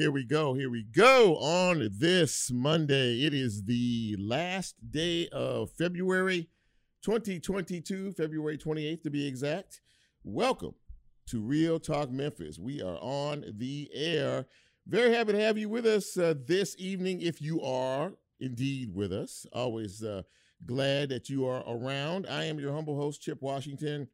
here 0.00 0.10
we 0.10 0.24
go. 0.24 0.54
Here 0.54 0.70
we 0.70 0.82
go 0.82 1.36
on 1.36 1.90
this 1.98 2.50
Monday. 2.50 3.26
It 3.26 3.34
is 3.34 3.64
the 3.64 4.16
last 4.18 4.76
day 4.90 5.28
of 5.28 5.72
February 5.72 6.48
2022, 7.02 8.12
February 8.12 8.56
28th 8.56 9.02
to 9.02 9.10
be 9.10 9.26
exact. 9.26 9.82
Welcome 10.24 10.72
to 11.26 11.42
Real 11.42 11.78
Talk 11.78 12.10
Memphis. 12.10 12.58
We 12.58 12.80
are 12.80 12.96
on 13.02 13.44
the 13.58 13.90
air. 13.92 14.46
Very 14.86 15.12
happy 15.12 15.32
to 15.32 15.40
have 15.40 15.58
you 15.58 15.68
with 15.68 15.84
us 15.84 16.16
uh, 16.16 16.32
this 16.46 16.74
evening 16.78 17.20
if 17.20 17.42
you 17.42 17.60
are 17.60 18.12
indeed 18.40 18.94
with 18.94 19.12
us. 19.12 19.44
Always 19.52 20.02
uh, 20.02 20.22
glad 20.64 21.10
that 21.10 21.28
you 21.28 21.46
are 21.46 21.62
around. 21.68 22.26
I 22.26 22.44
am 22.44 22.58
your 22.58 22.72
humble 22.72 22.96
host, 22.96 23.20
Chip 23.20 23.42
Washington. 23.42 24.08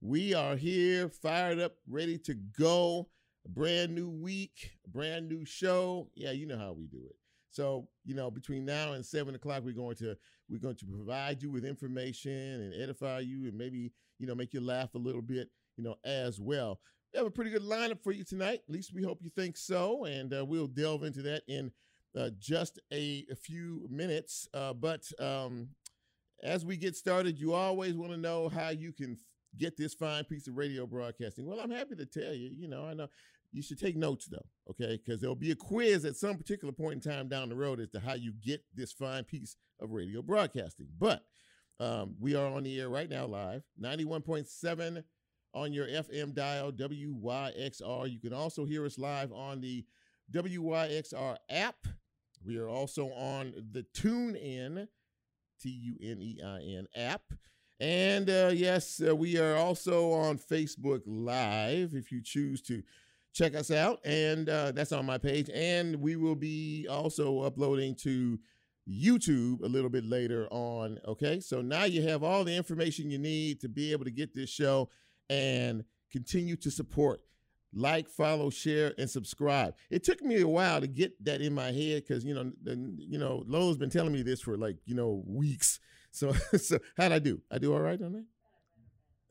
We 0.00 0.34
are 0.34 0.54
here, 0.54 1.08
fired 1.08 1.58
up, 1.58 1.72
ready 1.88 2.16
to 2.18 2.34
go 2.34 3.08
a 3.44 3.48
brand 3.48 3.94
new 3.94 4.08
week, 4.08 4.72
brand 4.86 5.28
new 5.28 5.44
show. 5.44 6.08
Yeah, 6.14 6.32
you 6.32 6.46
know 6.46 6.58
how 6.58 6.72
we 6.72 6.86
do 6.86 7.02
it. 7.08 7.16
So, 7.50 7.88
you 8.04 8.14
know, 8.14 8.30
between 8.30 8.64
now 8.64 8.92
and 8.92 9.04
seven 9.04 9.34
o'clock, 9.34 9.62
we're 9.64 9.74
going 9.74 9.96
to 9.96 10.16
we're 10.48 10.58
going 10.58 10.76
to 10.76 10.86
provide 10.86 11.42
you 11.42 11.50
with 11.50 11.64
information 11.64 12.32
and 12.32 12.74
edify 12.74 13.20
you 13.20 13.46
and 13.46 13.56
maybe, 13.56 13.92
you 14.18 14.26
know, 14.26 14.34
make 14.34 14.52
you 14.52 14.60
laugh 14.60 14.94
a 14.94 14.98
little 14.98 15.22
bit, 15.22 15.48
you 15.76 15.84
know, 15.84 15.96
as 16.04 16.40
well. 16.40 16.80
We 17.12 17.18
have 17.18 17.26
a 17.26 17.30
pretty 17.30 17.50
good 17.50 17.62
lineup 17.62 18.02
for 18.02 18.12
you 18.12 18.24
tonight. 18.24 18.60
At 18.66 18.72
least 18.72 18.94
we 18.94 19.02
hope 19.02 19.22
you 19.22 19.30
think 19.30 19.56
so. 19.56 20.04
And 20.04 20.32
uh, 20.32 20.44
we'll 20.44 20.66
delve 20.66 21.04
into 21.04 21.22
that 21.22 21.42
in 21.46 21.70
uh, 22.18 22.30
just 22.38 22.80
a, 22.92 23.26
a 23.30 23.36
few 23.36 23.86
minutes. 23.90 24.48
Uh, 24.54 24.72
but 24.72 25.10
um, 25.18 25.68
as 26.42 26.64
we 26.64 26.76
get 26.76 26.96
started, 26.96 27.38
you 27.38 27.52
always 27.52 27.94
want 27.94 28.12
to 28.12 28.18
know 28.18 28.48
how 28.48 28.70
you 28.70 28.92
can 28.92 29.18
get 29.58 29.76
this 29.76 29.94
fine 29.94 30.24
piece 30.24 30.48
of 30.48 30.56
radio 30.56 30.86
broadcasting. 30.86 31.46
Well, 31.46 31.60
I'm 31.60 31.70
happy 31.70 31.94
to 31.96 32.06
tell 32.06 32.34
you, 32.34 32.50
you 32.56 32.68
know, 32.68 32.84
I 32.84 32.94
know 32.94 33.08
you 33.52 33.62
should 33.62 33.78
take 33.78 33.96
notes 33.96 34.26
though, 34.26 34.46
okay? 34.70 34.98
Because 35.04 35.20
there'll 35.20 35.36
be 35.36 35.50
a 35.50 35.56
quiz 35.56 36.04
at 36.04 36.16
some 36.16 36.36
particular 36.36 36.72
point 36.72 37.04
in 37.04 37.12
time 37.12 37.28
down 37.28 37.48
the 37.48 37.54
road 37.54 37.80
as 37.80 37.90
to 37.90 38.00
how 38.00 38.14
you 38.14 38.32
get 38.42 38.62
this 38.74 38.92
fine 38.92 39.24
piece 39.24 39.56
of 39.80 39.90
radio 39.90 40.22
broadcasting. 40.22 40.88
But 40.98 41.22
um, 41.78 42.14
we 42.18 42.34
are 42.34 42.46
on 42.46 42.62
the 42.62 42.80
air 42.80 42.88
right 42.88 43.10
now 43.10 43.26
live, 43.26 43.62
91.7 43.80 45.04
on 45.54 45.72
your 45.72 45.86
FM 45.86 46.34
dial, 46.34 46.72
WYXR. 46.72 48.10
You 48.10 48.20
can 48.20 48.32
also 48.32 48.64
hear 48.64 48.86
us 48.86 48.98
live 48.98 49.32
on 49.32 49.60
the 49.60 49.84
WYXR 50.32 51.36
app. 51.50 51.76
We 52.44 52.56
are 52.56 52.68
also 52.68 53.08
on 53.08 53.52
the 53.72 53.84
TuneIn, 53.94 54.88
T 55.60 55.68
U 55.68 55.96
N 56.02 56.18
E 56.20 56.40
I 56.44 56.60
N 56.78 56.86
app. 56.96 57.22
And 57.80 58.30
uh, 58.30 58.50
yes, 58.52 59.00
uh, 59.06 59.14
we 59.14 59.38
are 59.38 59.56
also 59.56 60.12
on 60.12 60.38
Facebook 60.38 61.02
Live 61.06 61.94
if 61.94 62.12
you 62.12 62.22
choose 62.22 62.62
to 62.62 62.82
check 63.32 63.54
us 63.54 63.70
out. 63.70 64.00
And 64.04 64.48
uh, 64.48 64.72
that's 64.72 64.92
on 64.92 65.06
my 65.06 65.18
page. 65.18 65.50
And 65.52 65.96
we 65.96 66.16
will 66.16 66.36
be 66.36 66.86
also 66.88 67.40
uploading 67.40 67.94
to 68.02 68.38
YouTube 68.88 69.62
a 69.62 69.68
little 69.68 69.90
bit 69.90 70.04
later 70.04 70.48
on. 70.50 70.98
Okay. 71.06 71.40
So 71.40 71.60
now 71.60 71.84
you 71.84 72.02
have 72.02 72.22
all 72.22 72.44
the 72.44 72.54
information 72.54 73.10
you 73.10 73.18
need 73.18 73.60
to 73.60 73.68
be 73.68 73.92
able 73.92 74.04
to 74.04 74.10
get 74.10 74.34
this 74.34 74.50
show 74.50 74.88
and 75.30 75.84
continue 76.10 76.56
to 76.56 76.70
support. 76.70 77.20
Like, 77.74 78.10
follow, 78.10 78.50
share, 78.50 78.92
and 78.98 79.08
subscribe. 79.08 79.74
It 79.90 80.04
took 80.04 80.20
me 80.20 80.42
a 80.42 80.48
while 80.48 80.82
to 80.82 80.86
get 80.86 81.24
that 81.24 81.40
in 81.40 81.54
my 81.54 81.72
head 81.72 82.04
because 82.06 82.22
you 82.22 82.34
know, 82.34 82.52
you 82.66 83.16
know, 83.16 83.44
Lola's 83.46 83.78
been 83.78 83.88
telling 83.88 84.12
me 84.12 84.22
this 84.22 84.42
for 84.42 84.58
like 84.58 84.76
you 84.84 84.94
know 84.94 85.22
weeks. 85.26 85.80
So, 86.12 86.32
so 86.56 86.78
how'd 86.96 87.12
I 87.12 87.18
do? 87.18 87.40
I 87.50 87.58
do 87.58 87.72
all 87.72 87.80
right 87.80 88.00
on 88.00 88.12
that. 88.12 88.24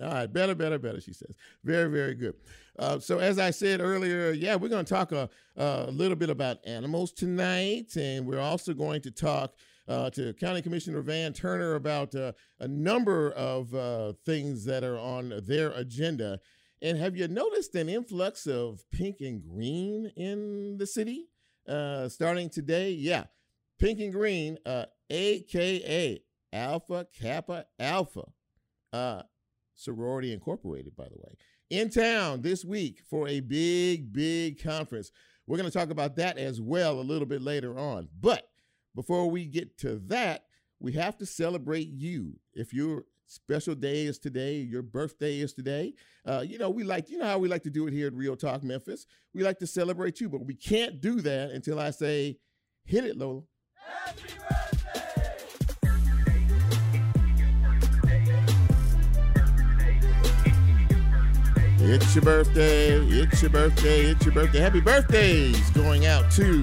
All 0.02 0.12
right, 0.12 0.32
better, 0.32 0.56
better, 0.56 0.80
better. 0.80 1.00
She 1.00 1.14
says, 1.14 1.36
very, 1.64 1.90
very 1.90 2.16
good. 2.16 2.34
Uh, 2.78 2.98
so, 2.98 3.20
as 3.20 3.38
I 3.38 3.52
said 3.52 3.82
earlier, 3.82 4.32
yeah, 4.32 4.56
we're 4.56 4.70
going 4.70 4.84
to 4.84 4.94
talk 4.94 5.12
a, 5.12 5.30
a 5.56 5.92
little 5.92 6.16
bit 6.16 6.32
about 6.32 6.58
animals 6.66 7.12
tonight, 7.12 7.96
and 7.96 8.26
we're 8.26 8.40
also 8.40 8.74
going 8.74 9.02
to 9.04 9.12
talk 9.12 9.54
uh, 9.88 10.10
to 10.12 10.34
County 10.34 10.64
Commissioner 10.64 11.02
Van 11.02 11.34
Turner 11.34 11.76
about 11.76 12.16
uh, 12.16 12.32
a 12.60 12.68
number 12.68 13.32
of 13.34 13.76
uh, 13.76 14.14
things 14.26 14.66
that 14.66 14.84
are 14.84 14.98
on 14.98 15.40
their 15.46 15.70
agenda. 15.72 16.40
And 16.82 16.98
have 16.98 17.16
you 17.16 17.28
noticed 17.28 17.76
an 17.76 17.88
influx 17.88 18.48
of 18.48 18.84
pink 18.92 19.18
and 19.20 19.40
green 19.44 20.12
in 20.16 20.78
the 20.78 20.88
city 20.88 21.28
uh, 21.68 22.10
starting 22.10 22.50
today? 22.50 22.92
Yeah, 22.92 23.26
pink 23.78 24.00
and 24.00 24.12
green, 24.12 24.58
uh, 24.66 24.86
aka 25.12 26.24
Alpha 26.54 27.08
Kappa 27.20 27.66
Alpha, 27.80 28.24
uh, 28.94 29.24
sorority 29.76 30.34
incorporated, 30.34 30.96
by 30.96 31.06
the 31.06 31.18
way, 31.18 31.36
in 31.70 31.90
town 31.90 32.42
this 32.42 32.66
week 32.66 33.02
for 33.10 33.28
a 33.28 33.40
big, 33.40 34.12
big 34.14 34.62
conference. 34.62 35.12
We're 35.48 35.58
going 35.58 35.70
to 35.70 35.78
talk 35.78 35.90
about 35.90 36.16
that 36.18 36.38
as 36.38 36.62
well 36.62 37.00
a 37.00 37.02
little 37.02 37.26
bit 37.26 37.42
later 37.42 37.78
on. 37.78 38.10
But 38.20 38.48
before 38.96 39.30
we 39.30 39.46
get 39.46 39.78
to 39.80 40.02
that, 40.08 40.46
we 40.80 40.94
have 40.94 41.18
to 41.18 41.26
celebrate 41.26 41.90
you. 41.90 42.40
If 42.54 42.74
your 42.74 43.06
special 43.28 43.76
day 43.76 44.06
is 44.06 44.20
today, 44.20 44.58
your 44.58 44.82
birthday 44.82 45.40
is 45.40 45.54
today, 45.54 45.94
uh, 46.26 46.44
you 46.46 46.58
know, 46.58 46.70
we 46.70 46.84
like, 46.84 47.10
you 47.10 47.18
know 47.18 47.26
how 47.26 47.38
we 47.38 47.48
like 47.48 47.64
to 47.64 47.70
do 47.70 47.88
it 47.88 47.94
here 47.94 48.08
at 48.08 48.14
Real 48.14 48.36
Talk 48.36 48.64
Memphis. 48.64 49.06
We 49.34 49.44
like 49.44 49.60
to 49.60 49.68
celebrate 49.68 50.20
you, 50.20 50.30
but 50.30 50.46
we 50.46 50.54
can't 50.54 51.00
do 51.00 51.22
that 51.22 51.52
until 51.52 51.80
I 51.80 51.92
say, 51.92 52.38
hit 52.84 53.06
it, 53.06 53.18
Lola. 53.18 53.44
It's 61.84 62.14
your 62.14 62.24
birthday. 62.24 62.92
It's 62.92 63.42
your 63.42 63.50
birthday. 63.50 64.02
It's 64.02 64.24
your 64.24 64.36
birthday. 64.36 64.60
Happy 64.60 64.80
birthdays 64.80 65.68
going 65.72 66.06
out 66.06 66.32
to 66.34 66.62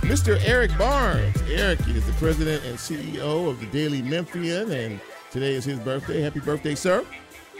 Mr. 0.00 0.40
Eric 0.42 0.76
Barnes. 0.78 1.36
Eric 1.50 1.86
is 1.88 2.06
the 2.06 2.14
president 2.14 2.64
and 2.64 2.78
CEO 2.78 3.50
of 3.50 3.60
the 3.60 3.66
Daily 3.66 4.00
Memphian, 4.00 4.72
and 4.72 5.00
today 5.30 5.52
is 5.52 5.66
his 5.66 5.78
birthday. 5.80 6.22
Happy 6.22 6.40
birthday, 6.40 6.74
sir. 6.74 7.04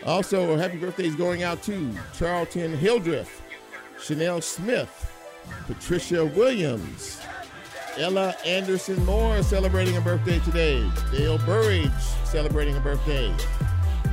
Also, 0.06 0.56
happy 0.56 0.78
birthdays 0.78 1.14
going 1.14 1.42
out 1.42 1.62
to 1.64 1.94
Charlton 2.16 2.74
Hildreth, 2.78 3.42
Chanel 4.00 4.40
Smith, 4.40 5.12
Patricia 5.66 6.24
Williams, 6.24 7.20
Ella 7.98 8.34
Anderson 8.46 9.04
Moore 9.04 9.42
celebrating 9.42 9.98
a 9.98 10.00
birthday 10.00 10.38
today. 10.38 10.90
Dale 11.12 11.36
Burridge 11.38 11.90
celebrating 12.24 12.74
a 12.78 12.80
birthday. 12.80 13.30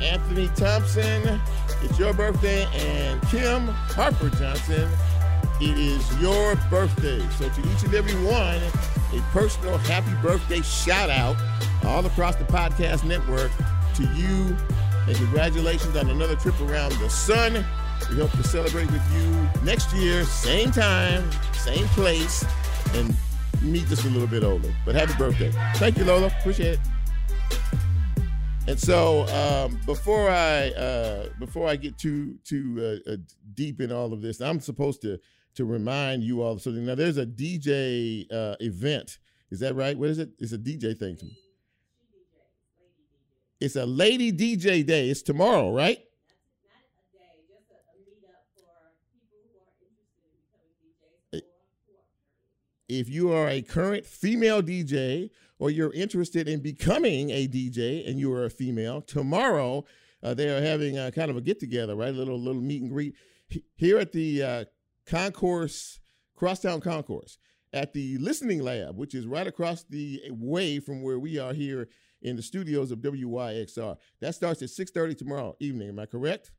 Anthony 0.01 0.50
Thompson, 0.56 1.40
it's 1.84 2.00
your 2.00 2.13
birthday. 2.13 2.66
And 2.74 3.22
Kim 3.24 3.68
Harper 3.68 4.30
Johnson, 4.30 4.90
it 5.62 5.78
is 5.78 6.22
your 6.22 6.56
birthday. 6.69 7.19
So 7.38 7.50
to 7.50 7.62
each 7.72 7.84
and 7.84 7.94
every 7.94 8.16
one, 8.25 8.62
a 9.13 9.22
personal 9.31 9.78
happy 9.78 10.13
birthday 10.22 10.62
shout 10.62 11.10
out 11.10 11.36
all 11.86 12.06
across 12.06 12.36
the 12.36 12.46
podcast 12.46 13.04
network 13.04 13.51
to 13.96 14.04
you. 14.16 14.56
And 15.07 15.16
congratulations 15.16 15.96
on 15.96 16.10
another 16.10 16.36
trip 16.36 16.60
around 16.62 16.92
the 16.94 17.10
sun. 17.10 17.66
We 18.10 18.16
hope 18.18 18.31
to 18.31 18.44
celebrate 18.44 18.90
with 18.92 19.04
you 19.13 19.63
next 19.63 19.94
year, 19.94 20.24
same 20.24 20.72
time, 20.72 21.30
same 21.54 21.86
place, 21.90 22.45
and 22.94 23.16
meet 23.62 23.88
just 23.88 24.06
a 24.06 24.10
little 24.10 24.28
bit 24.28 24.44
older. 24.44 24.74
But 24.86 24.95
happy 24.95 25.13
birthday. 25.18 25.52
Thank 25.75 25.98
you, 25.98 26.06
Lola. 26.06 26.28
Appreciate 26.28 26.80
it. 26.80 26.80
And 28.69 28.80
so 28.80 29.25
um, 29.30 29.81
before 29.88 30.30
I 30.30 30.68
uh, 30.69 31.30
before 31.39 31.68
I 31.68 31.75
get 31.75 31.98
too 31.98 32.38
too 32.45 33.01
uh, 33.07 33.13
uh, 33.13 33.18
deep 33.56 33.81
in 33.81 33.92
all 33.92 34.13
of 34.13 34.21
this, 34.21 34.42
I'm 34.42 34.60
supposed 34.60 35.01
to 35.01 35.18
to 35.56 35.66
remind 35.66 36.21
you 36.21 36.44
all 36.44 36.51
of 36.51 36.62
something. 36.62 36.86
Now 36.86 36.94
there's 36.94 37.18
a 37.18 37.25
DJ 37.25 38.31
uh, 38.31 38.57
event. 38.60 39.18
Is 39.50 39.60
that 39.62 39.74
right? 39.74 39.98
What 39.98 40.10
is 40.10 40.19
it? 40.19 40.30
It's 40.38 40.51
a 40.51 40.60
DJ 40.60 40.95
thing. 40.95 41.18
It's 43.60 43.75
a 43.75 43.88
lady 43.88 44.31
DJ 44.31 44.86
day. 44.86 45.10
It's 45.10 45.24
tomorrow, 45.24 45.74
right? 45.74 45.98
Not 45.98 46.83
a 46.86 47.18
day, 47.18 47.42
just 47.48 47.71
a 47.71 47.98
meetup 47.98 48.45
for 48.54 48.62
people 49.12 49.42
who 49.50 49.57
are 49.57 49.74
interested 49.74 49.89
in 49.98 50.45
selling 50.45 50.77
DJs 50.77 51.25
or 51.25 51.66
currently. 51.81 53.00
If 53.00 53.10
you 53.10 53.31
are 53.33 53.50
a 53.50 53.63
current 53.63 54.06
female 54.06 54.62
DJ 54.62 55.31
or 55.60 55.70
you're 55.70 55.94
interested 55.94 56.48
in 56.48 56.62
becoming 56.62 57.30
a 57.30 57.48
DJ 57.48 58.10
and 58.10 58.18
you 58.18 58.32
are 58.34 58.46
a 58.46 58.50
female, 58.50 59.02
tomorrow 59.02 59.86
uh, 60.24 60.34
they 60.34 60.50
are 60.50 60.62
having 60.62 60.98
a, 60.98 61.12
kind 61.12 61.30
of 61.30 61.38
a 61.38 61.42
get 61.42 61.60
together, 61.60 61.96
right? 61.96 62.10
A 62.10 62.18
little 62.18 62.40
little 62.40 62.62
meet 62.62 62.82
and 62.82 62.90
greet 62.90 63.16
here 63.76 63.98
at 63.98 64.12
the 64.12 64.44
uh, 64.44 64.66
concourse, 65.06 66.00
Crosstown 66.36 66.82
Concourse, 66.82 67.38
at 67.74 67.94
the 67.94 68.18
Listening 68.18 68.62
Lab, 68.62 68.98
which 68.98 69.14
is 69.14 69.28
right 69.28 69.48
across 69.48 69.84
the 69.84 70.22
way 70.30 70.80
from 70.80 71.02
where 71.02 71.20
we 71.20 71.38
are 71.38 71.54
here 71.54 71.90
in 72.22 72.36
the 72.36 72.42
studios 72.42 72.92
of 72.92 73.00
WYXR. 73.00 73.98
That 74.20 74.36
starts 74.36 74.62
at 74.62 74.70
6:30 74.70 75.18
tomorrow 75.18 75.56
evening. 75.60 75.90
Am 75.90 76.00
I 76.00 76.06
correct? 76.06 76.52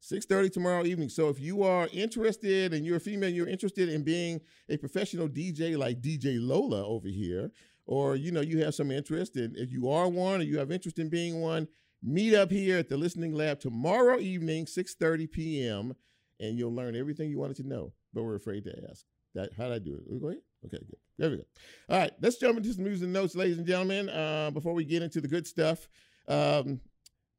6:30 0.00 0.52
tomorrow 0.52 0.84
evening. 0.84 1.08
So 1.08 1.28
if 1.28 1.40
you 1.40 1.62
are 1.62 1.88
interested 1.92 2.72
and 2.72 2.84
you're 2.84 2.98
a 2.98 3.00
female, 3.00 3.30
you're 3.30 3.48
interested 3.48 3.88
in 3.88 4.04
being 4.04 4.40
a 4.68 4.76
professional 4.76 5.28
DJ 5.28 5.76
like 5.76 6.00
DJ 6.00 6.38
Lola 6.40 6.86
over 6.86 7.08
here, 7.08 7.50
or 7.88 8.14
you 8.14 8.30
know 8.30 8.42
you 8.42 8.62
have 8.62 8.74
some 8.74 8.90
interest, 8.92 9.34
and 9.34 9.56
if 9.56 9.72
you 9.72 9.88
are 9.88 10.08
one 10.08 10.40
or 10.40 10.44
you 10.44 10.58
have 10.58 10.70
interest 10.70 10.98
in 10.98 11.08
being 11.08 11.40
one, 11.40 11.66
meet 12.02 12.34
up 12.34 12.50
here 12.50 12.78
at 12.78 12.88
the 12.88 12.96
Listening 12.96 13.32
Lab 13.32 13.58
tomorrow 13.58 14.20
evening, 14.20 14.66
6:30 14.66 15.32
p.m., 15.32 15.94
and 16.38 16.58
you'll 16.58 16.74
learn 16.74 16.94
everything 16.94 17.30
you 17.30 17.38
wanted 17.38 17.56
to 17.56 17.66
know, 17.66 17.92
but 18.12 18.22
we're 18.22 18.36
afraid 18.36 18.64
to 18.64 18.74
ask. 18.90 19.04
That 19.34 19.50
how 19.56 19.64
did 19.64 19.72
I 19.72 19.78
do 19.78 19.94
it? 19.94 20.42
Okay, 20.66 20.78
good. 20.78 20.96
There 21.16 21.30
we 21.30 21.36
go. 21.38 21.44
All 21.88 21.98
right, 21.98 22.12
let's 22.20 22.36
jump 22.36 22.58
into 22.58 22.72
some 22.74 22.84
news 22.84 23.02
and 23.02 23.12
notes, 23.12 23.34
ladies 23.34 23.58
and 23.58 23.66
gentlemen. 23.66 24.08
Uh, 24.08 24.50
before 24.52 24.74
we 24.74 24.84
get 24.84 25.02
into 25.02 25.20
the 25.20 25.28
good 25.28 25.46
stuff, 25.46 25.88
um, 26.28 26.80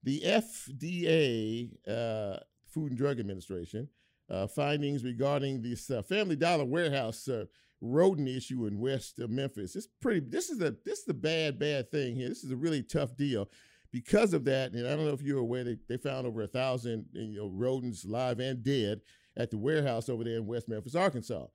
the 0.04 0.22
FDA, 0.22 1.69
uh, 1.88 2.40
Food 2.68 2.92
and 2.92 2.98
Drug 2.98 3.19
Administration, 3.19 3.88
uh, 4.30 4.48
findings 4.48 5.04
regarding 5.04 5.62
this 5.62 5.90
uh, 5.92 6.02
Family 6.02 6.36
Dollar 6.36 6.66
warehouse 6.66 7.28
uh, 7.28 7.45
rodent 7.81 8.28
issue 8.28 8.66
in 8.66 8.80
West 8.80 9.20
Memphis. 9.20 9.76
It's 9.76 9.88
pretty. 10.02 10.22
This 10.22 10.50
is 10.50 10.62
a 10.62 10.76
this 10.86 11.00
is 11.00 11.08
a 11.10 11.14
bad 11.14 11.60
bad 11.60 11.92
thing 11.92 12.16
here. 12.16 12.30
This 12.30 12.44
is 12.44 12.52
a 12.52 12.58
really 12.58 12.84
tough 12.84 13.16
deal. 13.16 13.50
Because 13.92 14.34
of 14.34 14.46
that, 14.46 14.74
and 14.74 14.88
I 14.88 14.96
don't 14.96 15.06
know 15.06 15.14
if 15.14 15.24
you're 15.24 15.40
aware, 15.40 15.64
they, 15.64 15.78
they 15.88 15.98
found 15.98 16.28
over 16.28 16.44
a 16.44 16.48
thousand 16.48 17.06
you 17.14 17.40
know 17.40 17.50
rodents, 17.50 18.06
live 18.06 18.40
and 18.40 18.64
dead, 18.64 19.02
at 19.36 19.50
the 19.50 19.58
warehouse 19.58 20.10
over 20.10 20.24
there 20.24 20.38
in 20.38 20.46
West 20.46 20.68
Memphis, 20.68 20.96
Arkansas. 20.96 21.46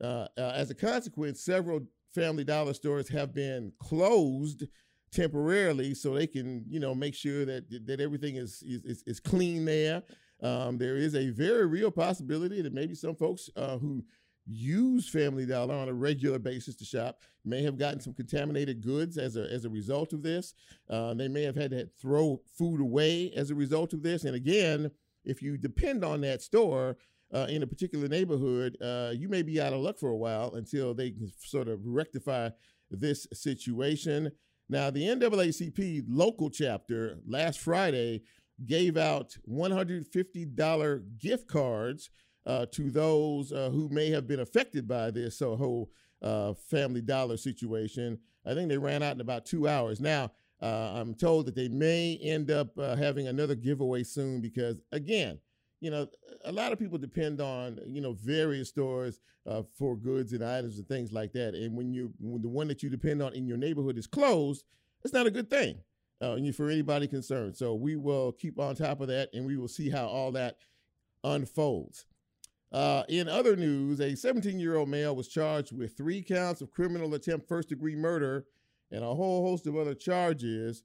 Uh, 0.00 0.26
uh, 0.38 0.52
as 0.54 0.70
a 0.70 0.74
consequence, 0.74 1.42
several 1.42 1.80
Family 2.14 2.44
Dollar 2.44 2.74
stores 2.74 3.08
have 3.08 3.34
been 3.34 3.72
closed 3.78 4.64
temporarily 5.12 5.94
so 5.94 6.14
they 6.14 6.26
can, 6.26 6.64
you 6.68 6.80
know, 6.80 6.94
make 6.94 7.14
sure 7.14 7.44
that 7.44 7.64
that 7.86 8.00
everything 8.00 8.36
is 8.36 8.62
is, 8.62 9.02
is 9.06 9.20
clean 9.20 9.64
there. 9.64 10.02
Um, 10.42 10.76
there 10.76 10.96
is 10.96 11.14
a 11.14 11.30
very 11.30 11.66
real 11.66 11.90
possibility 11.90 12.62
that 12.62 12.72
maybe 12.72 12.94
some 12.94 13.14
folks 13.14 13.48
uh, 13.56 13.78
who 13.78 14.04
use 14.46 15.08
Family 15.08 15.46
Dollar 15.46 15.74
on 15.74 15.88
a 15.88 15.94
regular 15.94 16.38
basis 16.38 16.74
to 16.76 16.84
shop 16.84 17.20
may 17.44 17.62
have 17.62 17.78
gotten 17.78 18.00
some 18.00 18.14
contaminated 18.14 18.80
goods 18.80 19.18
as 19.18 19.36
a 19.36 19.42
as 19.52 19.64
a 19.64 19.70
result 19.70 20.12
of 20.12 20.22
this. 20.22 20.54
Uh, 20.88 21.14
they 21.14 21.28
may 21.28 21.42
have 21.42 21.56
had 21.56 21.70
to 21.70 21.88
throw 22.00 22.40
food 22.58 22.80
away 22.80 23.32
as 23.36 23.50
a 23.50 23.54
result 23.54 23.92
of 23.92 24.02
this. 24.02 24.24
And 24.24 24.34
again, 24.34 24.90
if 25.24 25.42
you 25.42 25.56
depend 25.56 26.04
on 26.04 26.20
that 26.22 26.42
store, 26.42 26.96
uh, 27.32 27.46
in 27.48 27.62
a 27.62 27.66
particular 27.66 28.08
neighborhood, 28.08 28.76
uh, 28.82 29.12
you 29.14 29.28
may 29.28 29.42
be 29.42 29.60
out 29.60 29.72
of 29.72 29.80
luck 29.80 29.98
for 29.98 30.10
a 30.10 30.16
while 30.16 30.54
until 30.54 30.94
they 30.94 31.10
can 31.10 31.30
sort 31.38 31.68
of 31.68 31.80
rectify 31.84 32.50
this 32.90 33.26
situation. 33.32 34.30
Now, 34.68 34.90
the 34.90 35.02
NAACP 35.02 36.04
local 36.08 36.50
chapter 36.50 37.18
last 37.26 37.60
Friday 37.60 38.22
gave 38.66 38.96
out 38.96 39.36
$150 39.48 41.18
gift 41.18 41.48
cards 41.48 42.10
uh, 42.46 42.66
to 42.72 42.90
those 42.90 43.52
uh, 43.52 43.70
who 43.70 43.88
may 43.88 44.10
have 44.10 44.26
been 44.26 44.40
affected 44.40 44.88
by 44.88 45.10
this 45.10 45.40
uh, 45.42 45.56
whole 45.56 45.90
Family 46.70 47.00
Dollar 47.00 47.36
situation. 47.36 48.18
I 48.46 48.54
think 48.54 48.68
they 48.68 48.78
ran 48.78 49.02
out 49.02 49.14
in 49.14 49.20
about 49.20 49.44
two 49.44 49.68
hours. 49.68 50.00
Now, 50.00 50.30
uh, 50.60 50.92
I'm 50.94 51.14
told 51.14 51.46
that 51.46 51.56
they 51.56 51.68
may 51.68 52.18
end 52.22 52.50
up 52.50 52.76
having 52.78 53.26
another 53.26 53.56
giveaway 53.56 54.04
soon 54.04 54.40
because, 54.40 54.80
again, 54.92 55.38
you 55.80 55.90
know, 55.90 56.06
a 56.44 56.52
lot 56.52 56.72
of 56.72 56.78
people 56.78 56.96
depend 56.96 57.40
on 57.40 57.80
you 57.86 58.00
know 58.00 58.12
various 58.12 58.68
stores 58.68 59.18
uh, 59.46 59.62
for 59.76 59.96
goods 59.96 60.32
and 60.32 60.44
items 60.44 60.78
and 60.78 60.86
things 60.86 61.12
like 61.12 61.32
that. 61.32 61.54
And 61.54 61.76
when 61.76 61.92
you 61.92 62.12
when 62.20 62.40
the 62.40 62.48
one 62.48 62.68
that 62.68 62.84
you 62.84 62.88
depend 62.88 63.20
on 63.20 63.34
in 63.34 63.46
your 63.48 63.56
neighborhood 63.56 63.98
is 63.98 64.06
closed, 64.06 64.64
it's 65.04 65.12
not 65.12 65.26
a 65.26 65.30
good 65.30 65.50
thing 65.50 65.80
uh, 66.20 66.36
for 66.54 66.70
anybody 66.70 67.08
concerned. 67.08 67.56
So 67.56 67.74
we 67.74 67.96
will 67.96 68.30
keep 68.30 68.60
on 68.60 68.76
top 68.76 69.00
of 69.00 69.08
that, 69.08 69.30
and 69.34 69.44
we 69.44 69.56
will 69.56 69.68
see 69.68 69.90
how 69.90 70.06
all 70.06 70.30
that 70.32 70.58
unfolds. 71.24 72.06
Uh, 72.72 73.02
in 73.08 73.28
other 73.28 73.54
news, 73.54 74.00
a 74.00 74.16
17 74.16 74.58
year 74.58 74.76
old 74.76 74.88
male 74.88 75.14
was 75.14 75.28
charged 75.28 75.76
with 75.76 75.96
three 75.96 76.22
counts 76.22 76.62
of 76.62 76.70
criminal 76.70 77.12
attempt 77.14 77.46
first 77.46 77.68
degree 77.68 77.94
murder 77.94 78.46
and 78.90 79.04
a 79.04 79.14
whole 79.14 79.46
host 79.46 79.66
of 79.66 79.76
other 79.76 79.94
charges 79.94 80.82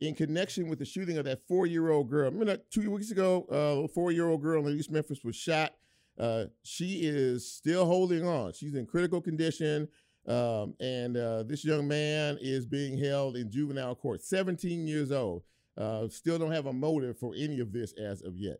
in 0.00 0.14
connection 0.14 0.68
with 0.68 0.78
the 0.78 0.84
shooting 0.84 1.18
of 1.18 1.24
that 1.24 1.40
four 1.48 1.66
year 1.66 1.90
old 1.90 2.08
girl. 2.08 2.30
Remember 2.30 2.58
two 2.70 2.90
weeks 2.90 3.10
ago, 3.10 3.46
uh, 3.50 3.84
a 3.84 3.88
four 3.88 4.12
year 4.12 4.28
old 4.28 4.42
girl 4.42 4.66
in 4.66 4.78
East 4.78 4.90
Memphis 4.90 5.24
was 5.24 5.34
shot. 5.34 5.74
Uh, 6.18 6.44
she 6.62 7.00
is 7.02 7.50
still 7.50 7.86
holding 7.86 8.26
on. 8.26 8.52
She's 8.52 8.74
in 8.74 8.86
critical 8.86 9.20
condition. 9.20 9.88
Um, 10.28 10.74
and 10.80 11.16
uh, 11.16 11.44
this 11.44 11.64
young 11.64 11.86
man 11.86 12.38
is 12.40 12.66
being 12.66 12.98
held 12.98 13.36
in 13.36 13.50
juvenile 13.50 13.94
court, 13.94 14.22
17 14.22 14.86
years 14.86 15.12
old. 15.12 15.42
Uh, 15.76 16.08
still 16.08 16.38
don't 16.38 16.52
have 16.52 16.66
a 16.66 16.72
motive 16.72 17.18
for 17.18 17.32
any 17.36 17.60
of 17.60 17.72
this 17.72 17.92
as 17.92 18.22
of 18.22 18.36
yet. 18.36 18.58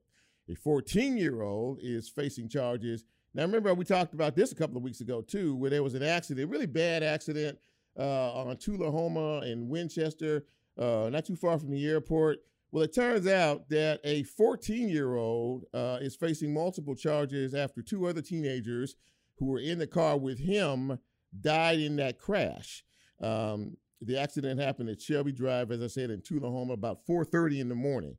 A 0.49 0.55
14 0.55 1.17
year 1.17 1.43
old 1.43 1.79
is 1.83 2.09
facing 2.09 2.49
charges. 2.49 3.05
Now, 3.35 3.43
remember, 3.43 3.75
we 3.75 3.85
talked 3.85 4.15
about 4.15 4.35
this 4.35 4.53
a 4.53 4.55
couple 4.55 4.77
of 4.77 4.83
weeks 4.83 5.01
ago, 5.01 5.21
too, 5.21 5.55
where 5.57 5.71
there 5.71 5.83
was 5.83 5.95
an 5.95 6.03
accident, 6.03 6.45
a 6.45 6.51
really 6.51 6.67
bad 6.67 7.03
accident 7.03 7.59
uh, 7.99 8.33
on 8.33 8.57
Tchulahoma 8.57 9.51
and 9.51 9.69
Winchester 9.69 10.45
uh, 10.79 11.09
not 11.11 11.25
too 11.25 11.37
far 11.37 11.59
from 11.59 11.71
the 11.71 11.87
airport. 11.87 12.39
Well, 12.73 12.85
it 12.85 12.95
turns 12.95 13.27
out 13.27 13.69
that 13.71 14.01
a 14.05 14.25
14 14.25 14.89
year 14.89 15.17
old 15.17 15.65
uh, 15.73 15.99
is 16.01 16.17
facing 16.17 16.53
multiple 16.53 16.95
charges 16.95 17.55
after 17.55 17.81
two 17.83 18.07
other 18.07 18.23
teenagers 18.23 18.97
who 19.39 19.47
were 19.47 19.61
in 19.61 19.79
the 19.79 19.87
car 19.87 20.17
with 20.19 20.39
him 20.39 20.99
died 21.41 21.81
in 21.81 21.97
that 21.97 22.19
crash. 22.19 22.85
Um, 23.21 23.77
the 24.03 24.21
accident 24.21 24.61
happened 24.61 24.91
at 24.91 25.01
Shelby 25.01 25.33
Drive, 25.33 25.71
as 25.71 25.83
I 25.83 25.87
said, 25.87 26.11
in 26.11 26.21
Tchulahoma 26.21 26.75
about 26.75 27.07
4:30 27.07 27.61
in 27.61 27.69
the 27.69 27.75
morning. 27.75 28.17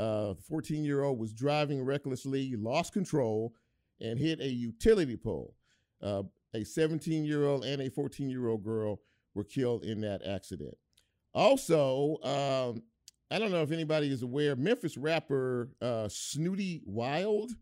Uh, 0.00 0.32
14 0.48 0.82
year 0.82 1.02
old 1.02 1.18
was 1.18 1.34
driving 1.34 1.84
recklessly, 1.84 2.56
lost 2.56 2.94
control, 2.94 3.52
and 4.00 4.18
hit 4.18 4.40
a 4.40 4.48
utility 4.48 5.16
pole. 5.16 5.54
Uh, 6.02 6.22
a 6.54 6.64
17 6.64 7.22
year 7.22 7.46
old 7.46 7.66
and 7.66 7.82
a 7.82 7.90
14 7.90 8.30
year 8.30 8.48
old 8.48 8.64
girl 8.64 9.00
were 9.34 9.44
killed 9.44 9.84
in 9.84 10.00
that 10.00 10.26
accident. 10.26 10.74
Also, 11.34 12.16
um, 12.22 12.82
I 13.30 13.38
don't 13.38 13.52
know 13.52 13.62
if 13.62 13.72
anybody 13.72 14.10
is 14.10 14.22
aware, 14.22 14.56
Memphis 14.56 14.96
rapper 14.96 15.68
uh, 15.82 16.08
Snootie 16.08 16.80
Wild, 16.86 17.52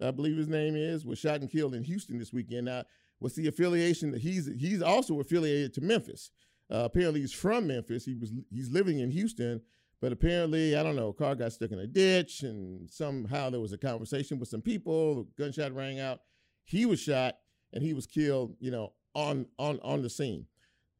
I 0.00 0.10
believe 0.10 0.38
his 0.38 0.48
name 0.48 0.76
is, 0.76 1.04
was 1.04 1.18
shot 1.18 1.42
and 1.42 1.50
killed 1.50 1.74
in 1.74 1.84
Houston 1.84 2.18
this 2.18 2.32
weekend. 2.32 2.64
Now, 2.64 2.84
what's 3.18 3.36
the 3.36 3.46
affiliation? 3.46 4.14
He's 4.14 4.50
he's 4.58 4.80
also 4.80 5.20
affiliated 5.20 5.74
to 5.74 5.82
Memphis. 5.82 6.30
Uh, 6.70 6.84
apparently, 6.86 7.20
he's 7.20 7.32
from 7.32 7.66
Memphis. 7.66 8.06
He 8.06 8.14
was 8.14 8.32
he's 8.50 8.70
living 8.70 9.00
in 9.00 9.10
Houston, 9.10 9.60
but 10.00 10.12
apparently, 10.12 10.76
I 10.76 10.82
don't 10.82 10.96
know, 10.96 11.08
a 11.08 11.14
car 11.14 11.34
got 11.34 11.52
stuck 11.52 11.72
in 11.72 11.78
a 11.78 11.86
ditch, 11.86 12.42
and 12.42 12.90
somehow 12.90 13.50
there 13.50 13.60
was 13.60 13.72
a 13.72 13.78
conversation 13.78 14.38
with 14.38 14.48
some 14.48 14.62
people. 14.62 15.20
A 15.20 15.40
gunshot 15.40 15.74
rang 15.74 16.00
out. 16.00 16.20
He 16.64 16.86
was 16.86 17.00
shot, 17.00 17.36
and 17.72 17.82
he 17.82 17.94
was 17.94 18.06
killed. 18.06 18.56
You 18.60 18.70
know, 18.70 18.92
on 19.14 19.46
on 19.58 19.80
on 19.82 20.02
the 20.02 20.10
scene. 20.10 20.46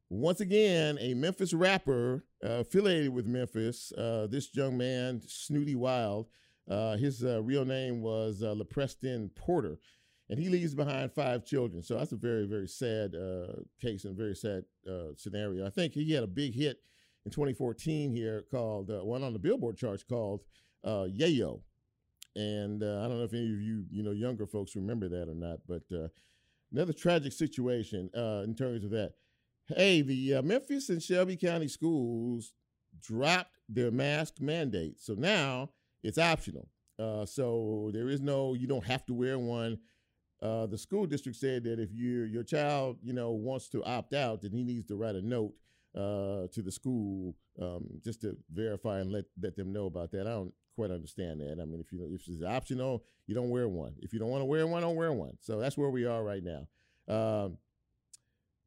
Once 0.09 0.39
again, 0.39 0.97
a 1.01 1.13
Memphis 1.15 1.53
rapper 1.53 2.25
uh, 2.43 2.59
affiliated 2.59 3.13
with 3.13 3.25
Memphis, 3.25 3.91
uh, 3.97 4.27
this 4.29 4.55
young 4.55 4.77
man, 4.77 5.19
Snootie 5.27 5.75
Wild, 5.75 6.27
uh, 6.69 6.95
his 6.95 7.23
uh, 7.23 7.41
real 7.41 7.65
name 7.65 8.01
was 8.01 8.43
uh, 8.43 8.53
LePreston 8.53 9.33
Porter, 9.35 9.79
and 10.29 10.39
he 10.39 10.49
leaves 10.49 10.75
behind 10.75 11.11
five 11.11 11.43
children. 11.43 11.81
So 11.81 11.97
that's 11.97 12.11
a 12.11 12.17
very, 12.17 12.45
very 12.45 12.67
sad 12.67 13.15
uh, 13.15 13.61
case 13.81 14.05
and 14.05 14.15
very 14.15 14.35
sad 14.35 14.65
scenario. 15.15 15.65
I 15.65 15.69
think 15.69 15.93
he 15.93 16.11
had 16.11 16.23
a 16.23 16.27
big 16.27 16.53
hit 16.53 16.79
in 17.25 17.31
2014 17.31 18.11
here 18.11 18.45
called, 18.51 18.89
one 19.03 19.23
on 19.23 19.33
the 19.33 19.39
Billboard 19.39 19.77
charts 19.77 20.03
called 20.03 20.41
Yayo. 20.85 21.61
And 22.35 22.83
I 22.83 23.07
don't 23.07 23.17
know 23.17 23.23
if 23.23 23.33
any 23.33 23.53
of 23.53 23.61
you, 23.61 23.85
you 23.89 24.03
know, 24.03 24.11
younger 24.11 24.45
folks 24.45 24.75
remember 24.75 25.07
that 25.09 25.29
or 25.29 25.35
not, 25.35 25.59
but 25.67 25.83
another 26.71 26.93
tragic 26.93 27.33
situation 27.33 28.09
in 28.13 28.55
terms 28.55 28.83
of 28.83 28.91
that 28.91 29.13
hey, 29.67 30.01
the 30.01 30.35
uh, 30.35 30.41
Memphis 30.41 30.89
and 30.89 31.01
Shelby 31.01 31.37
County 31.37 31.67
schools 31.67 32.53
dropped 33.01 33.59
their 33.67 33.91
mask 33.91 34.39
mandate. 34.39 34.99
So 34.99 35.13
now 35.13 35.71
it's 36.03 36.17
optional. 36.17 36.69
Uh, 36.99 37.25
so 37.25 37.89
there 37.93 38.09
is 38.09 38.21
no, 38.21 38.53
you 38.53 38.67
don't 38.67 38.85
have 38.85 39.05
to 39.07 39.13
wear 39.13 39.37
one. 39.39 39.79
Uh, 40.41 40.65
the 40.67 40.77
school 40.77 41.05
district 41.05 41.37
said 41.37 41.63
that 41.63 41.79
if 41.79 41.89
you 41.91 42.23
your 42.23 42.43
child, 42.43 42.97
you 43.01 43.13
know, 43.13 43.31
wants 43.31 43.69
to 43.69 43.83
opt 43.83 44.13
out, 44.13 44.41
then 44.41 44.51
he 44.51 44.63
needs 44.63 44.85
to 44.87 44.95
write 44.95 45.15
a 45.15 45.21
note 45.21 45.53
uh, 45.95 46.47
to 46.51 46.61
the 46.61 46.71
school 46.71 47.35
um, 47.61 47.85
just 48.03 48.21
to 48.21 48.35
verify 48.53 48.99
and 48.99 49.11
let 49.11 49.25
let 49.41 49.55
them 49.55 49.71
know 49.71 49.85
about 49.85 50.11
that. 50.11 50.21
I 50.21 50.31
don't 50.31 50.53
quite 50.75 50.91
understand 50.91 51.39
that. 51.39 51.59
I 51.61 51.65
mean, 51.65 51.79
if 51.79 51.91
you 51.91 52.07
if 52.13 52.27
it's 52.27 52.43
optional, 52.43 53.03
you 53.27 53.35
don't 53.35 53.49
wear 53.49 53.67
one. 53.67 53.95
If 54.01 54.13
you 54.13 54.19
don't 54.19 54.29
want 54.29 54.41
to 54.41 54.45
wear 54.45 54.67
one, 54.67 54.81
don't 54.81 54.95
wear 54.95 55.13
one. 55.13 55.37
So 55.39 55.59
that's 55.59 55.77
where 55.77 55.89
we 55.89 56.05
are 56.05 56.23
right 56.23 56.43
now. 56.43 56.67
Um, 57.07 57.57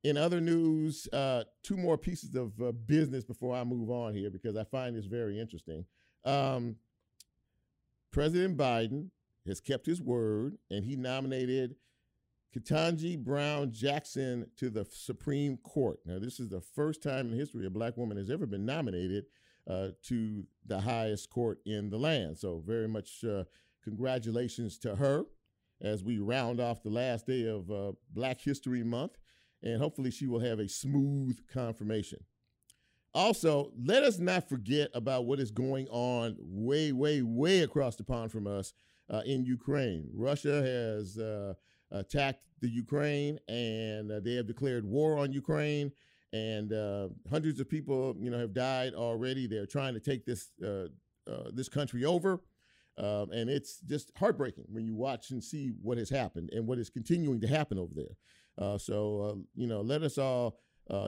in 0.04 0.16
other 0.16 0.40
news, 0.40 1.08
uh, 1.12 1.44
two 1.62 1.76
more 1.76 1.98
pieces 1.98 2.34
of 2.34 2.52
uh, 2.62 2.72
business 2.72 3.24
before 3.24 3.56
I 3.56 3.64
move 3.64 3.90
on 3.90 4.14
here 4.14 4.30
because 4.30 4.56
I 4.56 4.64
find 4.64 4.96
this 4.96 5.06
very 5.06 5.38
interesting. 5.38 5.84
Um, 6.24 6.76
President 8.10 8.56
Biden 8.56 9.10
has 9.46 9.60
kept 9.60 9.86
his 9.86 10.00
word 10.00 10.56
and 10.70 10.84
he 10.84 10.96
nominated 10.96 11.74
Ketanji 12.54 13.18
Brown 13.18 13.72
Jackson 13.72 14.50
to 14.56 14.70
the 14.70 14.86
Supreme 14.90 15.58
Court. 15.58 16.00
Now, 16.06 16.18
this 16.18 16.40
is 16.40 16.48
the 16.48 16.60
first 16.60 17.02
time 17.02 17.30
in 17.30 17.38
history 17.38 17.66
a 17.66 17.70
black 17.70 17.96
woman 17.96 18.16
has 18.16 18.30
ever 18.30 18.46
been 18.46 18.64
nominated 18.64 19.26
uh, 19.68 19.88
to 20.04 20.46
the 20.66 20.80
highest 20.80 21.28
court 21.28 21.58
in 21.66 21.90
the 21.90 21.98
land. 21.98 22.38
So, 22.38 22.62
very 22.66 22.88
much 22.88 23.24
uh, 23.24 23.44
congratulations 23.84 24.78
to 24.78 24.96
her 24.96 25.24
as 25.80 26.02
we 26.02 26.18
round 26.18 26.60
off 26.60 26.82
the 26.82 26.90
last 26.90 27.26
day 27.26 27.46
of 27.46 27.70
uh, 27.70 27.92
Black 28.12 28.40
History 28.40 28.82
Month. 28.82 29.18
And 29.62 29.80
hopefully, 29.80 30.10
she 30.10 30.26
will 30.26 30.40
have 30.40 30.58
a 30.58 30.68
smooth 30.68 31.38
confirmation. 31.52 32.20
Also, 33.14 33.72
let 33.84 34.04
us 34.04 34.18
not 34.18 34.48
forget 34.48 34.90
about 34.94 35.26
what 35.26 35.40
is 35.40 35.50
going 35.50 35.88
on 35.88 36.36
way, 36.38 36.92
way, 36.92 37.22
way 37.22 37.60
across 37.60 37.96
the 37.96 38.04
pond 38.04 38.30
from 38.30 38.46
us 38.46 38.72
uh, 39.10 39.22
in 39.26 39.44
Ukraine. 39.44 40.08
Russia 40.14 40.62
has 40.62 41.18
uh, 41.18 41.54
attacked 41.90 42.42
the 42.60 42.68
Ukraine, 42.68 43.38
and 43.48 44.10
uh, 44.10 44.20
they 44.20 44.34
have 44.34 44.46
declared 44.46 44.84
war 44.84 45.18
on 45.18 45.32
Ukraine. 45.32 45.92
And 46.32 46.72
uh, 46.72 47.08
hundreds 47.30 47.58
of 47.58 47.70
people, 47.70 48.14
you 48.20 48.30
know, 48.30 48.38
have 48.38 48.52
died 48.52 48.94
already. 48.94 49.46
They're 49.46 49.66
trying 49.66 49.94
to 49.94 50.00
take 50.00 50.26
this 50.26 50.50
uh, 50.62 50.88
uh, 51.30 51.50
this 51.54 51.68
country 51.68 52.04
over, 52.04 52.40
um, 52.98 53.30
and 53.32 53.48
it's 53.48 53.80
just 53.80 54.12
heartbreaking 54.16 54.64
when 54.68 54.84
you 54.84 54.94
watch 54.94 55.30
and 55.30 55.42
see 55.42 55.72
what 55.82 55.98
has 55.98 56.10
happened 56.10 56.50
and 56.52 56.66
what 56.66 56.78
is 56.78 56.90
continuing 56.90 57.40
to 57.40 57.46
happen 57.46 57.78
over 57.78 57.92
there. 57.94 58.78
so, 58.78 59.42
you 59.54 59.66
know, 59.66 59.80
let 59.80 60.02
us 60.02 60.18
all, 60.18 60.58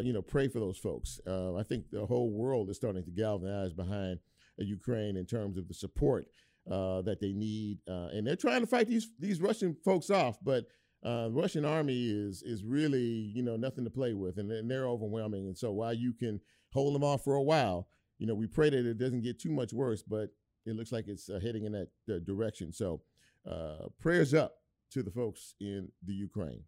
you 0.03 0.13
know, 0.13 0.23
pray 0.23 0.49
for 0.49 0.59
those 0.59 0.79
folks. 0.79 1.21
I 1.27 1.63
think 1.69 1.91
the 1.91 2.07
whole 2.07 2.31
world 2.31 2.71
is 2.71 2.77
starting 2.77 3.05
to 3.05 3.11
galvanize 3.11 3.73
behind 3.75 4.21
Ukraine 4.59 5.17
in 5.17 5.27
terms 5.27 5.59
of 5.59 5.69
the 5.69 5.75
support 5.75 6.27
uh, 6.71 7.03
that 7.03 7.21
they 7.21 7.33
need, 7.33 7.79
uh, 7.89 8.09
and 8.13 8.27
they're 8.27 8.37
trying 8.37 8.61
to 8.61 8.67
fight 8.67 8.87
these 8.87 9.09
these 9.19 9.41
Russian 9.41 9.77
folks 9.85 10.09
off. 10.09 10.39
But 10.43 10.67
uh, 11.05 11.29
the 11.29 11.35
Russian 11.35 11.65
army 11.65 12.09
is 12.09 12.43
is 12.43 12.65
really 12.65 13.33
you 13.35 13.43
know 13.43 13.57
nothing 13.57 13.85
to 13.85 13.91
play 13.91 14.15
with, 14.15 14.39
and, 14.39 14.51
and, 14.53 14.71
they're 14.71 14.87
overwhelming. 14.87 15.47
And 15.47 15.59
so 15.59 15.73
while 15.73 15.95
you 15.95 16.13
can 16.13 16.41
hold 16.73 16.95
them 16.95 17.03
off 17.03 17.25
for 17.25 17.35
a 17.35 17.43
while, 17.43 17.89
you 18.19 18.27
know 18.27 18.35
we 18.35 18.47
pray 18.47 18.71
that 18.71 18.87
it 18.87 18.99
doesn't 18.99 19.23
get 19.23 19.41
too 19.41 19.51
much 19.51 19.73
worse, 19.73 20.03
but 20.03 20.31
it 20.65 20.77
looks 20.77 20.93
like 20.93 21.09
it's 21.09 21.29
uh, 21.29 21.41
heading 21.43 21.65
in 21.65 21.73
that 21.73 21.89
uh, 22.09 22.19
direction. 22.21 22.73
So 22.73 23.03
uh, 23.51 23.89
prayers 23.99 24.33
up 24.35 24.55
to 24.93 25.03
the 25.03 25.11
folks 25.11 25.55
in 25.61 25.89
the 26.05 26.13
Ukraine. 26.13 26.63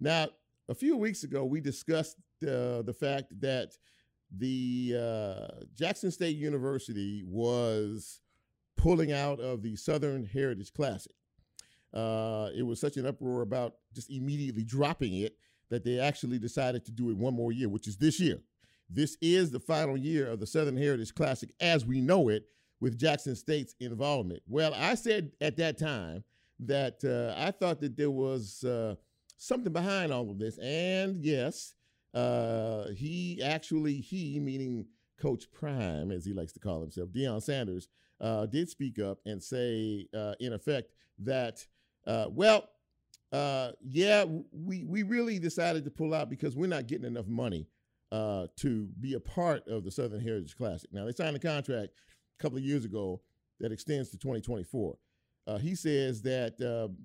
Now, 0.00 0.28
a 0.68 0.74
few 0.74 0.96
weeks 0.96 1.24
ago, 1.24 1.44
we 1.44 1.60
discussed 1.60 2.16
the 2.40 2.96
fact 2.98 3.38
that 3.40 3.72
the 4.34 4.94
Jackson 5.76 6.10
State 6.10 6.36
University 6.36 7.22
was 7.26 8.22
pulling 8.80 9.12
out 9.12 9.40
of 9.40 9.62
the 9.62 9.76
Southern 9.76 10.24
Heritage 10.24 10.72
Classic. 10.72 11.12
Uh, 11.92 12.48
it 12.56 12.62
was 12.62 12.80
such 12.80 12.96
an 12.96 13.06
uproar 13.06 13.42
about 13.42 13.74
just 13.94 14.10
immediately 14.10 14.64
dropping 14.64 15.14
it 15.16 15.36
that 15.68 15.84
they 15.84 15.98
actually 15.98 16.38
decided 16.38 16.84
to 16.86 16.90
do 16.90 17.10
it 17.10 17.16
one 17.16 17.34
more 17.34 17.52
year, 17.52 17.68
which 17.68 17.86
is 17.86 17.98
this 17.98 18.18
year. 18.18 18.40
This 18.88 19.16
is 19.20 19.50
the 19.50 19.60
final 19.60 19.96
year 19.96 20.28
of 20.28 20.40
the 20.40 20.46
Southern 20.46 20.76
Heritage 20.76 21.14
Classic 21.14 21.50
as 21.60 21.84
we 21.84 22.00
know 22.00 22.28
it 22.28 22.44
with 22.80 22.98
Jackson 22.98 23.36
State's 23.36 23.74
involvement. 23.80 24.42
Well, 24.48 24.72
I 24.74 24.94
said 24.94 25.32
at 25.40 25.58
that 25.58 25.78
time 25.78 26.24
that 26.60 27.04
uh, 27.04 27.38
I 27.40 27.50
thought 27.50 27.80
that 27.80 27.96
there 27.96 28.10
was 28.10 28.64
uh, 28.64 28.94
something 29.36 29.72
behind 29.72 30.12
all 30.12 30.30
of 30.30 30.38
this. 30.38 30.58
And 30.58 31.22
yes, 31.22 31.74
uh, 32.14 32.88
he 32.96 33.42
actually, 33.44 33.96
he 33.96 34.40
meaning 34.40 34.86
Coach 35.20 35.52
Prime, 35.52 36.10
as 36.10 36.24
he 36.24 36.32
likes 36.32 36.52
to 36.52 36.60
call 36.60 36.80
himself, 36.80 37.10
Deion 37.10 37.42
Sanders, 37.42 37.88
uh, 38.20 38.46
did 38.46 38.68
speak 38.68 38.98
up 38.98 39.18
and 39.24 39.42
say, 39.42 40.06
uh, 40.16 40.34
in 40.40 40.52
effect, 40.52 40.92
that, 41.18 41.66
uh, 42.06 42.26
well, 42.30 42.68
uh, 43.32 43.70
yeah, 43.82 44.24
we, 44.52 44.84
we 44.84 45.02
really 45.02 45.38
decided 45.38 45.84
to 45.84 45.90
pull 45.90 46.14
out 46.14 46.28
because 46.28 46.56
we're 46.56 46.66
not 46.66 46.86
getting 46.86 47.06
enough 47.06 47.26
money 47.26 47.66
uh, 48.12 48.46
to 48.56 48.88
be 49.00 49.14
a 49.14 49.20
part 49.20 49.66
of 49.68 49.84
the 49.84 49.90
Southern 49.90 50.20
Heritage 50.20 50.56
Classic. 50.56 50.92
Now, 50.92 51.04
they 51.04 51.12
signed 51.12 51.36
a 51.36 51.40
contract 51.40 51.92
a 52.38 52.42
couple 52.42 52.58
of 52.58 52.64
years 52.64 52.84
ago 52.84 53.20
that 53.60 53.72
extends 53.72 54.10
to 54.10 54.18
2024. 54.18 54.96
Uh, 55.46 55.58
he 55.58 55.74
says 55.74 56.22
that 56.22 56.58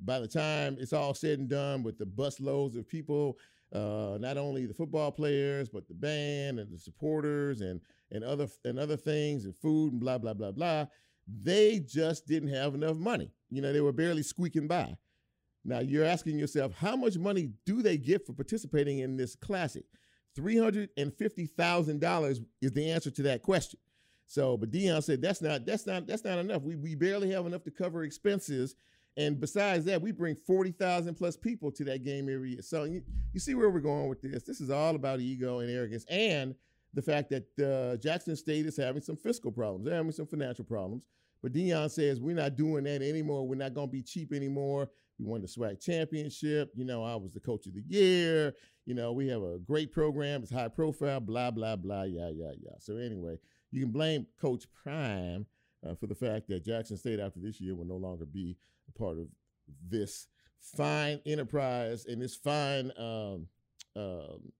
by 0.03 0.19
the 0.19 0.27
time 0.27 0.77
it's 0.79 0.93
all 0.93 1.13
said 1.13 1.39
and 1.39 1.49
done 1.49 1.83
with 1.83 1.97
the 1.97 2.05
bus 2.05 2.39
loads 2.39 2.75
of 2.75 2.87
people, 2.87 3.37
not 3.71 4.37
only 4.37 4.65
the 4.65 4.73
football 4.73 5.11
players, 5.11 5.69
but 5.69 5.87
the 5.87 5.93
band 5.93 6.59
and 6.59 6.71
the 6.71 6.79
supporters 6.79 7.61
and 7.61 7.79
and 8.11 8.23
other 8.23 8.47
and 8.63 8.79
other 8.79 8.97
things 8.97 9.45
and 9.45 9.55
food 9.55 9.93
and 9.93 9.99
blah 9.99 10.17
blah 10.17 10.33
blah 10.33 10.51
blah 10.51 10.85
they 11.27 11.79
just 11.79 12.27
didn't 12.27 12.49
have 12.49 12.75
enough 12.75 12.97
money. 12.97 13.31
You 13.49 13.61
know, 13.61 13.73
they 13.73 13.81
were 13.81 13.91
barely 13.91 14.23
squeaking 14.23 14.67
by. 14.67 14.95
Now 15.63 15.79
you're 15.79 16.05
asking 16.05 16.37
yourself, 16.37 16.73
how 16.73 16.95
much 16.95 17.17
money 17.17 17.49
do 17.65 17.81
they 17.81 17.97
get 17.97 18.23
for 18.25 18.33
participating 18.33 18.99
in 18.99 19.17
this 19.17 19.35
classic? 19.35 19.85
$350,000 20.37 22.45
is 22.61 22.71
the 22.71 22.91
answer 22.91 23.09
to 23.09 23.23
that 23.23 23.41
question. 23.41 23.79
So, 24.27 24.57
but 24.57 24.71
Deion 24.71 25.03
said 25.03 25.21
that's 25.21 25.41
not 25.41 25.65
that's 25.65 25.85
not 25.85 26.07
that's 26.07 26.23
not 26.23 26.39
enough. 26.39 26.63
We 26.63 26.75
we 26.75 26.95
barely 26.95 27.29
have 27.31 27.45
enough 27.45 27.63
to 27.63 27.71
cover 27.71 28.03
expenses. 28.03 28.75
And 29.17 29.39
besides 29.39 29.85
that, 29.85 30.01
we 30.01 30.11
bring 30.11 30.35
40,000 30.35 31.15
plus 31.15 31.37
people 31.37 31.71
to 31.71 31.85
that 31.85 32.03
game 32.03 32.27
every 32.27 32.49
year. 32.51 32.61
So 32.61 32.83
you, 32.83 33.01
you 33.31 33.39
see 33.39 33.55
where 33.55 33.69
we're 33.69 33.79
going 33.79 34.09
with 34.09 34.21
this. 34.21 34.43
This 34.43 34.59
is 34.59 34.69
all 34.69 34.95
about 34.95 35.21
ego 35.21 35.59
and 35.59 35.71
arrogance 35.71 36.05
and 36.09 36.53
the 36.95 37.01
fact 37.01 37.29
that 37.29 37.59
uh, 37.59 37.97
Jackson 37.97 38.35
State 38.35 38.65
is 38.65 38.77
having 38.77 39.01
some 39.01 39.17
fiscal 39.17 39.51
problems. 39.51 39.85
They're 39.85 39.95
having 39.95 40.13
some 40.13 40.25
financial 40.27 40.65
problems. 40.65 41.03
But 41.43 41.53
Deion 41.53 41.91
says 41.91 42.19
we're 42.19 42.35
not 42.35 42.55
doing 42.55 42.85
that 42.85 43.03
anymore. 43.03 43.47
We're 43.47 43.55
not 43.55 43.75
going 43.75 43.89
to 43.89 43.91
be 43.91 44.01
cheap 44.01 44.33
anymore. 44.33 44.89
We 45.19 45.25
won 45.25 45.41
the 45.41 45.47
SWAC 45.47 45.79
championship. 45.79 46.71
You 46.75 46.85
know, 46.85 47.03
I 47.03 47.15
was 47.15 47.33
the 47.33 47.39
coach 47.39 47.67
of 47.67 47.73
the 47.73 47.83
year. 47.87 48.55
You 48.85 48.95
know, 48.95 49.11
we 49.11 49.27
have 49.27 49.43
a 49.43 49.59
great 49.59 49.91
program. 49.91 50.41
It's 50.41 50.51
high 50.51 50.69
profile. 50.69 51.19
Blah 51.19 51.51
blah 51.51 51.75
blah. 51.75 52.03
Yeah 52.03 52.29
yeah 52.33 52.51
yeah. 52.59 52.73
So 52.79 52.97
anyway, 52.97 53.37
you 53.71 53.81
can 53.81 53.91
blame 53.91 54.25
Coach 54.39 54.65
Prime 54.83 55.45
uh, 55.87 55.95
for 55.95 56.07
the 56.07 56.15
fact 56.15 56.47
that 56.47 56.65
Jackson 56.65 56.97
State 56.97 57.19
after 57.19 57.39
this 57.39 57.61
year 57.61 57.75
will 57.75 57.85
no 57.85 57.97
longer 57.97 58.25
be 58.25 58.57
a 58.89 58.97
part 58.97 59.17
of 59.19 59.27
this 59.87 60.27
fine 60.59 61.19
enterprise 61.25 62.05
and 62.05 62.21
this 62.21 62.35
fine 62.35 62.91
um, 62.97 63.47
um, 63.95 64.51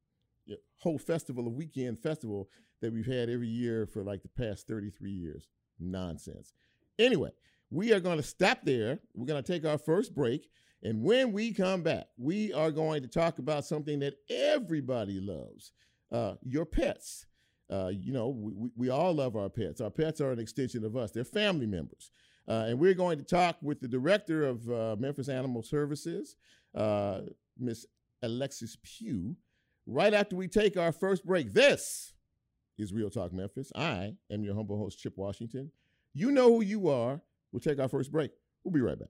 whole 0.79 0.97
festival, 0.97 1.47
a 1.47 1.49
weekend 1.49 1.99
festival 1.99 2.49
that 2.81 2.93
we've 2.93 3.05
had 3.05 3.29
every 3.29 3.47
year 3.47 3.85
for 3.85 4.03
like 4.03 4.21
the 4.21 4.29
past 4.29 4.67
33 4.67 5.11
years. 5.11 5.47
Nonsense. 5.79 6.53
Anyway, 6.97 7.31
we 7.69 7.93
are 7.93 7.99
going 7.99 8.17
to 8.17 8.23
stop 8.23 8.59
there. 8.63 8.99
We're 9.13 9.25
going 9.25 9.43
to 9.43 9.51
take 9.51 9.65
our 9.65 9.77
first 9.77 10.15
break. 10.15 10.47
And 10.83 11.03
when 11.03 11.31
we 11.31 11.53
come 11.53 11.81
back, 11.81 12.07
we 12.17 12.53
are 12.53 12.71
going 12.71 13.01
to 13.01 13.07
talk 13.07 13.39
about 13.39 13.65
something 13.65 13.99
that 13.99 14.15
everybody 14.29 15.19
loves 15.19 15.71
uh, 16.11 16.35
your 16.43 16.65
pets. 16.65 17.25
Uh, 17.71 17.87
you 17.87 18.13
know, 18.13 18.29
we, 18.29 18.69
we 18.75 18.89
all 18.89 19.13
love 19.13 19.35
our 19.35 19.49
pets. 19.49 19.81
Our 19.81 19.89
pets 19.89 20.21
are 20.21 20.31
an 20.31 20.39
extension 20.39 20.85
of 20.85 20.95
us, 20.95 21.11
they're 21.11 21.25
family 21.25 21.65
members. 21.65 22.11
Uh, 22.47 22.65
and 22.67 22.79
we're 22.79 22.93
going 22.93 23.17
to 23.17 23.23
talk 23.23 23.57
with 23.63 23.79
the 23.79 23.87
director 23.87 24.45
of 24.45 24.69
uh, 24.69 24.95
Memphis 24.99 25.29
Animal 25.29 25.63
Services, 25.63 26.35
uh, 26.75 27.21
Miss 27.57 27.87
Alexis 28.21 28.77
Pugh, 28.83 29.35
right 29.85 30.13
after 30.13 30.35
we 30.35 30.47
take 30.47 30.77
our 30.77 30.91
first 30.91 31.25
break. 31.25 31.53
This 31.53 32.13
is 32.77 32.93
Real 32.93 33.09
Talk 33.09 33.33
Memphis. 33.33 33.71
I 33.75 34.15
am 34.31 34.43
your 34.43 34.55
humble 34.55 34.77
host, 34.77 34.99
Chip 34.99 35.17
Washington. 35.17 35.71
You 36.13 36.31
know 36.31 36.47
who 36.47 36.61
you 36.61 36.89
are. 36.89 37.21
We'll 37.51 37.59
take 37.59 37.79
our 37.79 37.87
first 37.87 38.11
break. 38.11 38.31
We'll 38.63 38.73
be 38.73 38.81
right 38.81 38.97
back. 38.97 39.09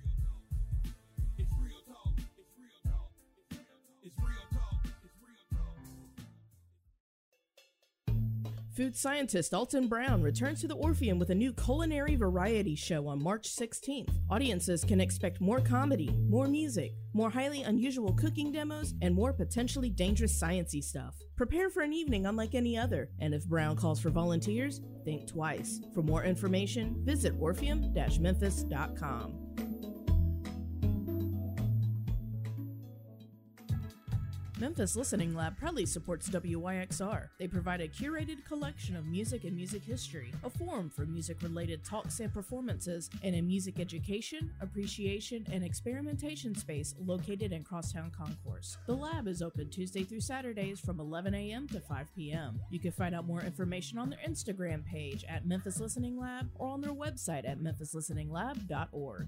Food 8.81 8.97
scientist 8.97 9.53
Alton 9.53 9.87
Brown 9.87 10.23
returns 10.23 10.59
to 10.61 10.67
the 10.67 10.73
Orpheum 10.73 11.19
with 11.19 11.29
a 11.29 11.35
new 11.35 11.53
culinary 11.53 12.15
variety 12.15 12.73
show 12.73 13.07
on 13.07 13.21
March 13.21 13.47
16th. 13.47 14.09
Audiences 14.27 14.83
can 14.83 14.99
expect 14.99 15.39
more 15.39 15.59
comedy, 15.59 16.09
more 16.27 16.47
music, 16.47 16.95
more 17.13 17.29
highly 17.29 17.61
unusual 17.61 18.11
cooking 18.13 18.51
demos, 18.51 18.95
and 19.03 19.13
more 19.13 19.33
potentially 19.33 19.91
dangerous 19.91 20.41
sciency 20.41 20.83
stuff. 20.83 21.13
Prepare 21.37 21.69
for 21.69 21.83
an 21.83 21.93
evening 21.93 22.25
unlike 22.25 22.55
any 22.55 22.75
other, 22.75 23.11
and 23.19 23.35
if 23.35 23.45
Brown 23.45 23.75
calls 23.75 23.99
for 23.99 24.09
volunteers, 24.09 24.81
think 25.05 25.27
twice. 25.27 25.79
For 25.93 26.01
more 26.01 26.23
information, 26.23 26.95
visit 27.05 27.39
orpheum-memphis.com. 27.39 29.40
Memphis 34.61 34.95
Listening 34.95 35.33
Lab 35.33 35.57
proudly 35.57 35.87
supports 35.87 36.29
WYXR. 36.29 37.29
They 37.39 37.47
provide 37.47 37.81
a 37.81 37.87
curated 37.87 38.45
collection 38.45 38.95
of 38.95 39.07
music 39.07 39.43
and 39.43 39.55
music 39.55 39.83
history, 39.83 40.31
a 40.43 40.51
forum 40.51 40.87
for 40.87 41.03
music 41.07 41.41
related 41.41 41.83
talks 41.83 42.19
and 42.19 42.31
performances, 42.31 43.09
and 43.23 43.35
a 43.35 43.41
music 43.41 43.79
education, 43.79 44.53
appreciation, 44.61 45.47
and 45.51 45.63
experimentation 45.63 46.53
space 46.53 46.93
located 47.03 47.51
in 47.53 47.63
Crosstown 47.63 48.11
Concourse. 48.15 48.77
The 48.85 48.93
lab 48.93 49.27
is 49.27 49.41
open 49.41 49.71
Tuesday 49.71 50.03
through 50.03 50.21
Saturdays 50.21 50.79
from 50.79 50.99
11 50.99 51.33
a.m. 51.33 51.67
to 51.69 51.79
5 51.79 52.13
p.m. 52.15 52.59
You 52.69 52.79
can 52.79 52.91
find 52.91 53.15
out 53.15 53.25
more 53.25 53.41
information 53.41 53.97
on 53.97 54.11
their 54.11 54.19
Instagram 54.19 54.85
page 54.85 55.25
at 55.27 55.43
Memphis 55.43 55.79
Listening 55.79 56.19
Lab 56.19 56.51
or 56.53 56.67
on 56.67 56.81
their 56.81 56.93
website 56.93 57.49
at 57.49 57.57
memphislisteninglab.org. 57.57 59.27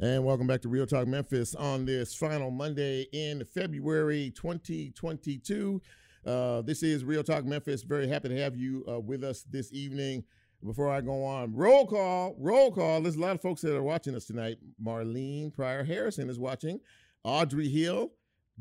And 0.00 0.24
welcome 0.24 0.46
back 0.46 0.62
to 0.62 0.68
Real 0.68 0.86
Talk 0.86 1.08
Memphis 1.08 1.56
on 1.56 1.84
this 1.84 2.14
final 2.14 2.52
Monday 2.52 3.08
in 3.12 3.44
February 3.44 4.32
2022. 4.36 5.82
Uh, 6.24 6.62
this 6.62 6.84
is 6.84 7.02
Real 7.02 7.24
Talk 7.24 7.44
Memphis. 7.44 7.82
Very 7.82 8.06
happy 8.06 8.28
to 8.28 8.40
have 8.40 8.56
you 8.56 8.84
uh, 8.88 9.00
with 9.00 9.24
us 9.24 9.42
this 9.50 9.72
evening. 9.72 10.22
Before 10.64 10.88
I 10.88 11.00
go 11.00 11.24
on, 11.24 11.52
roll 11.52 11.84
call, 11.84 12.36
roll 12.38 12.70
call. 12.70 13.00
There's 13.00 13.16
a 13.16 13.20
lot 13.20 13.34
of 13.34 13.42
folks 13.42 13.60
that 13.62 13.74
are 13.74 13.82
watching 13.82 14.14
us 14.14 14.26
tonight. 14.26 14.58
Marlene 14.80 15.52
Pryor 15.52 15.82
Harrison 15.82 16.30
is 16.30 16.38
watching, 16.38 16.78
Audrey 17.24 17.68
Hill, 17.68 18.12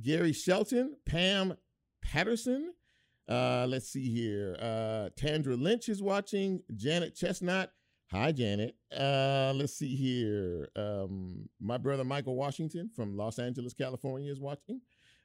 Gary 0.02 0.34
Shelton, 0.34 0.96
Pam 1.06 1.56
Patterson. 2.02 2.74
Uh, 3.30 3.68
let's 3.70 3.90
see 3.90 4.12
here. 4.12 4.58
Uh, 4.60 5.10
Tandra 5.16 5.56
Lynch 5.56 5.88
is 5.88 6.02
watching, 6.02 6.64
Janet 6.76 7.16
Chestnut, 7.16 7.74
Hi, 8.12 8.32
Janet. 8.32 8.74
Uh, 8.98 9.52
let's 9.54 9.74
see 9.74 9.94
here. 9.94 10.70
Um, 10.78 11.50
my 11.60 11.78
brother 11.78 12.06
Michael 12.06 12.38
Washington 12.38 12.90
from 12.96 13.18
Los 13.18 13.38
Angeles, 13.38 13.74
California, 13.74 14.32
is 14.32 14.40
watching. 14.40 14.80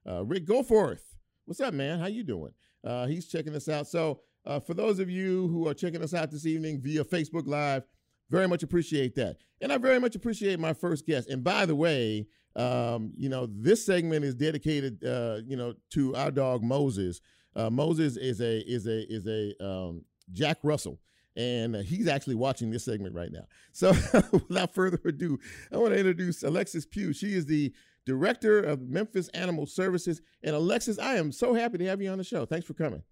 Uh, 0.05 0.25
Rick 0.25 0.47
Goforth, 0.47 1.15
what's 1.45 1.61
up, 1.61 1.75
man? 1.75 2.01
How 2.01 2.07
you 2.07 2.25
doing? 2.25 2.51
Uh, 2.83 3.07
he's 3.07 3.29
checking 3.29 3.55
us 3.55 3.69
out. 3.69 3.87
So, 3.87 4.23
uh, 4.45 4.59
for 4.59 4.75
those 4.75 4.99
of 4.99 5.09
you 5.09 5.47
who 5.47 5.69
are 5.69 5.75
checking 5.75 6.03
us 6.03 6.13
out 6.13 6.33
this 6.33 6.45
evening 6.45 6.81
via 6.81 7.05
Facebook 7.05 7.47
Live, 7.47 7.85
very 8.31 8.49
much 8.49 8.65
appreciate 8.65 9.15
that, 9.15 9.37
and 9.61 9.73
I 9.73 9.79
very 9.79 10.01
much 10.01 10.17
appreciate 10.17 10.59
my 10.59 10.73
first 10.73 11.07
guest. 11.07 11.29
And 11.29 11.45
by 11.45 11.67
the 11.67 11.77
way, 11.77 12.27
um, 12.57 13.13
you 13.17 13.29
know, 13.29 13.47
this 13.49 13.87
segment 13.87 14.25
is 14.25 14.35
dedicated, 14.35 15.05
uh, 15.05 15.39
you 15.47 15.57
know, 15.57 15.75
to 15.91 16.17
our 16.17 16.33
dog 16.33 16.65
Moses. 16.65 17.21
Uh, 17.55 17.71
Moses 17.71 18.17
is 18.17 18.41
a 18.41 18.59
is 18.69 18.89
a 18.89 19.07
is 19.09 19.29
a 19.29 19.65
um, 19.65 20.05
Jack 20.33 20.59
Russell 20.65 20.99
and 21.37 21.77
uh, 21.77 21.81
he's 21.81 22.09
actually 22.09 22.35
watching 22.35 22.71
this 22.71 22.85
segment 22.85 23.15
right 23.15 23.33
now. 23.33 23.47
So, 23.73 23.91
without 24.33 24.75
further 24.75 25.01
ado, 25.05 25.39
I 25.73 25.79
want 25.79 25.93
to 25.93 25.99
introduce 25.99 26.43
Alexis 26.43 26.87
Pugh. 26.87 27.13
She 27.13 27.35
is 27.35 27.47
the 27.47 27.73
director 28.05 28.61
of 28.61 28.83
Memphis 28.83 29.29
Animal 29.29 29.67
Services. 29.67 30.21
And 30.43 30.55
Alexis, 30.55 30.99
I 30.99 31.17
am 31.17 31.33
so 31.33 31.55
happy 31.55 31.79
to 31.79 31.87
have 31.87 32.03
you 32.03 32.11
on 32.11 32.19
the 32.19 32.25
show. 32.25 32.45
Thanks 32.45 32.67
for 32.67 32.75
coming. 32.75 33.03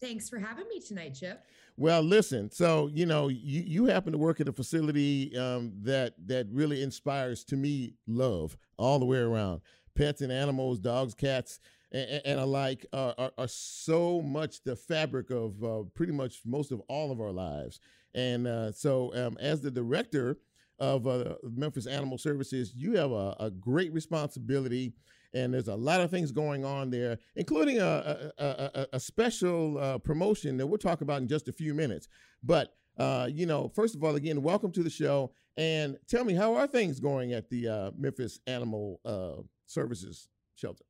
Thanks 0.00 0.28
for 0.28 0.38
having 0.38 0.66
me 0.68 0.80
tonight, 0.80 1.14
Chip. 1.14 1.44
Well, 1.76 2.02
listen. 2.02 2.50
So 2.50 2.90
you 2.92 3.06
know, 3.06 3.28
you, 3.28 3.62
you 3.62 3.84
happen 3.86 4.12
to 4.12 4.18
work 4.18 4.40
at 4.40 4.48
a 4.48 4.52
facility 4.52 5.36
um, 5.38 5.72
that 5.82 6.14
that 6.26 6.46
really 6.50 6.82
inspires 6.82 7.44
to 7.44 7.56
me 7.56 7.94
love 8.06 8.56
all 8.76 8.98
the 8.98 9.04
way 9.06 9.18
around. 9.18 9.60
Pets 9.94 10.22
and 10.22 10.32
animals, 10.32 10.78
dogs, 10.78 11.14
cats 11.14 11.60
and, 11.92 12.22
and 12.24 12.40
alike 12.40 12.86
uh, 12.92 13.12
are, 13.18 13.32
are, 13.38 13.48
so 13.48 14.22
much 14.22 14.62
the 14.64 14.74
fabric 14.74 15.30
of 15.30 15.62
uh, 15.62 15.82
pretty 15.94 16.12
much 16.12 16.40
most 16.44 16.72
of 16.72 16.80
all 16.88 17.10
of 17.12 17.20
our 17.20 17.32
lives. 17.32 17.80
And 18.14 18.46
uh, 18.46 18.72
so, 18.72 19.14
um, 19.14 19.36
as 19.40 19.60
the 19.60 19.70
director 19.70 20.38
of 20.78 21.06
uh, 21.06 21.34
Memphis 21.42 21.86
Animal 21.86 22.18
Services, 22.18 22.72
you 22.74 22.96
have 22.96 23.12
a, 23.12 23.36
a, 23.38 23.50
great 23.50 23.92
responsibility. 23.92 24.94
And 25.34 25.54
there's 25.54 25.68
a 25.68 25.74
lot 25.74 26.00
of 26.00 26.10
things 26.10 26.30
going 26.30 26.64
on 26.64 26.90
there, 26.90 27.18
including 27.36 27.78
a, 27.78 28.32
a, 28.38 28.86
a 28.92 29.00
special 29.00 29.78
uh, 29.78 29.98
promotion 29.98 30.58
that 30.58 30.66
we'll 30.66 30.76
talk 30.76 31.00
about 31.00 31.22
in 31.22 31.28
just 31.28 31.48
a 31.48 31.52
few 31.52 31.72
minutes. 31.72 32.08
But 32.42 32.74
uh, 32.98 33.28
you 33.32 33.46
know, 33.46 33.70
first 33.74 33.94
of 33.94 34.04
all, 34.04 34.16
again, 34.16 34.42
welcome 34.42 34.70
to 34.72 34.82
the 34.82 34.90
show. 34.90 35.32
And 35.56 35.96
tell 36.06 36.24
me, 36.24 36.34
how 36.34 36.54
are 36.56 36.66
things 36.66 37.00
going 37.00 37.32
at 37.32 37.48
the 37.48 37.92
Memphis 37.96 38.40
Animal 38.46 39.00
Services 39.66 40.28
Shelter? 40.54 40.84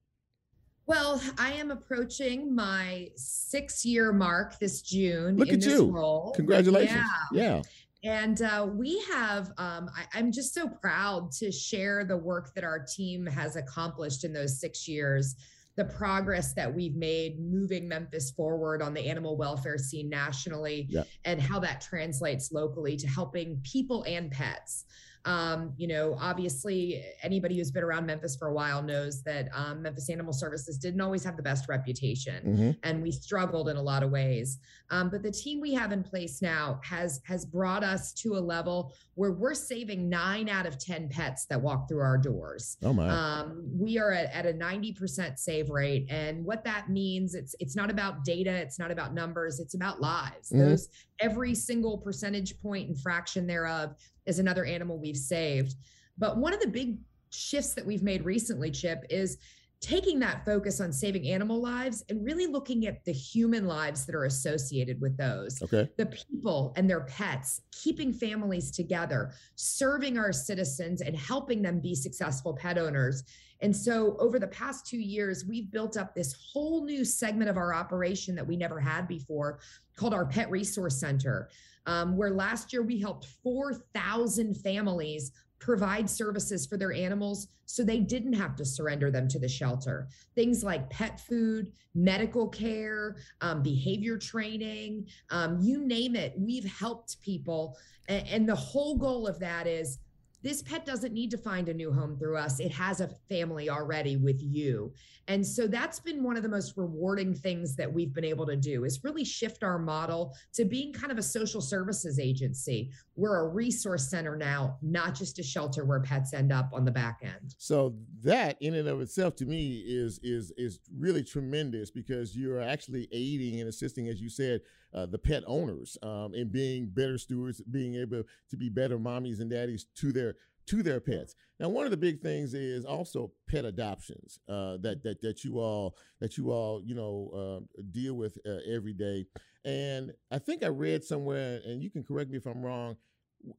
Well, 0.86 1.22
I 1.38 1.52
am 1.52 1.70
approaching 1.70 2.54
my 2.54 3.08
six 3.14 3.84
year 3.84 4.12
mark 4.12 4.58
this 4.58 4.82
June. 4.82 5.36
Look 5.36 5.50
at 5.50 5.64
you. 5.64 5.90
Role. 5.90 6.32
Congratulations. 6.34 7.02
Yeah. 7.32 7.56
yeah. 7.56 7.62
And 8.04 8.42
uh, 8.42 8.68
we 8.68 9.00
have, 9.12 9.52
um, 9.58 9.88
I, 9.96 10.18
am 10.18 10.32
just 10.32 10.54
so 10.54 10.68
proud 10.68 11.30
to 11.32 11.52
share 11.52 12.04
the 12.04 12.16
work 12.16 12.52
that 12.54 12.64
our 12.64 12.80
team 12.80 13.26
has 13.26 13.54
accomplished 13.54 14.24
in 14.24 14.32
those 14.32 14.58
six 14.58 14.88
years, 14.88 15.36
the 15.76 15.84
progress 15.84 16.52
that 16.54 16.74
we've 16.74 16.96
made 16.96 17.38
moving 17.38 17.86
Memphis 17.86 18.32
forward 18.32 18.82
on 18.82 18.92
the 18.92 19.08
animal 19.08 19.36
welfare 19.36 19.78
scene 19.78 20.08
nationally, 20.08 20.88
yeah. 20.90 21.04
and 21.24 21.40
how 21.40 21.60
that 21.60 21.80
translates 21.80 22.50
locally 22.50 22.96
to 22.96 23.06
helping 23.06 23.60
people 23.62 24.04
and 24.08 24.32
pets. 24.32 24.84
Um, 25.24 25.72
you 25.76 25.86
know, 25.86 26.16
obviously, 26.20 27.04
anybody 27.22 27.56
who's 27.56 27.70
been 27.70 27.84
around 27.84 28.06
Memphis 28.06 28.36
for 28.36 28.48
a 28.48 28.52
while 28.52 28.82
knows 28.82 29.22
that 29.22 29.48
um, 29.54 29.82
Memphis 29.82 30.10
Animal 30.10 30.32
Services 30.32 30.78
didn't 30.78 31.00
always 31.00 31.22
have 31.24 31.36
the 31.36 31.42
best 31.42 31.68
reputation, 31.68 32.44
mm-hmm. 32.44 32.70
and 32.82 33.02
we 33.02 33.12
struggled 33.12 33.68
in 33.68 33.76
a 33.76 33.82
lot 33.82 34.02
of 34.02 34.10
ways. 34.10 34.58
Um, 34.90 35.10
but 35.10 35.22
the 35.22 35.30
team 35.30 35.60
we 35.60 35.72
have 35.74 35.92
in 35.92 36.02
place 36.02 36.42
now 36.42 36.80
has 36.82 37.20
has 37.24 37.44
brought 37.44 37.84
us 37.84 38.12
to 38.14 38.36
a 38.36 38.40
level 38.40 38.92
where 39.14 39.32
we're 39.32 39.54
saving 39.54 40.08
nine 40.08 40.48
out 40.48 40.66
of 40.66 40.78
ten 40.78 41.08
pets 41.08 41.46
that 41.46 41.60
walk 41.60 41.88
through 41.88 42.00
our 42.00 42.18
doors. 42.18 42.76
Oh 42.82 42.92
my! 42.92 43.08
Um, 43.08 43.68
we 43.72 43.98
are 43.98 44.12
at, 44.12 44.32
at 44.32 44.46
a 44.46 44.52
ninety 44.52 44.92
percent 44.92 45.38
save 45.38 45.70
rate, 45.70 46.06
and 46.10 46.44
what 46.44 46.64
that 46.64 46.90
means 46.90 47.34
it's 47.34 47.54
it's 47.60 47.76
not 47.76 47.90
about 47.90 48.24
data, 48.24 48.50
it's 48.50 48.78
not 48.78 48.90
about 48.90 49.14
numbers, 49.14 49.60
it's 49.60 49.74
about 49.74 50.00
lives. 50.00 50.50
Mm-hmm. 50.50 50.58
Those 50.58 50.88
every 51.20 51.54
single 51.54 51.98
percentage 51.98 52.60
point 52.60 52.88
and 52.88 53.00
fraction 53.00 53.46
thereof 53.46 53.94
is 54.26 54.38
another 54.38 54.64
animal 54.64 54.98
we've 54.98 55.16
saved. 55.16 55.74
But 56.18 56.36
one 56.36 56.54
of 56.54 56.60
the 56.60 56.68
big 56.68 56.98
shifts 57.30 57.74
that 57.74 57.86
we've 57.86 58.02
made 58.02 58.24
recently, 58.24 58.70
Chip, 58.70 59.04
is 59.08 59.38
taking 59.80 60.20
that 60.20 60.44
focus 60.44 60.80
on 60.80 60.92
saving 60.92 61.26
animal 61.26 61.60
lives 61.60 62.04
and 62.08 62.24
really 62.24 62.46
looking 62.46 62.86
at 62.86 63.04
the 63.04 63.12
human 63.12 63.66
lives 63.66 64.06
that 64.06 64.14
are 64.14 64.26
associated 64.26 65.00
with 65.00 65.16
those. 65.16 65.60
Okay. 65.60 65.88
The 65.96 66.06
people 66.06 66.72
and 66.76 66.88
their 66.88 67.00
pets, 67.00 67.62
keeping 67.72 68.12
families 68.12 68.70
together, 68.70 69.32
serving 69.56 70.18
our 70.18 70.32
citizens 70.32 71.00
and 71.00 71.16
helping 71.16 71.62
them 71.62 71.80
be 71.80 71.96
successful 71.96 72.54
pet 72.54 72.78
owners. 72.78 73.24
And 73.60 73.74
so 73.74 74.16
over 74.18 74.38
the 74.38 74.46
past 74.46 74.86
2 74.86 74.98
years, 74.98 75.44
we've 75.44 75.70
built 75.72 75.96
up 75.96 76.14
this 76.14 76.32
whole 76.52 76.84
new 76.84 77.04
segment 77.04 77.50
of 77.50 77.56
our 77.56 77.74
operation 77.74 78.36
that 78.36 78.46
we 78.46 78.56
never 78.56 78.78
had 78.78 79.08
before 79.08 79.58
called 79.96 80.14
our 80.14 80.26
Pet 80.26 80.48
Resource 80.48 81.00
Center 81.00 81.48
um, 81.86 82.16
where 82.16 82.30
last 82.30 82.72
year 82.72 82.82
we 82.82 83.00
helped 83.00 83.26
4,000 83.42 84.54
families 84.54 85.32
provide 85.58 86.10
services 86.10 86.66
for 86.66 86.76
their 86.76 86.92
animals 86.92 87.46
so 87.66 87.84
they 87.84 88.00
didn't 88.00 88.32
have 88.32 88.56
to 88.56 88.64
surrender 88.64 89.10
them 89.12 89.28
to 89.28 89.38
the 89.38 89.48
shelter. 89.48 90.08
Things 90.34 90.64
like 90.64 90.90
pet 90.90 91.20
food, 91.20 91.70
medical 91.94 92.48
care, 92.48 93.16
um, 93.40 93.62
behavior 93.62 94.18
training, 94.18 95.06
um, 95.30 95.58
you 95.60 95.86
name 95.86 96.16
it. 96.16 96.34
We've 96.36 96.64
helped 96.64 97.20
people. 97.20 97.76
And, 98.08 98.26
and 98.28 98.48
the 98.48 98.56
whole 98.56 98.96
goal 98.96 99.28
of 99.28 99.38
that 99.38 99.68
is 99.68 99.98
this 100.42 100.62
pet 100.62 100.84
doesn't 100.84 101.12
need 101.12 101.30
to 101.30 101.38
find 101.38 101.68
a 101.68 101.74
new 101.74 101.92
home 101.92 102.16
through 102.18 102.36
us. 102.36 102.60
It 102.60 102.72
has 102.72 103.00
a 103.00 103.08
family 103.28 103.70
already 103.70 104.16
with 104.16 104.42
you. 104.42 104.92
And 105.28 105.46
so 105.46 105.66
that's 105.66 106.00
been 106.00 106.22
one 106.22 106.36
of 106.36 106.42
the 106.42 106.48
most 106.48 106.76
rewarding 106.76 107.34
things 107.34 107.76
that 107.76 107.92
we've 107.92 108.12
been 108.12 108.24
able 108.24 108.46
to 108.46 108.56
do 108.56 108.84
is 108.84 109.04
really 109.04 109.24
shift 109.24 109.62
our 109.62 109.78
model 109.78 110.34
to 110.54 110.64
being 110.64 110.92
kind 110.92 111.12
of 111.12 111.18
a 111.18 111.22
social 111.22 111.60
services 111.60 112.18
agency. 112.18 112.90
We're 113.14 113.38
a 113.38 113.48
resource 113.48 114.10
center 114.10 114.36
now, 114.36 114.78
not 114.82 115.14
just 115.14 115.38
a 115.38 115.42
shelter 115.42 115.84
where 115.84 116.00
pets 116.00 116.34
end 116.34 116.52
up 116.52 116.70
on 116.72 116.84
the 116.84 116.90
back 116.90 117.20
end. 117.22 117.54
So 117.58 117.94
that 118.24 118.56
in 118.60 118.74
and 118.74 118.88
of 118.88 119.00
itself 119.00 119.36
to 119.36 119.46
me 119.46 119.84
is 119.86 120.18
is 120.22 120.52
is 120.56 120.80
really 120.96 121.22
tremendous 121.22 121.90
because 121.90 122.36
you're 122.36 122.60
actually 122.60 123.08
aiding 123.12 123.60
and 123.60 123.68
assisting, 123.68 124.08
as 124.08 124.20
you 124.20 124.28
said, 124.28 124.62
uh, 124.94 125.06
the 125.06 125.18
pet 125.18 125.42
owners 125.46 125.96
um, 126.02 126.34
in 126.34 126.48
being 126.48 126.86
better 126.86 127.18
stewards, 127.18 127.60
being 127.62 127.96
able 127.96 128.22
to 128.50 128.56
be 128.56 128.68
better 128.68 128.98
mommies 128.98 129.40
and 129.40 129.50
daddies 129.50 129.86
to 129.96 130.12
their 130.12 130.36
to 130.66 130.82
their 130.82 131.00
pets. 131.00 131.34
Now, 131.58 131.68
one 131.68 131.84
of 131.84 131.90
the 131.90 131.96
big 131.96 132.20
things 132.20 132.54
is 132.54 132.84
also 132.84 133.32
pet 133.48 133.64
adoptions 133.64 134.38
uh, 134.48 134.76
that 134.82 135.02
that 135.02 135.20
that 135.22 135.44
you 135.44 135.58
all 135.58 135.96
that 136.20 136.36
you 136.36 136.50
all 136.50 136.82
you 136.84 136.94
know 136.94 137.30
uh, 137.34 137.82
deal 137.90 138.14
with 138.14 138.38
uh, 138.46 138.58
every 138.68 138.92
day. 138.92 139.26
And 139.64 140.12
I 140.30 140.38
think 140.38 140.64
I 140.64 140.68
read 140.68 141.04
somewhere, 141.04 141.60
and 141.64 141.82
you 141.82 141.90
can 141.90 142.02
correct 142.02 142.30
me 142.30 142.36
if 142.38 142.46
I'm 142.46 142.62
wrong. 142.62 142.96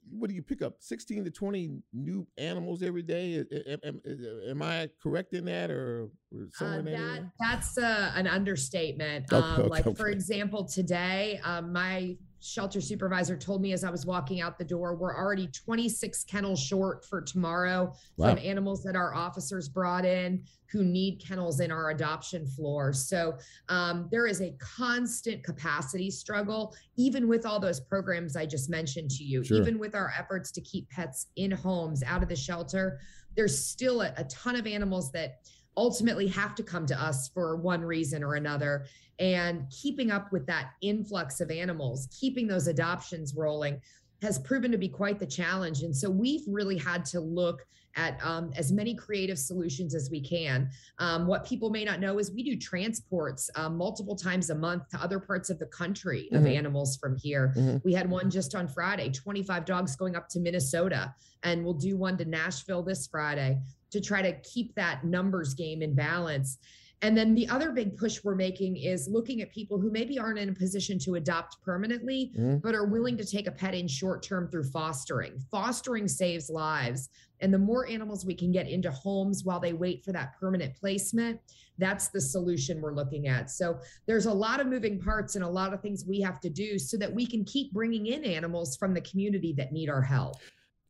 What 0.10 0.30
do 0.30 0.36
you 0.36 0.42
pick 0.42 0.62
up? 0.62 0.76
16 0.80 1.26
to 1.26 1.32
20 1.32 1.82
new 1.94 2.26
animals 2.38 2.84
every 2.84 3.02
day. 3.02 3.44
Am, 3.84 4.02
am 4.48 4.62
I 4.62 4.90
correct 5.02 5.34
in 5.34 5.46
that, 5.46 5.70
or 5.72 6.10
somewhere 6.54 6.80
uh, 6.80 6.84
that, 6.84 6.94
that 6.94 7.32
That's 7.40 7.78
uh, 7.78 8.12
an 8.16 8.28
understatement. 8.28 9.32
Um, 9.34 9.44
okay, 9.44 9.64
like 9.64 9.88
okay. 9.88 9.96
for 9.96 10.08
example, 10.08 10.66
today, 10.66 11.40
um, 11.44 11.74
my 11.74 12.16
shelter 12.44 12.82
supervisor 12.82 13.38
told 13.38 13.62
me 13.62 13.72
as 13.72 13.84
I 13.84 13.90
was 13.90 14.06
walking 14.06 14.42
out 14.42 14.58
the 14.58 14.66
door, 14.66 14.96
we're 14.96 15.16
already 15.16 15.48
26 15.48 16.26
kennels 16.26 16.60
short 16.60 17.06
for 17.06 17.22
tomorrow 17.22 17.94
wow. 18.18 18.30
from 18.30 18.44
animals 18.44 18.84
that 18.84 18.96
our 18.96 19.16
officers 19.16 19.70
brought 19.70 20.06
in 20.06 20.44
who 20.70 20.84
need 20.84 21.24
kennels 21.26 21.62
in 21.62 21.72
our 21.72 21.92
adoption 21.92 22.46
floor. 22.46 22.92
So 22.92 23.38
um, 23.70 24.10
there 24.12 24.28
is 24.28 24.42
a 24.42 24.54
constant 24.60 25.44
capacity 25.44 26.12
struggle, 26.12 26.76
even 26.98 27.28
with 27.28 27.46
all 27.46 27.60
those 27.60 27.80
programs 27.80 28.36
I 28.36 28.46
just 28.46 28.70
mentioned 28.70 29.12
to 29.12 29.24
you, 29.24 29.44
sure. 29.44 29.62
even 29.62 29.80
with 29.80 29.96
our 29.96 30.12
efforts 30.18 30.52
to 30.52 30.62
keep 30.62 30.90
pets 30.90 31.28
in 31.38 31.52
homes, 31.52 32.04
out 32.04 32.24
of 32.24 32.30
the 32.30 32.36
shelter. 32.36 33.00
There's 33.36 33.58
still 33.58 34.02
a, 34.02 34.14
a 34.18 34.26
ton 34.26 34.56
of 34.56 34.68
animals 34.68 35.12
that 35.12 35.38
ultimately 35.78 36.28
have 36.28 36.56
to 36.56 36.64
come 36.64 36.86
to 36.86 37.02
us 37.02 37.30
for 37.30 37.56
one 37.58 37.82
reason 37.82 38.24
or 38.24 38.36
another. 38.36 38.86
And 39.20 39.70
keeping 39.70 40.12
up 40.12 40.32
with 40.32 40.46
that 40.48 40.72
influx 40.82 41.40
of 41.40 41.52
animals, 41.52 42.08
keeping 42.20 42.48
those 42.48 42.68
adoptions 42.68 43.36
rolling 43.36 43.80
has 44.22 44.40
proven 44.40 44.72
to 44.72 44.78
be 44.78 44.88
quite 44.88 45.20
the 45.20 45.26
challenge. 45.26 45.84
And 45.84 45.96
so 45.96 46.10
we've 46.10 46.44
really 46.48 46.78
had 46.78 47.06
to 47.06 47.20
look 47.20 47.66
at 47.96 48.18
um, 48.24 48.52
as 48.56 48.72
many 48.72 48.96
creative 48.96 49.38
solutions 49.38 49.94
as 49.94 50.10
we 50.10 50.20
can. 50.20 50.70
Um, 50.98 51.28
what 51.28 51.46
people 51.46 51.70
may 51.70 51.84
not 51.84 52.00
know 52.00 52.18
is 52.18 52.32
we 52.32 52.44
do 52.44 52.58
transports 52.58 53.50
um, 53.56 53.78
multiple 53.78 54.16
times 54.16 54.50
a 54.50 54.56
month 54.56 54.90
to 54.90 54.98
other 54.98 55.20
parts 55.20 55.50
of 55.50 55.60
the 55.60 55.68
country 55.68 56.28
mm-hmm. 56.32 56.44
of 56.44 56.52
animals 56.52 56.98
from 56.98 57.16
here. 57.18 57.54
Mm-hmm. 57.56 57.78
We 57.84 57.94
had 57.94 58.10
one 58.10 58.32
just 58.32 58.56
on 58.56 58.68
Friday, 58.68 59.12
25 59.12 59.66
dogs 59.66 59.96
going 59.96 60.16
up 60.16 60.28
to 60.30 60.40
Minnesota, 60.40 61.14
and 61.44 61.64
we'll 61.64 61.74
do 61.76 61.98
one 61.98 62.18
to 62.18 62.26
Nashville 62.26 62.82
this 62.82 63.08
Friday 63.08 63.60
to 63.94 64.02
try 64.02 64.22
to 64.22 64.34
keep 64.42 64.76
that 64.76 65.06
numbers 65.06 65.54
game 65.54 65.82
in 65.82 65.96
balance. 65.96 66.58
And 67.04 67.18
then 67.18 67.36
the 67.36 67.50
other 67.50 67.72
big 67.72 67.98
push 67.98 68.24
we're 68.24 68.34
making 68.34 68.78
is 68.78 69.10
looking 69.10 69.42
at 69.42 69.52
people 69.52 69.78
who 69.78 69.92
maybe 69.92 70.18
aren't 70.18 70.40
in 70.40 70.48
a 70.48 70.54
position 70.54 70.98
to 71.00 71.16
adopt 71.16 71.62
permanently, 71.62 72.32
mm-hmm. 72.34 72.58
but 72.58 72.74
are 72.74 72.86
willing 72.86 73.18
to 73.18 73.26
take 73.26 73.46
a 73.46 73.52
pet 73.52 73.76
in 73.76 73.90
short 73.90 74.24
term 74.24 74.50
through 74.50 74.64
fostering. 74.64 75.38
Fostering 75.52 76.08
saves 76.08 76.50
lives. 76.50 77.10
And 77.42 77.54
the 77.54 77.60
more 77.60 77.86
animals 77.86 78.26
we 78.26 78.34
can 78.34 78.54
get 78.54 78.70
into 78.70 78.90
homes 78.90 79.44
while 79.44 79.60
they 79.60 79.74
wait 79.74 80.06
for 80.06 80.14
that 80.14 80.40
permanent 80.40 80.76
placement, 80.76 81.42
that's 81.78 82.08
the 82.08 82.22
solution 82.22 82.82
we're 82.82 82.94
looking 82.94 83.28
at. 83.28 83.52
So 83.52 83.80
there's 84.08 84.26
a 84.26 84.34
lot 84.34 84.62
of 84.62 84.68
moving 84.68 84.98
parts 84.98 85.36
and 85.36 85.44
a 85.44 85.50
lot 85.50 85.74
of 85.74 85.82
things 85.82 86.06
we 86.08 86.22
have 86.22 86.40
to 86.40 86.50
do 86.50 86.80
so 86.80 86.96
that 86.98 87.14
we 87.14 87.26
can 87.26 87.44
keep 87.44 87.74
bringing 87.74 88.08
in 88.08 88.24
animals 88.24 88.78
from 88.78 88.94
the 88.94 89.02
community 89.02 89.54
that 89.58 89.74
need 89.74 89.90
our 89.90 90.02
help. 90.02 90.38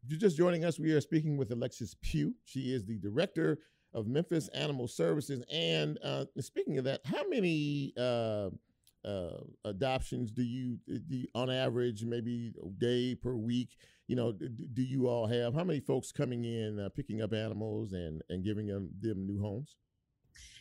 If 0.04 0.12
you're 0.12 0.20
just 0.20 0.36
joining 0.36 0.66
us, 0.66 0.78
we 0.78 0.92
are 0.92 1.00
speaking 1.00 1.38
with 1.38 1.52
Alexis 1.52 1.96
Pugh. 2.02 2.36
She 2.44 2.74
is 2.74 2.84
the 2.84 2.98
director 2.98 3.60
of 3.94 4.06
Memphis 4.06 4.50
Animal 4.50 4.90
Services. 4.90 5.46
And 5.50 5.98
uh, 6.04 6.26
speaking 6.42 6.78
of 6.78 6.84
that, 6.84 7.00
how 7.06 7.26
many 7.30 7.94
uh, 7.98 8.50
uh, 9.06 9.38
adoptions 9.64 10.30
do 10.30 10.44
you, 10.44 10.78
do 10.88 11.16
you, 11.16 11.28
on 11.34 11.50
average, 11.50 12.04
maybe 12.04 12.52
a 12.62 12.70
day 12.82 13.16
per 13.16 13.34
week, 13.36 13.78
you 14.08 14.18
know, 14.18 14.34
do, 14.34 14.50
do 14.50 14.82
you 14.82 15.08
all 15.08 15.26
have? 15.26 15.54
How 15.54 15.64
many 15.64 15.80
folks 15.80 16.12
coming 16.12 16.44
in, 16.44 16.82
uh, 16.82 16.90
picking 16.90 17.22
up 17.22 17.32
animals 17.32 17.94
and, 17.94 18.22
and 18.30 18.44
giving 18.44 18.68
them, 18.68 18.90
them 19.00 19.26
new 19.26 19.40
homes? 19.42 19.78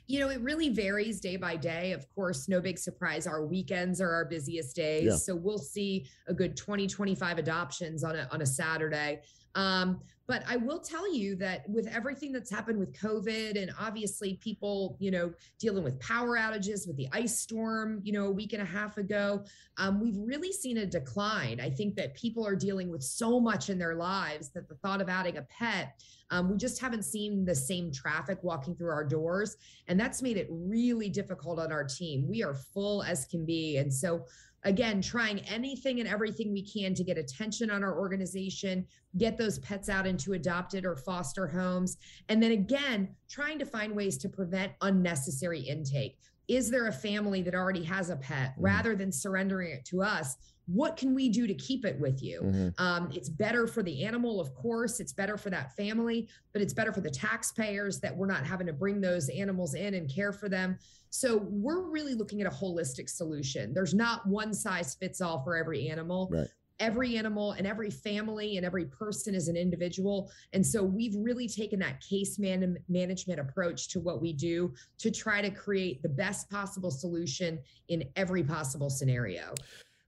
You 0.07 0.19
know, 0.21 0.29
it 0.29 0.41
really 0.41 0.69
varies 0.69 1.21
day 1.21 1.37
by 1.37 1.57
day. 1.57 1.93
Of 1.93 2.07
course, 2.15 2.49
no 2.49 2.61
big 2.61 2.79
surprise. 2.79 3.27
Our 3.27 3.45
weekends 3.45 4.01
are 4.01 4.11
our 4.11 4.25
busiest 4.25 4.77
days. 4.77 5.05
Yeah. 5.05 5.17
So 5.17 5.35
we'll 5.35 5.59
see 5.59 6.07
a 6.27 6.35
good 6.35 6.57
20, 6.57 6.87
25 6.87 7.39
adoptions 7.39 8.05
on 8.05 8.17
a, 8.17 8.29
on 8.33 8.43
a 8.43 8.47
Saturday. 8.47 9.21
Um, 9.55 10.01
but 10.29 10.45
I 10.49 10.57
will 10.57 10.79
tell 10.79 11.13
you 11.13 11.35
that 11.37 11.69
with 11.69 11.87
everything 11.89 12.33
that's 12.33 12.51
happened 12.51 12.79
with 12.79 12.93
COVID 12.99 13.61
and 13.61 13.73
obviously 13.79 14.39
people, 14.43 14.97
you 15.01 15.11
know, 15.11 15.33
dealing 15.59 15.83
with 15.83 15.99
power 16.01 16.39
outages 16.39 16.87
with 16.87 16.97
the 16.97 17.09
ice 17.13 17.39
storm, 17.39 18.01
you 18.05 18.13
know, 18.13 18.27
a 18.27 18.31
week 18.31 18.53
and 18.53 18.63
a 18.63 18.65
half 18.65 18.97
ago, 18.99 19.45
um, 19.79 20.01
we've 20.01 20.17
really 20.17 20.53
seen 20.53 20.79
a 20.79 20.87
decline. 20.87 21.61
I 21.61 21.69
think 21.69 21.97
that 21.97 22.15
people 22.15 22.47
are 22.47 22.55
dealing 22.55 22.89
with 22.89 23.03
so 23.03 23.41
much 23.41 23.69
in 23.69 23.79
their 23.79 23.97
lives 23.97 24.51
that 24.51 24.69
the 24.69 24.77
thought 24.77 25.01
of 25.03 25.09
adding 25.09 25.39
a 25.39 25.43
pet, 25.43 26.01
um, 26.31 26.51
we 26.51 26.57
just 26.57 26.81
haven't 26.81 27.05
seen 27.05 27.45
the 27.45 27.55
same 27.55 27.93
traffic 27.93 28.39
walking 28.43 28.75
through 28.77 28.91
our 28.91 29.05
doors. 29.05 29.57
And 29.89 29.99
that's 29.99 30.23
made 30.23 30.37
it 30.37 30.49
really 30.51 31.11
difficult 31.11 31.59
on 31.59 31.73
our 31.73 31.85
team. 31.85 32.27
We 32.29 32.43
are 32.43 32.55
full 32.55 33.03
as 33.03 33.27
can 33.27 33.45
be. 33.45 33.77
And 33.77 33.93
so, 33.93 34.25
again, 34.65 35.03
trying 35.03 35.41
anything 35.41 36.01
and 36.01 36.09
everything 36.09 36.53
we 36.53 36.63
can 36.63 36.95
to 36.95 37.05
get 37.05 37.19
attention 37.19 37.71
on 37.71 37.83
our 37.83 37.99
organization, 37.99 38.87
get 39.19 39.37
those 39.37 39.59
pets 39.59 39.89
out 39.89 40.07
into 40.07 40.35
adopted 40.35 40.85
or 40.85 40.97
foster 40.97 41.47
homes. 41.47 41.97
And 42.29 42.43
then 42.43 42.53
again, 42.53 43.15
trying 43.29 43.59
to 43.59 43.67
find 43.67 43.95
ways 43.95 44.17
to 44.19 44.29
prevent 44.29 44.73
unnecessary 44.81 45.61
intake. 45.61 46.19
Is 46.49 46.71
there 46.71 46.89
a 46.89 46.93
family 46.93 47.43
that 47.43 47.55
already 47.55 47.85
has 47.85 48.11
a 48.11 48.17
pet 48.17 48.53
mm-hmm. 48.53 48.65
rather 48.65 48.97
than 48.97 49.13
surrendering 49.13 49.73
it 49.73 49.85
to 49.87 50.03
us? 50.03 50.37
What 50.67 50.97
can 50.97 51.15
we 51.15 51.29
do 51.29 51.47
to 51.47 51.55
keep 51.55 51.85
it 51.85 51.99
with 52.01 52.23
you? 52.23 52.41
Mm-hmm. 52.43 52.69
Um, 52.83 53.11
it's 53.13 53.29
better 53.29 53.67
for 53.67 53.83
the 53.83 54.05
animal, 54.05 54.41
of 54.41 54.55
course. 54.55 55.01
It's 55.01 55.13
better 55.13 55.37
for 55.37 55.51
that 55.51 55.75
family, 55.77 56.29
but 56.53 56.63
it's 56.63 56.73
better 56.73 56.93
for 56.93 57.01
the 57.01 57.11
taxpayers 57.11 57.99
that 58.01 58.17
we're 58.17 58.27
not 58.27 58.47
having 58.47 58.69
to 58.69 58.73
bring 58.73 59.01
those 59.01 59.29
animals 59.29 59.75
in 59.75 59.95
and 59.95 60.13
care 60.13 60.33
for 60.33 60.49
them. 60.49 60.79
So 61.11 61.47
we're 61.51 61.91
really 61.91 62.15
looking 62.15 62.41
at 62.41 62.47
a 62.47 62.55
holistic 62.55 63.09
solution. 63.09 63.75
There's 63.75 63.93
not 63.93 64.27
one 64.27 64.55
size 64.55 64.95
fits 64.95 65.21
all 65.21 65.43
for 65.43 65.57
every 65.57 65.89
animal. 65.89 66.29
Right 66.31 66.49
every 66.83 67.17
animal 67.17 67.53
and 67.53 67.67
every 67.67 67.91
family 67.91 68.57
and 68.57 68.67
every 68.67 68.87
person 68.87 69.35
is 69.35 69.47
an 69.47 69.57
individual. 69.57 70.31
And 70.53 70.67
so 70.67 70.83
we've 70.83 71.15
really 71.17 71.49
taken 71.49 71.79
that 71.79 72.01
case 72.01 72.39
man- 72.41 72.77
management 72.89 73.39
approach 73.39 73.89
to 73.91 74.01
what 74.01 74.21
we 74.21 74.33
do 74.33 74.75
to 74.99 75.11
try 75.11 75.41
to 75.41 75.51
create 75.51 76.03
the 76.03 76.09
best 76.09 76.51
possible 76.51 76.91
solution 76.91 77.61
in 77.89 78.03
every 78.17 78.43
possible 78.43 78.91
scenario. 78.91 79.55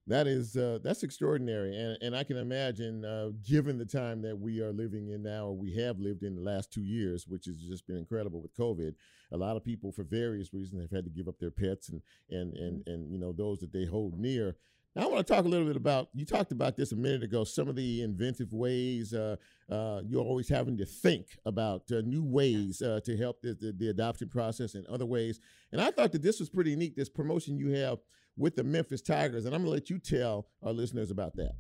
That 0.07 0.27
is 0.27 0.55
uh, 0.55 0.81
that's 0.83 1.03
extraordinary, 1.03 1.75
and 1.75 1.97
and 2.03 2.15
I 2.15 2.25
can 2.25 2.37
imagine, 2.37 3.07
uh, 3.07 3.31
given 3.43 3.79
the 3.79 3.87
time 3.87 4.21
that 4.21 4.39
we 4.39 4.61
are 4.61 4.71
living 4.71 5.09
in 5.09 5.23
now, 5.23 5.47
or 5.47 5.57
we 5.57 5.73
have 5.77 5.99
lived 5.99 6.25
in 6.25 6.35
the 6.35 6.43
last 6.43 6.71
two 6.71 6.83
years, 6.83 7.27
which 7.27 7.47
has 7.47 7.57
just 7.57 7.87
been 7.87 7.97
incredible 7.97 8.43
with 8.43 8.55
COVID. 8.55 8.95
A 9.33 9.37
lot 9.39 9.57
of 9.57 9.65
people, 9.65 9.93
for 9.93 10.05
various 10.05 10.53
reasons, 10.53 10.83
have 10.83 10.91
had 10.91 11.05
to 11.05 11.11
give 11.11 11.27
up 11.27 11.39
their 11.39 11.51
pets 11.51 11.89
and 11.89 12.03
and 12.29 12.53
and 12.53 12.87
and 12.87 13.11
you 13.11 13.17
know 13.17 13.33
those 13.33 13.61
that 13.61 13.73
they 13.73 13.87
hold 13.87 14.19
near. 14.19 14.57
Now, 14.95 15.03
I 15.03 15.07
want 15.07 15.27
to 15.27 15.33
talk 15.33 15.45
a 15.45 15.49
little 15.49 15.67
bit 15.67 15.77
about, 15.77 16.09
you 16.15 16.25
talked 16.25 16.53
about 16.53 16.77
this 16.77 16.93
a 16.93 16.97
minute 16.97 17.25
ago, 17.25 17.43
some 17.43 17.69
of 17.69 17.75
the 17.75 18.03
inventive 18.03 18.53
ways 18.53 19.13
uh, 19.13 19.37
uh, 19.71 20.03
you're 20.07 20.23
always 20.23 20.49
having 20.49 20.77
to 20.77 20.85
think 20.85 21.39
about 21.47 21.83
uh, 21.91 22.03
new 22.05 22.23
ways 22.23 22.81
uh, 22.81 23.01
to 23.05 23.17
help 23.17 23.41
the, 23.43 23.55
the, 23.55 23.73
the, 23.73 23.89
adoption 23.89 24.29
process 24.29 24.75
and 24.75 24.87
other 24.87 25.07
ways. 25.07 25.41
And 25.73 25.81
I 25.81 25.91
thought 25.91 26.13
that 26.13 26.23
this 26.23 26.39
was 26.39 26.49
pretty 26.49 26.77
neat, 26.77 26.97
this 26.97 27.09
promotion 27.09 27.59
you 27.59 27.71
have 27.71 27.99
with 28.37 28.55
the 28.55 28.63
Memphis 28.63 29.03
Tigers. 29.03 29.47
And 29.47 29.55
I'm 29.55 29.63
going 29.63 29.73
to 29.73 29.81
let 29.81 29.91
you 29.91 29.99
tell 29.99 30.47
our 30.63 30.73
listeners 30.73 31.11
about 31.11 31.35
that. 31.37 31.55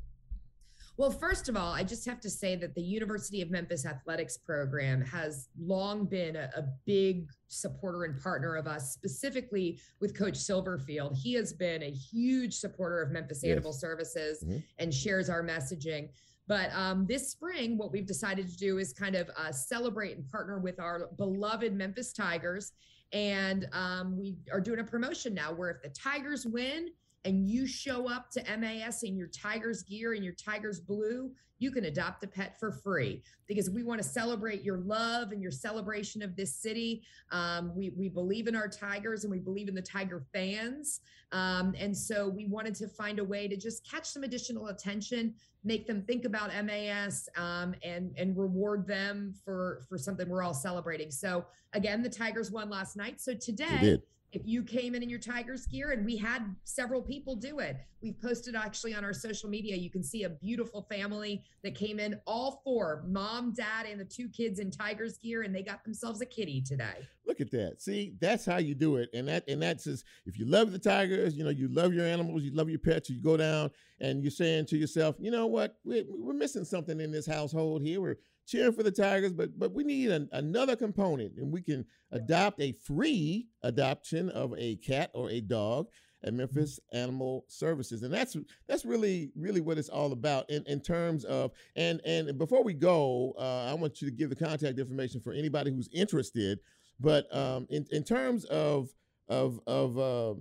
Well, 0.96 1.10
first 1.10 1.48
of 1.48 1.56
all, 1.56 1.72
I 1.72 1.82
just 1.82 2.06
have 2.06 2.20
to 2.20 2.30
say 2.30 2.54
that 2.56 2.74
the 2.74 2.82
University 2.82 3.42
of 3.42 3.50
Memphis 3.50 3.84
athletics 3.84 4.36
program 4.36 5.00
has 5.02 5.48
long 5.60 6.04
been 6.04 6.36
a, 6.36 6.50
a, 6.56 6.64
big 6.86 7.28
supporter 7.48 8.04
and 8.04 8.20
partner 8.22 8.54
of 8.54 8.68
us, 8.68 8.92
specifically 8.92 9.80
with 10.00 10.16
Coach 10.16 10.34
Silverfield. 10.34 11.16
He 11.16 11.34
has 11.34 11.52
been 11.52 11.82
a 11.82 11.90
huge 11.90 12.54
supporter 12.54 13.02
of 13.02 13.10
Memphis 13.10 13.40
yes. 13.42 13.52
Animal 13.52 13.72
Services 13.72 14.44
mm-hmm. 14.44 14.58
and 14.78 14.94
shares 14.94 15.28
our 15.28 15.42
messaging. 15.42 16.10
But 16.46 16.72
um, 16.72 17.06
this 17.06 17.30
spring, 17.30 17.76
what 17.76 17.90
we've 17.90 18.06
decided 18.06 18.48
to 18.48 18.56
do 18.56 18.78
is 18.78 18.92
kind 18.92 19.16
of 19.16 19.28
uh, 19.36 19.50
celebrate 19.50 20.16
and 20.16 20.30
partner 20.30 20.60
with 20.60 20.78
our 20.78 21.08
beloved 21.16 21.72
Memphis 21.72 22.12
Tigers. 22.12 22.72
And 23.12 23.66
um, 23.72 24.18
we 24.18 24.36
are 24.52 24.60
doing 24.60 24.80
a 24.80 24.84
promotion 24.84 25.34
now 25.34 25.52
where 25.52 25.70
if 25.70 25.82
the 25.82 25.88
Tigers 25.88 26.46
win, 26.46 26.88
and 27.24 27.48
you 27.48 27.66
show 27.66 28.08
up 28.08 28.30
to 28.32 28.56
MAS 28.58 29.02
in 29.02 29.16
your 29.16 29.28
Tigers 29.28 29.82
gear 29.82 30.12
and 30.12 30.24
your 30.24 30.34
Tigers 30.34 30.80
blue, 30.80 31.30
you 31.58 31.70
can 31.70 31.84
adopt 31.84 32.22
a 32.24 32.26
pet 32.26 32.58
for 32.58 32.70
free 32.70 33.22
because 33.46 33.70
we 33.70 33.84
want 33.84 34.02
to 34.02 34.06
celebrate 34.06 34.62
your 34.62 34.78
love 34.78 35.32
and 35.32 35.40
your 35.40 35.50
celebration 35.50 36.20
of 36.22 36.36
this 36.36 36.54
city. 36.54 37.02
Um, 37.30 37.72
we, 37.74 37.92
we 37.96 38.08
believe 38.08 38.48
in 38.48 38.56
our 38.56 38.68
Tigers 38.68 39.24
and 39.24 39.30
we 39.30 39.38
believe 39.38 39.68
in 39.68 39.74
the 39.74 39.82
Tiger 39.82 40.24
fans. 40.32 41.00
Um, 41.32 41.74
and 41.78 41.96
so 41.96 42.28
we 42.28 42.46
wanted 42.46 42.74
to 42.76 42.88
find 42.88 43.18
a 43.18 43.24
way 43.24 43.48
to 43.48 43.56
just 43.56 43.88
catch 43.88 44.06
some 44.06 44.24
additional 44.24 44.68
attention, 44.68 45.34
make 45.62 45.86
them 45.86 46.02
think 46.02 46.24
about 46.24 46.50
MAS 46.64 47.28
um, 47.36 47.74
and, 47.82 48.12
and 48.18 48.36
reward 48.36 48.86
them 48.86 49.34
for, 49.44 49.84
for 49.88 49.96
something 49.96 50.28
we're 50.28 50.42
all 50.42 50.54
celebrating. 50.54 51.10
So 51.10 51.46
again, 51.72 52.02
the 52.02 52.10
Tigers 52.10 52.50
won 52.50 52.68
last 52.68 52.96
night. 52.96 53.20
So 53.20 53.32
today, 53.32 53.98
if 54.34 54.42
you 54.44 54.62
came 54.62 54.94
in 54.94 55.02
in 55.02 55.08
your 55.08 55.18
Tigers 55.18 55.66
gear, 55.66 55.92
and 55.92 56.04
we 56.04 56.16
had 56.16 56.54
several 56.64 57.00
people 57.00 57.36
do 57.36 57.60
it. 57.60 57.76
We've 58.02 58.20
posted 58.20 58.54
actually 58.54 58.94
on 58.94 59.04
our 59.04 59.12
social 59.12 59.48
media. 59.48 59.76
You 59.76 59.90
can 59.90 60.02
see 60.02 60.24
a 60.24 60.28
beautiful 60.28 60.82
family 60.90 61.42
that 61.62 61.74
came 61.74 61.98
in, 61.98 62.20
all 62.26 62.60
four 62.64 63.04
mom, 63.06 63.52
dad, 63.54 63.86
and 63.86 64.00
the 64.00 64.04
two 64.04 64.28
kids 64.28 64.58
in 64.58 64.70
Tigers 64.70 65.18
gear, 65.18 65.42
and 65.42 65.54
they 65.54 65.62
got 65.62 65.84
themselves 65.84 66.20
a 66.20 66.26
kitty 66.26 66.60
today. 66.60 67.06
Look 67.26 67.40
at 67.40 67.50
that. 67.52 67.80
See, 67.80 68.14
that's 68.20 68.44
how 68.44 68.58
you 68.58 68.74
do 68.74 68.96
it. 68.96 69.08
And 69.14 69.28
that 69.28 69.48
and 69.48 69.62
that 69.62 69.80
says 69.80 70.04
if 70.26 70.38
you 70.38 70.44
love 70.46 70.72
the 70.72 70.78
Tigers, 70.78 71.36
you 71.36 71.44
know, 71.44 71.50
you 71.50 71.68
love 71.68 71.94
your 71.94 72.04
animals, 72.04 72.42
you 72.42 72.52
love 72.52 72.68
your 72.68 72.80
pets, 72.80 73.08
you 73.08 73.22
go 73.22 73.36
down 73.36 73.70
and 74.00 74.22
you're 74.22 74.30
saying 74.30 74.66
to 74.66 74.76
yourself, 74.76 75.16
you 75.18 75.30
know 75.30 75.46
what, 75.46 75.78
we're, 75.84 76.04
we're 76.08 76.34
missing 76.34 76.64
something 76.64 77.00
in 77.00 77.10
this 77.10 77.26
household 77.26 77.82
here. 77.82 78.00
We're 78.00 78.18
cheering 78.46 78.72
for 78.72 78.82
the 78.82 78.90
Tigers, 78.90 79.32
but 79.32 79.58
but 79.58 79.72
we 79.72 79.84
need 79.84 80.10
an, 80.10 80.28
another 80.32 80.76
component, 80.76 81.36
and 81.36 81.52
we 81.52 81.62
can 81.62 81.84
adopt 82.12 82.60
a 82.60 82.72
free 82.72 83.48
adoption 83.62 84.30
of 84.30 84.54
a 84.56 84.76
cat 84.76 85.10
or 85.14 85.30
a 85.30 85.40
dog 85.40 85.88
at 86.22 86.30
mm-hmm. 86.30 86.38
Memphis 86.38 86.80
Animal 86.92 87.44
Services, 87.48 88.02
and 88.02 88.12
that's 88.12 88.36
that's 88.66 88.84
really 88.84 89.30
really 89.36 89.60
what 89.60 89.78
it's 89.78 89.88
all 89.88 90.12
about 90.12 90.48
in, 90.50 90.64
in 90.66 90.80
terms 90.80 91.24
of 91.24 91.52
and 91.76 92.00
and 92.04 92.36
before 92.38 92.62
we 92.62 92.74
go, 92.74 93.34
uh, 93.38 93.70
I 93.70 93.74
want 93.74 94.00
you 94.00 94.08
to 94.08 94.14
give 94.14 94.30
the 94.30 94.36
contact 94.36 94.78
information 94.78 95.20
for 95.20 95.32
anybody 95.32 95.70
who's 95.70 95.88
interested. 95.92 96.60
But 97.00 97.34
um, 97.34 97.66
in 97.70 97.86
in 97.90 98.04
terms 98.04 98.44
of 98.44 98.90
of 99.28 99.60
of 99.66 99.98
uh, 99.98 100.34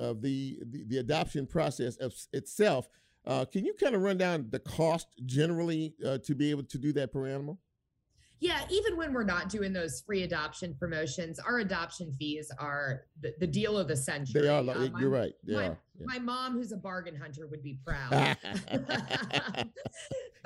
of 0.00 0.22
the, 0.22 0.58
the, 0.70 0.84
the 0.84 0.98
adoption 0.98 1.46
process 1.46 1.96
of 1.96 2.14
itself, 2.32 2.88
uh, 3.30 3.44
can 3.44 3.64
you 3.64 3.72
kind 3.74 3.94
of 3.94 4.02
run 4.02 4.18
down 4.18 4.48
the 4.50 4.58
cost 4.58 5.06
generally 5.24 5.94
uh, 6.04 6.18
to 6.18 6.34
be 6.34 6.50
able 6.50 6.64
to 6.64 6.78
do 6.78 6.92
that 6.92 7.12
per 7.12 7.28
animal? 7.28 7.60
Yeah, 8.40 8.60
even 8.70 8.96
when 8.96 9.12
we're 9.12 9.22
not 9.22 9.48
doing 9.48 9.72
those 9.72 10.00
free 10.00 10.24
adoption 10.24 10.74
promotions, 10.74 11.38
our 11.38 11.58
adoption 11.60 12.12
fees 12.18 12.50
are 12.58 13.02
the, 13.20 13.32
the 13.38 13.46
deal 13.46 13.78
of 13.78 13.86
the 13.86 13.96
century. 13.96 14.42
They 14.42 14.48
are. 14.48 14.62
Like, 14.62 14.76
um, 14.78 14.94
you're 14.98 15.10
right. 15.10 15.32
They 15.46 15.54
my, 15.54 15.68
are. 15.68 15.78
Yeah. 16.00 16.06
my 16.06 16.18
mom, 16.18 16.54
who's 16.54 16.72
a 16.72 16.76
bargain 16.76 17.14
hunter, 17.14 17.46
would 17.46 17.62
be 17.62 17.78
proud. 17.86 18.10
but, 18.72 19.68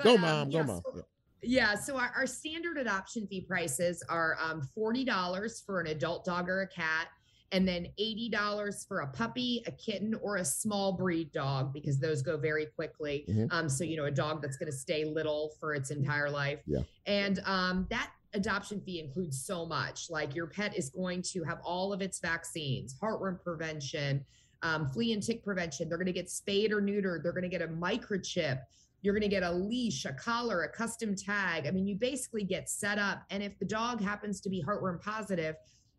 go, 0.03 0.17
mom. 0.17 0.41
Um, 0.43 0.49
go, 0.51 0.63
mom. 0.63 0.81
So, 0.93 1.05
yeah. 1.41 1.73
So 1.73 1.97
our, 1.97 2.11
our, 2.15 2.27
standard 2.27 2.77
adoption 2.77 3.25
fee 3.25 3.41
prices 3.41 4.03
are 4.09 4.37
um, 4.39 4.61
forty 4.75 5.03
dollars 5.03 5.63
for 5.65 5.79
an 5.79 5.87
adult 5.87 6.23
dog 6.23 6.49
or 6.49 6.61
a 6.61 6.67
cat 6.67 7.07
and 7.55 7.65
then 7.65 7.87
$80 7.97 8.85
for 8.85 8.99
a 8.99 9.07
puppy, 9.07 9.63
a 9.65 9.71
kitten, 9.71 10.13
or 10.21 10.35
a 10.35 10.43
small 10.43 10.91
breed 10.91 11.31
dog 11.31 11.71
because 11.71 11.97
those 11.97 12.21
go 12.21 12.35
very 12.35 12.65
quickly. 12.65 13.23
Mm-hmm. 13.29 13.45
Um, 13.49 13.69
so, 13.69 13.85
you 13.85 13.95
know, 13.95 14.03
a 14.03 14.11
dog 14.11 14.41
that's 14.41 14.57
going 14.57 14.69
to 14.69 14.77
stay 14.77 15.05
little 15.05 15.53
for 15.57 15.73
its 15.73 15.89
entire 15.89 16.29
life. 16.29 16.59
Yeah. 16.67 16.81
And 17.05 17.39
um, 17.45 17.87
that 17.89 18.11
adoption 18.33 18.81
fee 18.81 18.99
includes 18.99 19.45
so 19.45 19.65
much. 19.65 20.09
Like 20.09 20.35
your 20.35 20.47
pet 20.47 20.77
is 20.77 20.89
going 20.89 21.21
to 21.31 21.45
have 21.45 21.59
all 21.63 21.93
of 21.93 22.01
its 22.01 22.19
vaccines, 22.19 22.93
heartworm 23.01 23.41
prevention, 23.41 24.25
um, 24.61 24.89
flea 24.89 25.13
and 25.13 25.23
tick 25.23 25.41
prevention. 25.41 25.87
They're 25.87 25.97
going 25.97 26.07
to 26.07 26.11
get 26.11 26.29
spayed 26.29 26.73
or 26.73 26.81
neutered. 26.81 27.23
They're 27.23 27.31
going 27.31 27.43
to 27.43 27.47
get 27.49 27.61
a 27.61 27.69
microchip. 27.69 28.59
You're 29.01 29.13
going 29.13 29.21
to 29.21 29.29
get 29.29 29.43
a 29.43 29.51
leash, 29.51 30.03
a 30.03 30.11
collar, 30.11 30.63
a 30.63 30.69
custom 30.69 31.15
tag. 31.15 31.67
I 31.67 31.71
mean, 31.71 31.87
you 31.87 31.95
basically 31.95 32.43
get 32.43 32.69
set 32.69 32.99
up. 32.99 33.23
And 33.29 33.41
if 33.41 33.57
the 33.59 33.65
dog 33.65 34.01
happens 34.01 34.41
to 34.41 34.49
be 34.49 34.61
heartworm 34.61 35.01
positive, 35.01 35.55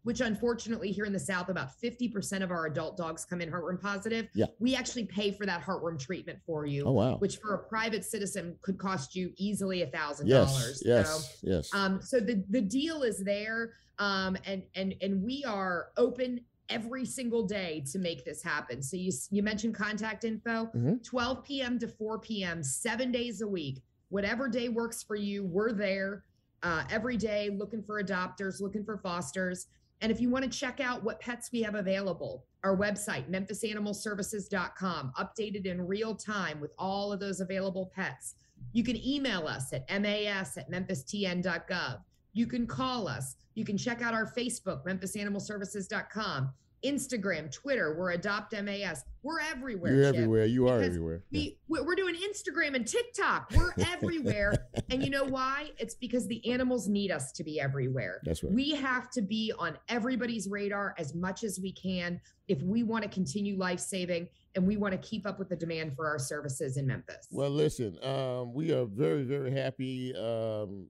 which 0.06 0.20
unfortunately 0.20 0.92
here 0.92 1.04
in 1.04 1.12
the 1.12 1.18
South, 1.18 1.48
about 1.48 1.70
50% 1.82 2.40
of 2.40 2.52
our 2.52 2.66
adult 2.66 2.96
dogs 2.96 3.24
come 3.24 3.40
in 3.40 3.50
heartworm 3.50 3.82
positive. 3.82 4.28
Yeah. 4.34 4.46
We 4.60 4.76
actually 4.76 5.06
pay 5.06 5.32
for 5.32 5.46
that 5.46 5.64
heartworm 5.64 5.98
treatment 5.98 6.38
for 6.46 6.64
you. 6.64 6.84
Oh, 6.86 6.92
wow. 6.92 7.16
Which 7.16 7.38
for 7.38 7.54
a 7.54 7.58
private 7.58 8.04
citizen 8.04 8.56
could 8.62 8.78
cost 8.78 9.16
you 9.16 9.32
easily 9.36 9.82
a 9.82 9.88
thousand 9.88 10.28
dollars. 10.28 10.80
Yes. 10.86 11.40
So, 11.40 11.48
yes. 11.50 11.74
Um, 11.74 12.00
so 12.00 12.20
the, 12.20 12.44
the 12.50 12.60
deal 12.60 13.02
is 13.02 13.24
there. 13.24 13.72
Um, 13.98 14.36
and, 14.46 14.62
and, 14.76 14.94
and 15.02 15.24
we 15.24 15.42
are 15.44 15.88
open 15.96 16.40
every 16.68 17.04
single 17.04 17.44
day 17.44 17.82
to 17.90 17.98
make 17.98 18.24
this 18.24 18.44
happen. 18.44 18.84
So 18.84 18.96
you, 18.96 19.10
you 19.32 19.42
mentioned 19.42 19.74
contact 19.74 20.22
info, 20.22 20.66
mm-hmm. 20.66 20.98
12 21.04 21.42
PM 21.42 21.80
to 21.80 21.88
4 21.88 22.20
PM, 22.20 22.62
seven 22.62 23.10
days 23.10 23.40
a 23.40 23.48
week, 23.48 23.82
whatever 24.10 24.48
day 24.48 24.68
works 24.68 25.02
for 25.02 25.16
you. 25.16 25.44
We're 25.44 25.72
there 25.72 26.22
uh, 26.62 26.84
every 26.90 27.16
day 27.16 27.50
looking 27.50 27.82
for 27.82 28.00
adopters, 28.00 28.60
looking 28.60 28.84
for 28.84 28.98
fosters. 28.98 29.66
And 30.00 30.12
if 30.12 30.20
you 30.20 30.28
want 30.28 30.44
to 30.44 30.58
check 30.58 30.80
out 30.80 31.02
what 31.02 31.20
pets 31.20 31.50
we 31.52 31.62
have 31.62 31.74
available, 31.74 32.44
our 32.64 32.76
website, 32.76 33.30
memphisanimalservices.com, 33.30 35.12
updated 35.18 35.66
in 35.66 35.86
real 35.86 36.14
time 36.14 36.60
with 36.60 36.72
all 36.78 37.12
of 37.12 37.20
those 37.20 37.40
available 37.40 37.90
pets. 37.94 38.34
You 38.72 38.84
can 38.84 38.96
email 38.96 39.46
us 39.46 39.72
at 39.72 39.88
mas 39.88 40.56
at 40.56 40.70
memphistn.gov. 40.70 42.00
You 42.32 42.46
can 42.46 42.66
call 42.66 43.08
us. 43.08 43.36
You 43.54 43.64
can 43.64 43.78
check 43.78 44.02
out 44.02 44.12
our 44.12 44.30
Facebook, 44.30 44.84
memphisanimalservices.com. 44.84 46.50
Instagram, 46.86 47.52
Twitter, 47.52 47.94
we're 47.98 48.12
Adopt 48.12 48.52
MAS. 48.62 49.04
We're 49.22 49.40
everywhere. 49.40 49.92
You're 49.92 50.04
Chip, 50.04 50.14
everywhere. 50.14 50.46
You 50.46 50.68
are 50.68 50.80
everywhere. 50.80 51.24
We, 51.32 51.58
we're 51.68 51.96
doing 51.96 52.14
Instagram 52.14 52.76
and 52.76 52.86
TikTok. 52.86 53.50
We're 53.56 53.72
everywhere. 53.92 54.54
and 54.88 55.02
you 55.02 55.10
know 55.10 55.24
why? 55.24 55.72
It's 55.78 55.94
because 55.94 56.28
the 56.28 56.48
animals 56.48 56.86
need 56.86 57.10
us 57.10 57.32
to 57.32 57.44
be 57.44 57.60
everywhere. 57.60 58.20
That's 58.24 58.44
right. 58.44 58.52
We 58.52 58.70
have 58.76 59.10
to 59.10 59.22
be 59.22 59.52
on 59.58 59.76
everybody's 59.88 60.48
radar 60.48 60.94
as 60.96 61.14
much 61.14 61.42
as 61.42 61.58
we 61.60 61.72
can 61.72 62.20
if 62.46 62.62
we 62.62 62.84
want 62.84 63.02
to 63.02 63.10
continue 63.10 63.58
life 63.58 63.80
saving 63.80 64.28
and 64.54 64.64
we 64.64 64.76
want 64.76 64.92
to 64.92 64.98
keep 64.98 65.26
up 65.26 65.40
with 65.40 65.48
the 65.48 65.56
demand 65.56 65.96
for 65.96 66.06
our 66.06 66.20
services 66.20 66.76
in 66.76 66.86
Memphis. 66.86 67.26
Well, 67.32 67.50
listen, 67.50 67.98
um, 68.04 68.54
we 68.54 68.72
are 68.72 68.84
very, 68.84 69.24
very 69.24 69.50
happy 69.50 70.14
um, 70.14 70.86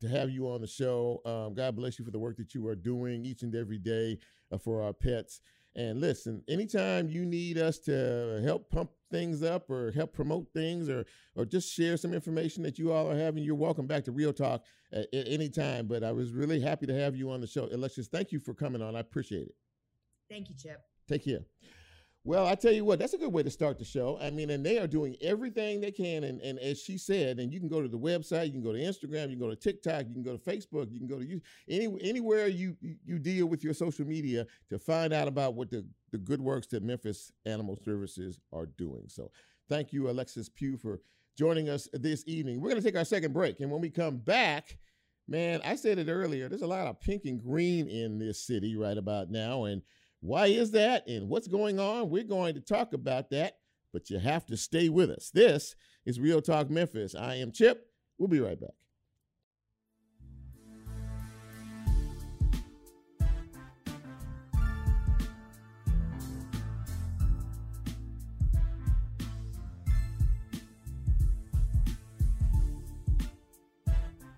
to 0.00 0.08
have 0.08 0.30
you 0.30 0.48
on 0.48 0.62
the 0.62 0.66
show. 0.66 1.20
Um, 1.26 1.54
God 1.54 1.76
bless 1.76 1.98
you 1.98 2.06
for 2.06 2.10
the 2.10 2.18
work 2.18 2.38
that 2.38 2.54
you 2.54 2.66
are 2.68 2.74
doing 2.74 3.24
each 3.26 3.42
and 3.42 3.54
every 3.54 3.78
day 3.78 4.18
uh, 4.52 4.58
for 4.58 4.82
our 4.82 4.92
pets. 4.92 5.40
And 5.74 6.00
listen, 6.00 6.42
anytime 6.48 7.10
you 7.10 7.26
need 7.26 7.58
us 7.58 7.78
to 7.80 8.40
help 8.42 8.70
pump 8.70 8.90
things 9.10 9.42
up 9.42 9.70
or 9.70 9.92
help 9.92 10.12
promote 10.14 10.48
things 10.52 10.88
or 10.88 11.04
or 11.34 11.44
just 11.44 11.72
share 11.72 11.96
some 11.96 12.14
information 12.14 12.62
that 12.62 12.78
you 12.78 12.92
all 12.92 13.10
are 13.10 13.16
having, 13.16 13.44
you're 13.44 13.54
welcome 13.54 13.86
back 13.86 14.04
to 14.04 14.12
Real 14.12 14.32
Talk 14.32 14.64
at, 14.92 15.12
at 15.12 15.28
any 15.28 15.50
time. 15.50 15.86
But 15.86 16.02
I 16.02 16.12
was 16.12 16.32
really 16.32 16.60
happy 16.60 16.86
to 16.86 16.94
have 16.94 17.14
you 17.14 17.30
on 17.30 17.42
the 17.42 17.46
show. 17.46 17.68
Alexis, 17.70 18.08
thank 18.08 18.32
you 18.32 18.40
for 18.40 18.54
coming 18.54 18.80
on. 18.80 18.96
I 18.96 19.00
appreciate 19.00 19.48
it. 19.48 19.54
Thank 20.30 20.48
you, 20.48 20.56
Chip. 20.56 20.80
Take 21.06 21.24
care. 21.24 21.40
Well, 22.26 22.44
I 22.44 22.56
tell 22.56 22.72
you 22.72 22.84
what, 22.84 22.98
that's 22.98 23.14
a 23.14 23.18
good 23.18 23.32
way 23.32 23.44
to 23.44 23.50
start 23.52 23.78
the 23.78 23.84
show. 23.84 24.18
I 24.20 24.30
mean, 24.30 24.50
and 24.50 24.66
they 24.66 24.80
are 24.80 24.88
doing 24.88 25.16
everything 25.20 25.80
they 25.80 25.92
can. 25.92 26.24
And, 26.24 26.40
and 26.40 26.58
as 26.58 26.82
she 26.82 26.98
said, 26.98 27.38
and 27.38 27.52
you 27.52 27.60
can 27.60 27.68
go 27.68 27.80
to 27.80 27.86
the 27.86 27.96
website, 27.96 28.46
you 28.46 28.52
can 28.52 28.64
go 28.64 28.72
to 28.72 28.80
Instagram, 28.80 29.30
you 29.30 29.36
can 29.36 29.38
go 29.38 29.48
to 29.48 29.54
TikTok, 29.54 30.08
you 30.08 30.12
can 30.12 30.24
go 30.24 30.36
to 30.36 30.42
Facebook, 30.42 30.90
you 30.90 30.98
can 30.98 31.06
go 31.06 31.20
to 31.20 31.40
any, 31.68 31.96
anywhere 32.00 32.48
you 32.48 32.76
you 32.80 33.20
deal 33.20 33.46
with 33.46 33.62
your 33.62 33.74
social 33.74 34.04
media 34.04 34.44
to 34.70 34.76
find 34.76 35.12
out 35.12 35.28
about 35.28 35.54
what 35.54 35.70
the, 35.70 35.86
the 36.10 36.18
good 36.18 36.40
works 36.40 36.66
that 36.68 36.82
Memphis 36.82 37.30
Animal 37.44 37.78
Services 37.84 38.40
are 38.52 38.66
doing. 38.66 39.04
So 39.06 39.30
thank 39.68 39.92
you, 39.92 40.10
Alexis 40.10 40.48
Pugh, 40.48 40.76
for 40.76 41.00
joining 41.38 41.68
us 41.68 41.88
this 41.92 42.24
evening. 42.26 42.60
We're 42.60 42.70
going 42.70 42.82
to 42.82 42.88
take 42.88 42.98
our 42.98 43.04
second 43.04 43.34
break. 43.34 43.60
And 43.60 43.70
when 43.70 43.80
we 43.80 43.88
come 43.88 44.16
back, 44.16 44.78
man, 45.28 45.60
I 45.64 45.76
said 45.76 46.00
it 46.00 46.08
earlier, 46.08 46.48
there's 46.48 46.62
a 46.62 46.66
lot 46.66 46.88
of 46.88 47.00
pink 47.00 47.22
and 47.24 47.40
green 47.40 47.86
in 47.86 48.18
this 48.18 48.44
city 48.44 48.76
right 48.76 48.98
about 48.98 49.30
now. 49.30 49.66
And 49.66 49.82
why 50.26 50.46
is 50.46 50.72
that 50.72 51.06
and 51.06 51.28
what's 51.28 51.48
going 51.48 51.78
on? 51.78 52.10
We're 52.10 52.24
going 52.24 52.54
to 52.54 52.60
talk 52.60 52.92
about 52.92 53.30
that, 53.30 53.58
but 53.92 54.10
you 54.10 54.18
have 54.18 54.44
to 54.46 54.56
stay 54.56 54.88
with 54.88 55.10
us. 55.10 55.30
This 55.32 55.76
is 56.04 56.18
Real 56.18 56.42
Talk 56.42 56.68
Memphis. 56.68 57.14
I 57.14 57.36
am 57.36 57.52
Chip. 57.52 57.86
We'll 58.18 58.28
be 58.28 58.40
right 58.40 58.60
back. 58.60 58.70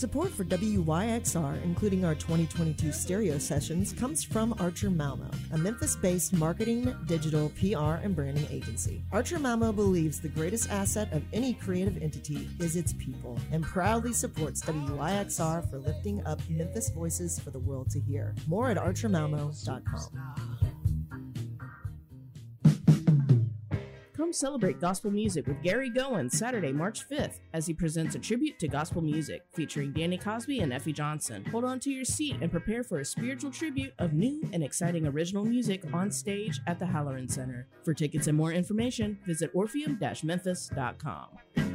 Support 0.00 0.30
for 0.30 0.44
WYXR, 0.46 1.62
including 1.62 2.06
our 2.06 2.14
2022 2.14 2.90
stereo 2.90 3.36
sessions, 3.36 3.92
comes 3.92 4.24
from 4.24 4.54
Archer 4.58 4.88
Malmo, 4.88 5.28
a 5.52 5.58
Memphis 5.58 5.94
based 5.94 6.32
marketing, 6.32 6.96
digital, 7.04 7.50
PR, 7.50 8.02
and 8.02 8.16
branding 8.16 8.46
agency. 8.50 9.02
Archer 9.12 9.38
Malmo 9.38 9.72
believes 9.72 10.18
the 10.18 10.28
greatest 10.28 10.70
asset 10.70 11.12
of 11.12 11.22
any 11.34 11.52
creative 11.52 12.02
entity 12.02 12.48
is 12.60 12.76
its 12.76 12.94
people 12.94 13.38
and 13.52 13.62
proudly 13.62 14.14
supports 14.14 14.62
WYXR 14.62 15.68
for 15.68 15.76
lifting 15.76 16.24
up 16.26 16.40
Memphis 16.48 16.88
voices 16.88 17.38
for 17.38 17.50
the 17.50 17.58
world 17.58 17.90
to 17.90 18.00
hear. 18.00 18.34
More 18.48 18.70
at 18.70 18.78
archermalmo.com. 18.78 20.59
Come 24.20 24.34
celebrate 24.34 24.78
gospel 24.78 25.10
music 25.10 25.46
with 25.46 25.62
Gary 25.62 25.88
Gowan 25.88 26.28
Saturday, 26.28 26.72
March 26.72 27.08
5th, 27.08 27.40
as 27.54 27.66
he 27.66 27.72
presents 27.72 28.14
a 28.14 28.18
tribute 28.18 28.58
to 28.58 28.68
gospel 28.68 29.00
music 29.00 29.46
featuring 29.54 29.94
Danny 29.94 30.18
Cosby 30.18 30.60
and 30.60 30.74
Effie 30.74 30.92
Johnson. 30.92 31.42
Hold 31.46 31.64
on 31.64 31.80
to 31.80 31.90
your 31.90 32.04
seat 32.04 32.36
and 32.42 32.50
prepare 32.50 32.84
for 32.84 32.98
a 32.98 33.04
spiritual 33.04 33.50
tribute 33.50 33.94
of 33.98 34.12
new 34.12 34.46
and 34.52 34.62
exciting 34.62 35.06
original 35.06 35.46
music 35.46 35.82
on 35.94 36.10
stage 36.10 36.60
at 36.66 36.78
the 36.78 36.84
Halloran 36.84 37.30
Center. 37.30 37.66
For 37.82 37.94
tickets 37.94 38.26
and 38.26 38.36
more 38.36 38.52
information, 38.52 39.18
visit 39.26 39.50
orpheum-memphis.com. 39.54 41.69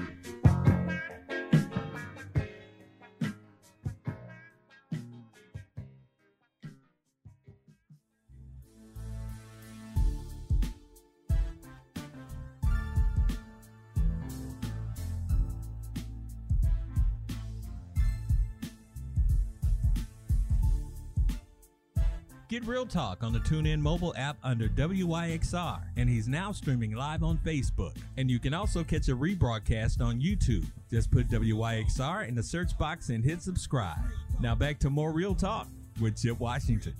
Real 22.65 22.85
Talk 22.85 23.23
on 23.23 23.31
the 23.31 23.39
TuneIn 23.39 23.79
mobile 23.79 24.13
app 24.17 24.37
under 24.43 24.67
WYXR, 24.67 25.81
and 25.97 26.09
he's 26.09 26.27
now 26.27 26.51
streaming 26.51 26.95
live 26.95 27.21
on 27.21 27.37
Facebook. 27.37 27.95
And 28.17 28.29
you 28.29 28.39
can 28.39 28.55
also 28.55 28.83
catch 28.83 29.07
a 29.07 29.15
rebroadcast 29.15 30.01
on 30.01 30.19
YouTube. 30.19 30.65
Just 30.89 31.11
put 31.11 31.27
WYXR 31.29 32.27
in 32.27 32.33
the 32.33 32.41
search 32.41 32.75
box 32.77 33.09
and 33.09 33.23
hit 33.23 33.43
subscribe. 33.43 33.99
Now 34.39 34.55
back 34.55 34.79
to 34.79 34.89
more 34.89 35.11
Real 35.11 35.35
Talk 35.35 35.67
with 36.01 36.19
Chip 36.19 36.39
Washington. 36.39 36.95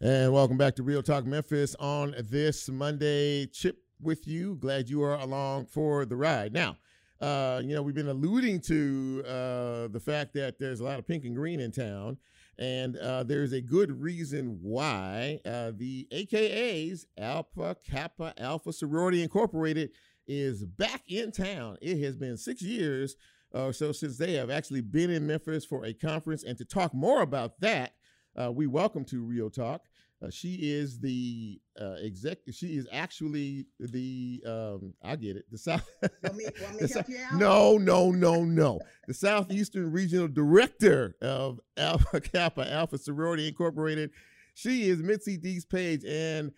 And 0.00 0.32
welcome 0.32 0.58
back 0.58 0.76
to 0.76 0.82
Real 0.82 1.02
Talk 1.02 1.24
Memphis 1.24 1.74
on 1.76 2.14
this 2.28 2.68
Monday. 2.68 3.46
Chip 3.46 3.78
with 4.00 4.26
you. 4.26 4.56
Glad 4.56 4.88
you 4.88 5.02
are 5.02 5.18
along 5.18 5.66
for 5.66 6.04
the 6.04 6.16
ride. 6.16 6.52
Now, 6.52 6.76
uh, 7.20 7.60
you 7.64 7.74
know, 7.74 7.82
we've 7.82 7.94
been 7.94 8.08
alluding 8.08 8.60
to 8.60 9.22
uh, 9.26 9.88
the 9.88 10.02
fact 10.04 10.34
that 10.34 10.58
there's 10.58 10.80
a 10.80 10.84
lot 10.84 10.98
of 10.98 11.06
pink 11.06 11.24
and 11.24 11.34
green 11.34 11.60
in 11.60 11.72
town, 11.72 12.18
and 12.58 12.96
uh, 12.96 13.22
there's 13.22 13.52
a 13.52 13.60
good 13.60 13.90
reason 14.00 14.58
why 14.62 15.40
uh, 15.46 15.72
the 15.74 16.06
AKAs, 16.12 17.06
Alpha 17.18 17.76
Kappa 17.88 18.34
Alpha 18.38 18.72
Sorority 18.72 19.22
Incorporated, 19.22 19.90
is 20.26 20.64
back 20.64 21.02
in 21.08 21.32
town. 21.32 21.78
It 21.80 22.02
has 22.02 22.16
been 22.16 22.36
six 22.36 22.60
years 22.60 23.16
or 23.52 23.72
so 23.72 23.92
since 23.92 24.18
they 24.18 24.34
have 24.34 24.50
actually 24.50 24.82
been 24.82 25.10
in 25.10 25.26
Memphis 25.26 25.64
for 25.64 25.84
a 25.84 25.94
conference, 25.94 26.44
and 26.44 26.58
to 26.58 26.64
talk 26.64 26.92
more 26.92 27.22
about 27.22 27.60
that, 27.60 27.94
uh, 28.36 28.52
we 28.52 28.66
welcome 28.66 29.04
to 29.06 29.22
Real 29.22 29.50
Talk. 29.50 29.82
Uh, 30.22 30.30
she 30.30 30.54
is 30.54 30.98
the 30.98 31.60
uh, 31.80 31.96
exec. 32.02 32.38
She 32.50 32.76
is 32.76 32.86
actually 32.90 33.66
the. 33.78 34.42
Um, 34.46 34.94
I 35.02 35.16
get 35.16 35.36
it. 35.36 35.44
The 35.50 35.58
South. 35.58 35.88
Want 36.22 36.36
me, 36.36 36.44
want 36.62 36.80
me 36.80 36.86
the 36.86 36.94
help 36.94 37.08
you 37.08 37.18
out? 37.18 37.34
No, 37.34 37.76
no, 37.76 38.10
no, 38.10 38.44
no. 38.44 38.80
The 39.06 39.14
Southeastern 39.14 39.92
Regional 39.92 40.28
Director 40.28 41.16
of 41.20 41.60
Alpha 41.76 42.20
Kappa 42.32 42.70
Alpha 42.72 42.96
Sorority 42.96 43.48
Incorporated. 43.48 44.10
She 44.54 44.88
is 44.88 45.02
Mitzi 45.02 45.36
Dease 45.36 45.66
Paige, 45.66 46.04
and 46.06 46.50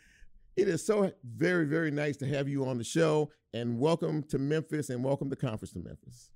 it 0.57 0.69
is 0.69 0.87
so 0.87 1.11
very, 1.25 1.65
very 1.65 1.91
nice 1.91 2.17
to 2.19 2.27
have 2.27 2.49
you 2.49 2.65
on 2.65 2.79
the 2.79 2.85
show. 2.85 3.31
And 3.53 3.81
welcome 3.81 4.23
to 4.25 4.39
Memphis, 4.39 4.91
and 4.91 5.03
welcome 5.03 5.31
to 5.31 5.37
Conference 5.37 5.73
to 5.73 5.81
Memphis. 5.81 6.31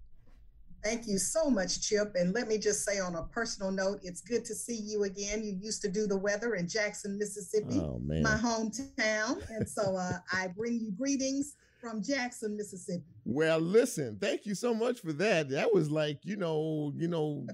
Thank 0.83 1.07
you 1.07 1.19
so 1.19 1.49
much, 1.49 1.81
Chip. 1.81 2.15
And 2.17 2.35
let 2.35 2.49
me 2.49 2.59
just 2.59 2.85
say 2.85 2.99
on 2.99 3.15
a 3.15 3.23
personal 3.25 3.71
note, 3.71 4.01
it's 4.03 4.21
good 4.21 4.45
to 4.47 4.55
see 4.55 4.77
you 4.77 5.05
again. 5.05 5.45
You 5.45 5.57
used 5.61 5.81
to 5.83 5.89
do 5.89 6.07
the 6.07 6.17
weather 6.17 6.55
in 6.55 6.69
Jackson, 6.69 7.17
Mississippi, 7.19 7.81
Oh 7.81 8.01
my 8.05 8.37
hometown. 8.37 9.49
And 9.51 9.69
so 9.69 9.97
uh, 9.97 10.19
I 10.33 10.49
bring 10.49 10.81
you 10.81 10.91
greetings 10.91 11.55
from 11.81 12.03
Jackson, 12.03 12.57
Mississippi. 12.57 13.05
Well, 13.25 13.61
listen, 13.61 14.19
thank 14.21 14.45
you 14.47 14.55
so 14.55 14.75
much 14.75 15.01
for 15.01 15.13
that. 15.15 15.51
That 15.51 15.73
was 15.73 15.91
like, 15.91 16.21
you 16.25 16.37
know, 16.37 16.93
you 16.97 17.09
know, 17.09 17.47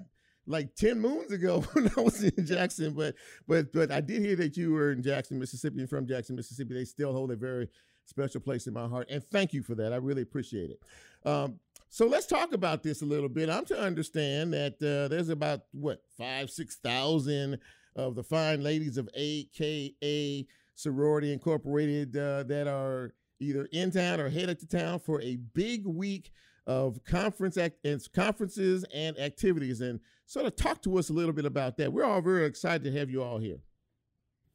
like 0.47 0.75
10 0.77 0.99
moons 1.01 1.31
ago 1.31 1.61
when 1.73 1.91
I 1.97 2.01
was 2.01 2.23
in 2.23 2.47
Jackson, 2.47 2.95
but 2.95 3.15
but 3.47 3.73
but 3.73 3.91
I 3.93 4.01
did 4.01 4.23
hear 4.23 4.37
that 4.37 4.57
you 4.57 4.73
were 4.73 4.93
in 4.93 5.03
Jackson, 5.03 5.39
Mississippi, 5.39 5.81
and 5.81 5.91
from 5.91 6.07
Jackson, 6.07 6.35
Mississippi. 6.35 6.75
They 6.75 6.85
still 6.85 7.13
hold 7.13 7.31
a 7.31 7.37
very 7.37 7.69
special 8.07 8.41
place 8.41 8.67
in 8.67 8.73
my 8.73 8.89
heart. 8.89 9.09
And 9.11 9.23
thank 9.23 9.53
you 9.53 9.63
for 9.63 9.75
that. 9.77 9.93
I 9.93 9.97
really 9.97 10.23
appreciate 10.23 10.71
it. 10.71 10.83
Um, 11.29 11.59
so 11.91 12.07
let's 12.07 12.27
talk 12.27 12.53
about 12.53 12.83
this 12.83 13.03
a 13.03 13.07
little 13.07 13.29
bit. 13.29 13.49
I'm 13.49 13.65
to 13.67 13.79
understand 13.79 14.53
that 14.53 14.75
uh, 14.75 15.09
there's 15.09 15.29
about 15.29 15.63
what 15.73 16.03
five, 16.17 16.51
six 16.51 16.77
thousand 16.77 17.59
of 17.97 18.15
the 18.15 18.23
fine 18.23 18.63
ladies 18.63 18.97
of 18.97 19.09
AKA 19.15 20.47
Sorority 20.75 21.33
Incorporated 21.33 22.17
uh, 22.17 22.45
that 22.45 22.69
are 22.69 23.15
either 23.41 23.69
in 23.73 23.91
town 23.91 24.21
or 24.21 24.29
headed 24.29 24.59
to 24.61 24.67
town 24.67 25.01
for 25.01 25.21
a 25.23 25.37
big 25.55 25.87
week 25.87 26.33
of 26.67 27.03
conference 27.05 27.57
act- 27.57 27.85
and 27.85 28.01
conferences 28.13 28.85
and 28.95 29.19
activities. 29.19 29.81
And 29.81 30.01
sort 30.27 30.47
of 30.47 30.55
talk 30.57 30.83
to 30.83 30.99
us 30.99 31.09
a 31.09 31.13
little 31.13 31.33
bit 31.33 31.47
about 31.47 31.77
that. 31.79 31.93
We're 31.93 32.05
all 32.05 32.21
very 32.21 32.45
excited 32.45 32.85
to 32.85 32.99
have 32.99 33.11
you 33.11 33.23
all 33.23 33.39
here. 33.39 33.59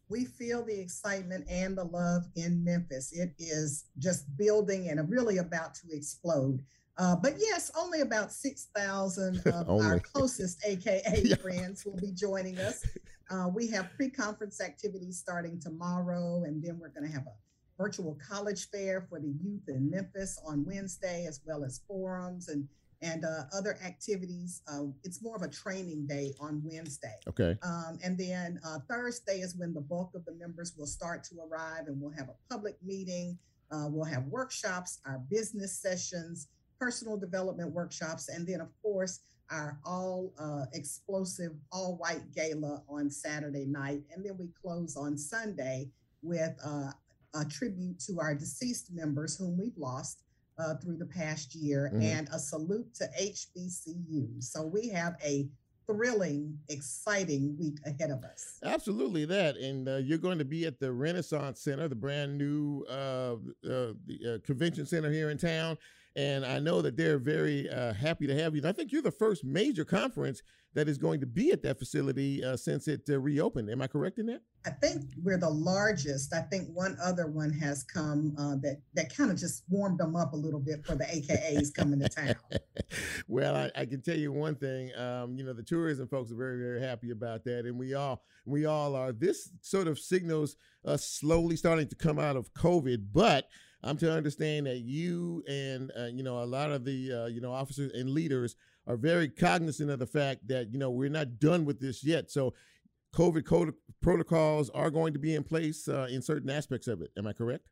We 0.09 0.25
feel 0.25 0.63
the 0.63 0.79
excitement 0.79 1.45
and 1.49 1.75
the 1.75 1.85
love 1.85 2.25
in 2.35 2.63
Memphis. 2.63 3.11
It 3.11 3.33
is 3.39 3.85
just 3.97 4.25
building 4.37 4.89
and 4.89 5.09
really 5.09 5.39
about 5.39 5.73
to 5.75 5.87
explode. 5.91 6.63
Uh, 6.97 7.15
but 7.15 7.33
yes, 7.39 7.71
only 7.77 8.01
about 8.01 8.31
6,000 8.31 9.37
of 9.47 9.69
our 9.69 9.99
closest 9.99 10.63
AKA 10.65 11.01
Yeah. 11.23 11.35
friends 11.35 11.85
will 11.85 11.97
be 11.97 12.11
joining 12.11 12.57
us. 12.59 12.85
Uh, 13.31 13.49
we 13.53 13.67
have 13.67 13.89
pre 13.95 14.09
conference 14.09 14.61
activities 14.61 15.17
starting 15.17 15.59
tomorrow, 15.59 16.43
and 16.45 16.61
then 16.63 16.77
we're 16.79 16.89
going 16.89 17.07
to 17.07 17.11
have 17.11 17.25
a 17.25 17.81
virtual 17.81 18.17
college 18.27 18.69
fair 18.69 19.01
for 19.09 19.19
the 19.19 19.33
youth 19.43 19.63
in 19.67 19.89
Memphis 19.89 20.39
on 20.45 20.63
Wednesday, 20.65 21.25
as 21.27 21.41
well 21.45 21.63
as 21.63 21.81
forums 21.87 22.49
and 22.49 22.67
and 23.01 23.25
uh, 23.25 23.43
other 23.53 23.77
activities. 23.83 24.61
Uh, 24.65 24.83
it's 25.03 25.21
more 25.21 25.35
of 25.35 25.41
a 25.41 25.49
training 25.49 26.05
day 26.07 26.33
on 26.39 26.61
Wednesday. 26.63 27.15
Okay. 27.27 27.57
Um, 27.61 27.97
and 28.01 28.17
then 28.17 28.61
uh, 28.65 28.79
Thursday 28.89 29.39
is 29.39 29.55
when 29.57 29.73
the 29.73 29.81
bulk 29.81 30.11
of 30.15 30.23
the 30.23 30.31
members 30.33 30.73
will 30.77 30.85
start 30.85 31.23
to 31.25 31.35
arrive, 31.41 31.87
and 31.87 31.99
we'll 31.99 32.11
have 32.13 32.29
a 32.29 32.35
public 32.53 32.77
meeting. 32.83 33.37
Uh, 33.71 33.87
we'll 33.89 34.05
have 34.05 34.25
workshops, 34.27 34.99
our 35.05 35.19
business 35.29 35.77
sessions, 35.81 36.47
personal 36.83 37.15
development 37.17 37.71
workshops, 37.71 38.27
and 38.27 38.45
then, 38.45 38.59
of 38.59 38.67
course, 38.81 39.21
our 39.49 39.77
all 39.85 40.33
uh, 40.37 40.65
explosive 40.73 41.53
all 41.71 41.95
white 41.97 42.23
gala 42.35 42.81
on 42.89 43.09
Saturday 43.09 43.65
night. 43.65 44.01
And 44.13 44.25
then 44.25 44.35
we 44.37 44.49
close 44.61 44.97
on 44.97 45.17
Sunday 45.17 45.89
with 46.21 46.51
uh, 46.65 46.91
a 47.35 47.45
tribute 47.45 47.99
to 48.01 48.19
our 48.19 48.35
deceased 48.35 48.91
members 48.93 49.37
whom 49.37 49.57
we've 49.57 49.77
lost 49.77 50.23
uh, 50.57 50.75
through 50.75 50.97
the 50.97 51.05
past 51.05 51.55
year 51.55 51.91
Mhm. 51.93 52.03
and 52.03 52.29
a 52.33 52.39
salute 52.39 52.93
to 52.95 53.05
HBCU. 53.19 54.41
So 54.43 54.65
we 54.65 54.89
have 54.89 55.15
a 55.23 55.47
thrilling, 55.87 56.57
exciting 56.69 57.57
week 57.59 57.77
ahead 57.85 58.11
of 58.11 58.23
us. 58.23 58.59
Absolutely 58.63 59.25
that, 59.25 59.57
and 59.57 59.87
uh, 59.89 59.97
you're 59.97 60.17
going 60.17 60.37
to 60.37 60.45
be 60.45 60.65
at 60.65 60.79
the 60.79 60.87
Renasant 60.87 61.57
Center, 61.57 61.87
the 61.87 61.95
brand 61.95 62.37
new 62.37 62.85
uh, 62.89 63.35
uh, 63.69 63.93
the, 64.05 64.35
uh, 64.35 64.45
convention 64.45 64.85
center 64.85 65.11
here 65.11 65.29
in 65.29 65.37
town. 65.37 65.77
And 66.15 66.45
I 66.45 66.59
know 66.59 66.81
that 66.81 66.95
they're 66.95 67.17
very 67.17 67.69
uh, 67.69 67.93
happy 67.93 68.27
to 68.27 68.35
have 68.35 68.55
you. 68.55 68.61
And 68.61 68.69
I 68.69 68.71
think 68.71 68.91
you're 68.91 69.01
the 69.01 69.11
first 69.11 69.43
major 69.43 69.83
conference 69.83 70.41
that 70.75 70.87
is 70.87 70.97
going 70.97 71.19
to 71.19 71.25
be 71.25 71.51
at 71.51 71.61
that 71.63 71.77
facility 71.77 72.43
uh, 72.43 72.57
since 72.57 72.87
it 72.87 73.01
uh, 73.09 73.19
reopened. 73.19 73.69
Am 73.69 73.81
I 73.81 73.87
correct 73.87 74.19
in 74.19 74.27
that? 74.27 74.41
I 74.65 74.71
think 74.71 75.03
we're 75.23 75.37
the 75.37 75.49
largest. 75.49 76.33
I 76.33 76.41
think 76.41 76.69
one 76.73 76.97
other 77.03 77.27
one 77.27 77.51
has 77.53 77.83
come 77.83 78.35
uh, 78.39 78.55
that 78.61 78.81
that 78.93 79.15
kind 79.15 79.29
of 79.29 79.37
just 79.37 79.63
warmed 79.69 79.99
them 79.99 80.15
up 80.15 80.33
a 80.33 80.37
little 80.37 80.59
bit 80.59 80.85
for 80.85 80.95
the 80.95 81.03
AKAs 81.03 81.73
coming 81.73 81.99
to 81.99 82.09
town. 82.09 82.35
well, 83.27 83.55
I, 83.55 83.71
I, 83.75 83.85
can 83.85 84.01
tell 84.01 84.17
you 84.17 84.31
one 84.31 84.55
thing. 84.55 84.95
Um, 84.95 85.37
you 85.37 85.43
know, 85.43 85.53
the 85.53 85.63
tourism 85.63 86.07
folks 86.07 86.31
are 86.31 86.35
very, 86.35 86.57
very 86.57 86.81
happy 86.81 87.11
about 87.11 87.43
that, 87.43 87.65
and 87.65 87.77
we 87.77 87.93
all 87.93 88.23
we 88.45 88.65
all 88.65 88.95
are. 88.95 89.11
This 89.11 89.49
sort 89.61 89.87
of 89.87 89.99
signals 89.99 90.55
us 90.85 91.05
slowly 91.05 91.55
starting 91.55 91.87
to 91.89 91.95
come 91.95 92.17
out 92.17 92.35
of 92.35 92.53
COVID, 92.53 93.07
but 93.13 93.49
I'm 93.83 93.97
to 93.97 94.11
understand 94.11 94.65
that 94.67 94.79
you 94.79 95.43
and 95.47 95.91
uh, 95.97 96.05
you 96.05 96.23
know 96.23 96.41
a 96.41 96.45
lot 96.45 96.71
of 96.71 96.85
the 96.85 97.11
uh, 97.11 97.25
you 97.27 97.41
know 97.41 97.51
officers 97.51 97.91
and 97.93 98.09
leaders 98.09 98.55
are 98.87 98.97
very 98.97 99.29
cognizant 99.29 99.89
of 99.89 99.99
the 99.99 100.07
fact 100.07 100.47
that 100.47 100.71
you 100.71 100.79
know 100.79 100.89
we're 100.89 101.09
not 101.09 101.39
done 101.39 101.65
with 101.65 101.79
this 101.79 102.03
yet. 102.03 102.31
So, 102.31 102.53
COVID 103.15 103.45
code 103.45 103.73
protocols 104.01 104.69
are 104.69 104.89
going 104.89 105.13
to 105.13 105.19
be 105.19 105.35
in 105.35 105.43
place 105.43 105.87
uh, 105.87 106.07
in 106.09 106.21
certain 106.21 106.49
aspects 106.49 106.87
of 106.87 107.01
it. 107.01 107.11
Am 107.17 107.27
I 107.27 107.33
correct? 107.33 107.67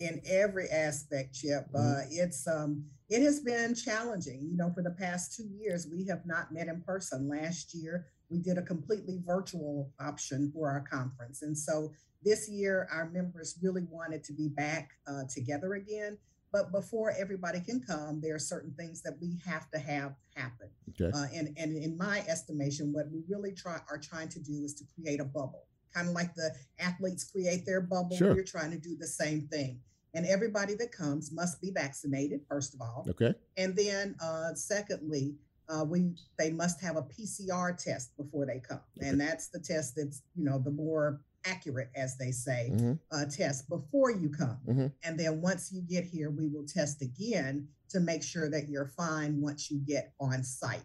In 0.00 0.20
every 0.28 0.68
aspect, 0.70 1.34
Chip. 1.34 1.66
Mm-hmm. 1.72 1.76
Uh, 1.76 2.02
it's 2.10 2.48
um, 2.48 2.84
it 3.10 3.22
has 3.22 3.40
been 3.40 3.74
challenging. 3.74 4.48
You 4.50 4.56
know, 4.56 4.72
for 4.74 4.82
the 4.82 4.90
past 4.90 5.36
two 5.36 5.48
years, 5.60 5.86
we 5.90 6.06
have 6.06 6.24
not 6.24 6.52
met 6.52 6.68
in 6.68 6.80
person. 6.80 7.28
Last 7.28 7.74
year, 7.74 8.06
we 8.30 8.38
did 8.38 8.56
a 8.56 8.62
completely 8.62 9.20
virtual 9.24 9.92
option 10.00 10.50
for 10.54 10.70
our 10.70 10.80
conference, 10.80 11.42
and 11.42 11.56
so 11.56 11.92
this 12.24 12.48
year, 12.48 12.88
our 12.92 13.10
members 13.10 13.58
really 13.62 13.86
wanted 13.90 14.24
to 14.24 14.32
be 14.32 14.48
back 14.48 14.90
uh, 15.06 15.24
together 15.28 15.74
again. 15.74 16.18
But 16.52 16.70
before 16.70 17.12
everybody 17.18 17.60
can 17.60 17.80
come, 17.80 18.20
there 18.20 18.36
are 18.36 18.38
certain 18.38 18.72
things 18.78 19.02
that 19.02 19.14
we 19.20 19.38
have 19.44 19.68
to 19.72 19.78
have 19.78 20.14
happen. 20.36 20.68
Okay. 20.90 21.10
Uh, 21.12 21.26
and, 21.34 21.52
and 21.56 21.76
in 21.76 21.98
my 21.98 22.20
estimation, 22.28 22.92
what 22.92 23.10
we 23.10 23.24
really 23.28 23.52
try 23.52 23.80
are 23.90 23.98
trying 23.98 24.28
to 24.28 24.38
do 24.38 24.62
is 24.62 24.72
to 24.74 24.84
create 24.94 25.18
a 25.18 25.24
bubble, 25.24 25.66
kind 25.92 26.08
of 26.08 26.14
like 26.14 26.32
the 26.34 26.54
athletes 26.78 27.24
create 27.24 27.66
their 27.66 27.80
bubble. 27.80 28.16
Sure. 28.16 28.34
We're 28.34 28.44
trying 28.44 28.70
to 28.70 28.78
do 28.78 28.96
the 28.96 29.06
same 29.06 29.48
thing. 29.48 29.80
And 30.14 30.24
everybody 30.26 30.74
that 30.76 30.92
comes 30.92 31.32
must 31.32 31.60
be 31.60 31.72
vaccinated, 31.72 32.42
first 32.48 32.72
of 32.72 32.80
all. 32.80 33.04
Okay. 33.10 33.34
And 33.56 33.74
then, 33.74 34.14
uh, 34.22 34.54
secondly, 34.54 35.34
uh, 35.68 35.84
we 35.84 36.12
they 36.38 36.50
must 36.50 36.80
have 36.80 36.96
a 36.96 37.02
PCR 37.02 37.76
test 37.76 38.16
before 38.16 38.46
they 38.46 38.60
come, 38.60 38.80
okay. 38.98 39.08
and 39.08 39.20
that's 39.20 39.48
the 39.48 39.58
test 39.58 39.96
that's 39.96 40.22
you 40.36 40.44
know 40.44 40.58
the 40.58 40.70
more 40.70 41.20
accurate, 41.44 41.90
as 41.94 42.16
they 42.16 42.30
say, 42.30 42.70
mm-hmm. 42.72 42.92
uh, 43.12 43.24
test 43.26 43.68
before 43.68 44.10
you 44.10 44.28
come. 44.28 44.58
Mm-hmm. 44.68 44.86
And 45.02 45.18
then 45.18 45.40
once 45.40 45.72
you 45.72 45.82
get 45.82 46.04
here, 46.04 46.30
we 46.30 46.48
will 46.48 46.66
test 46.66 47.02
again 47.02 47.68
to 47.90 48.00
make 48.00 48.22
sure 48.22 48.50
that 48.50 48.68
you're 48.68 48.88
fine 48.88 49.40
once 49.40 49.70
you 49.70 49.78
get 49.78 50.12
on 50.20 50.42
site. 50.42 50.80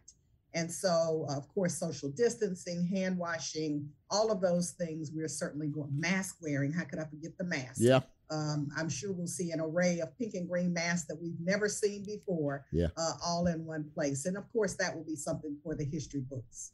And 0.53 0.72
so, 0.72 1.26
of 1.30 1.47
course, 1.49 1.78
social 1.78 2.10
distancing, 2.10 2.86
hand 2.88 3.18
washing, 3.18 3.88
all 4.10 4.32
of 4.32 4.41
those 4.41 4.72
things, 4.72 5.12
we're 5.14 5.28
certainly 5.28 5.68
going, 5.68 5.91
mask 5.93 6.38
wearing. 6.41 6.72
How 6.72 6.86
could 6.86 6.99
I 6.99 7.05
forget 7.05 7.38
the 7.38 7.43
mask? 7.43 7.78
Yeah. 7.80 7.99
Um, 8.32 8.70
I'm 8.78 8.89
sure 8.89 9.12
we'll 9.12 9.28
see 9.28 9.51
an 9.51 9.60
array 9.60 9.99
of 9.99 10.16
pink 10.18 10.36
and 10.36 10.47
green 10.47 10.74
masks 10.74 11.07
that 11.07 11.20
we've 11.20 11.39
never 11.39 11.68
seen 11.68 12.03
before, 12.03 12.66
yeah. 12.72 12.88
uh, 12.97 13.14
all 13.26 13.47
in 13.47 13.66
one 13.66 13.89
place. 13.93 14.26
And 14.26 14.38
of 14.38 14.51
course, 14.51 14.76
that 14.76 14.95
will 14.95 15.03
be 15.03 15.16
something 15.16 15.57
for 15.64 15.76
the 15.76 15.86
history 15.86 16.22
books. 16.22 16.72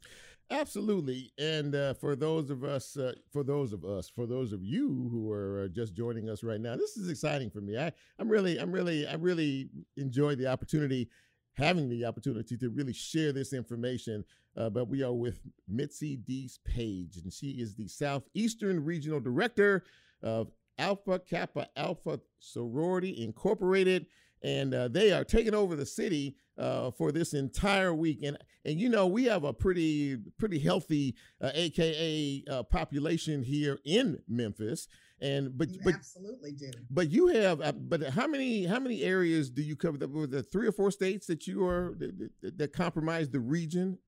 Absolutely, 0.48 1.32
and 1.38 1.74
uh, 1.74 1.94
for 1.94 2.14
those 2.14 2.50
of 2.50 2.62
us, 2.62 2.96
uh, 2.96 3.12
for 3.32 3.42
those 3.42 3.72
of 3.72 3.84
us, 3.84 4.08
for 4.08 4.26
those 4.26 4.52
of 4.52 4.62
you 4.62 5.08
who 5.10 5.28
are 5.32 5.64
uh, 5.64 5.68
just 5.68 5.92
joining 5.94 6.30
us 6.30 6.44
right 6.44 6.60
now, 6.60 6.76
this 6.76 6.96
is 6.96 7.10
exciting 7.10 7.50
for 7.50 7.60
me. 7.60 7.76
I, 7.76 7.90
I'm 8.20 8.28
really, 8.28 8.56
I'm 8.56 8.70
really, 8.70 9.08
I 9.08 9.14
really 9.14 9.70
enjoy 9.96 10.36
the 10.36 10.46
opportunity, 10.46 11.08
having 11.54 11.88
the 11.88 12.04
opportunity 12.04 12.56
to 12.58 12.70
really 12.70 12.92
share 12.92 13.32
this 13.32 13.52
information. 13.52 14.24
Uh, 14.56 14.70
but 14.70 14.88
we 14.88 15.02
are 15.02 15.12
with 15.12 15.40
Mitzi 15.68 16.16
Dease 16.16 16.60
Paige, 16.64 17.16
and 17.16 17.32
she 17.32 17.50
is 17.60 17.74
the 17.74 17.88
Southeastern 17.88 18.84
Regional 18.84 19.18
Director 19.18 19.82
of 20.22 20.52
Alpha 20.78 21.18
Kappa 21.18 21.68
Alpha 21.76 22.20
Sorority 22.38 23.22
Incorporated 23.22 24.06
and 24.42 24.74
uh, 24.74 24.88
they 24.88 25.12
are 25.12 25.24
taking 25.24 25.54
over 25.54 25.76
the 25.76 25.86
city 25.86 26.36
uh, 26.58 26.90
for 26.90 27.12
this 27.12 27.34
entire 27.34 27.94
week. 27.94 28.20
And 28.22 28.38
and 28.64 28.80
you 28.80 28.88
know 28.88 29.06
we 29.06 29.24
have 29.24 29.44
a 29.44 29.52
pretty 29.52 30.16
pretty 30.38 30.58
healthy 30.58 31.14
uh, 31.40 31.50
AKA 31.54 32.44
uh, 32.50 32.62
population 32.64 33.42
here 33.42 33.78
in 33.84 34.18
Memphis. 34.28 34.88
And 35.20 35.56
but 35.56 35.70
you 35.70 35.80
but 35.82 35.94
absolutely 35.94 36.52
do. 36.52 36.70
But 36.90 37.10
you 37.10 37.28
have 37.28 37.60
uh, 37.60 37.72
but 37.72 38.02
how 38.10 38.26
many 38.26 38.66
how 38.66 38.78
many 38.78 39.02
areas 39.02 39.50
do 39.50 39.62
you 39.62 39.76
cover? 39.76 40.06
Were 40.06 40.26
the 40.26 40.42
three 40.42 40.66
or 40.66 40.72
four 40.72 40.90
states 40.90 41.26
that 41.26 41.46
you 41.46 41.66
are 41.66 41.94
that, 41.98 42.30
that, 42.42 42.58
that 42.58 42.72
compromise 42.72 43.30
the 43.30 43.40
region? 43.40 43.98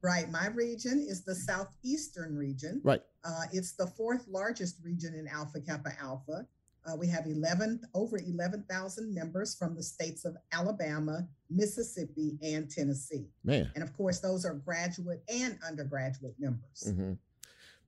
Right. 0.00 0.30
My 0.30 0.46
region 0.48 1.04
is 1.06 1.24
the 1.24 1.34
southeastern 1.34 2.36
region. 2.36 2.80
Right. 2.84 3.02
Uh, 3.24 3.42
it's 3.52 3.72
the 3.72 3.88
fourth 3.88 4.26
largest 4.28 4.76
region 4.82 5.14
in 5.14 5.26
Alpha 5.26 5.60
Kappa 5.60 5.90
Alpha. 6.00 6.46
Uh, 6.86 6.96
we 6.96 7.06
have 7.08 7.26
11 7.26 7.80
over 7.94 8.18
11,000 8.18 9.14
members 9.14 9.54
from 9.54 9.74
the 9.74 9.82
states 9.82 10.24
of 10.24 10.36
Alabama, 10.52 11.26
Mississippi, 11.50 12.38
and 12.42 12.70
Tennessee. 12.70 13.26
Man, 13.44 13.70
and 13.74 13.84
of 13.84 13.96
course, 13.96 14.20
those 14.20 14.44
are 14.44 14.54
graduate 14.54 15.22
and 15.28 15.58
undergraduate 15.66 16.34
members. 16.38 16.84
Mm-hmm. 16.86 17.12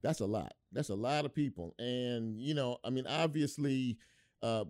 That's 0.03 0.20
a 0.20 0.26
lot. 0.26 0.55
That's 0.72 0.91
a 0.91 0.95
lot 0.95 1.24
of 1.24 1.34
people, 1.34 1.74
and 1.78 2.38
you 2.41 2.55
know, 2.55 2.78
I 2.84 2.91
mean, 2.91 3.07
obviously, 3.07 3.99
uh, 4.43 4.64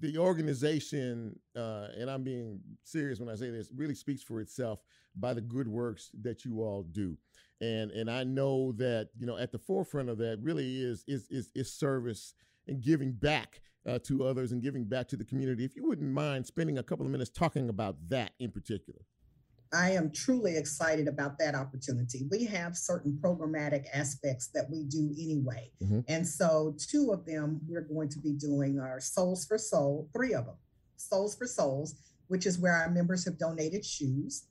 the 0.00 0.18
organization, 0.18 1.38
uh, 1.56 1.88
and 1.98 2.10
I'm 2.10 2.22
being 2.22 2.60
serious 2.84 3.18
when 3.20 3.28
I 3.28 3.34
say 3.34 3.50
this, 3.50 3.70
really 3.74 3.94
speaks 3.94 4.22
for 4.22 4.40
itself 4.40 4.80
by 5.14 5.34
the 5.34 5.40
good 5.40 5.68
works 5.68 6.10
that 6.22 6.44
you 6.44 6.62
all 6.62 6.82
do. 6.82 7.16
And 7.60 7.90
and 7.90 8.10
I 8.10 8.24
know 8.24 8.72
that 8.72 9.08
you 9.18 9.26
know 9.26 9.38
at 9.38 9.50
the 9.50 9.58
forefront 9.58 10.10
of 10.10 10.18
that 10.18 10.38
really 10.42 10.82
is 10.82 11.04
is 11.08 11.26
is, 11.30 11.50
is 11.54 11.72
service 11.72 12.34
and 12.68 12.82
giving 12.82 13.12
back 13.12 13.60
uh, 13.86 13.98
to 14.04 14.24
others 14.24 14.52
and 14.52 14.62
giving 14.62 14.84
back 14.84 15.08
to 15.08 15.16
the 15.16 15.24
community. 15.24 15.64
If 15.64 15.76
you 15.76 15.86
wouldn't 15.86 16.10
mind 16.10 16.46
spending 16.46 16.78
a 16.78 16.82
couple 16.82 17.06
of 17.06 17.12
minutes 17.12 17.30
talking 17.30 17.68
about 17.68 17.96
that 18.08 18.32
in 18.38 18.50
particular. 18.50 19.00
I 19.72 19.90
am 19.90 20.12
truly 20.12 20.56
excited 20.56 21.08
about 21.08 21.38
that 21.38 21.54
opportunity. 21.54 22.26
We 22.30 22.44
have 22.44 22.76
certain 22.76 23.18
programmatic 23.20 23.86
aspects 23.92 24.48
that 24.54 24.70
we 24.70 24.84
do 24.84 25.12
anyway. 25.18 25.70
Mm-hmm. 25.82 26.00
And 26.08 26.26
so, 26.26 26.76
two 26.78 27.10
of 27.12 27.26
them 27.26 27.60
we're 27.66 27.82
going 27.82 28.08
to 28.10 28.18
be 28.20 28.32
doing 28.32 28.78
are 28.78 29.00
Soles 29.00 29.44
for 29.44 29.58
Soul, 29.58 30.08
three 30.14 30.34
of 30.34 30.46
them. 30.46 30.54
Soles 30.96 31.36
for 31.36 31.46
Souls, 31.46 31.96
which 32.28 32.46
is 32.46 32.58
where 32.58 32.72
our 32.72 32.90
members 32.90 33.24
have 33.24 33.38
donated 33.38 33.84
shoes, 33.84 34.46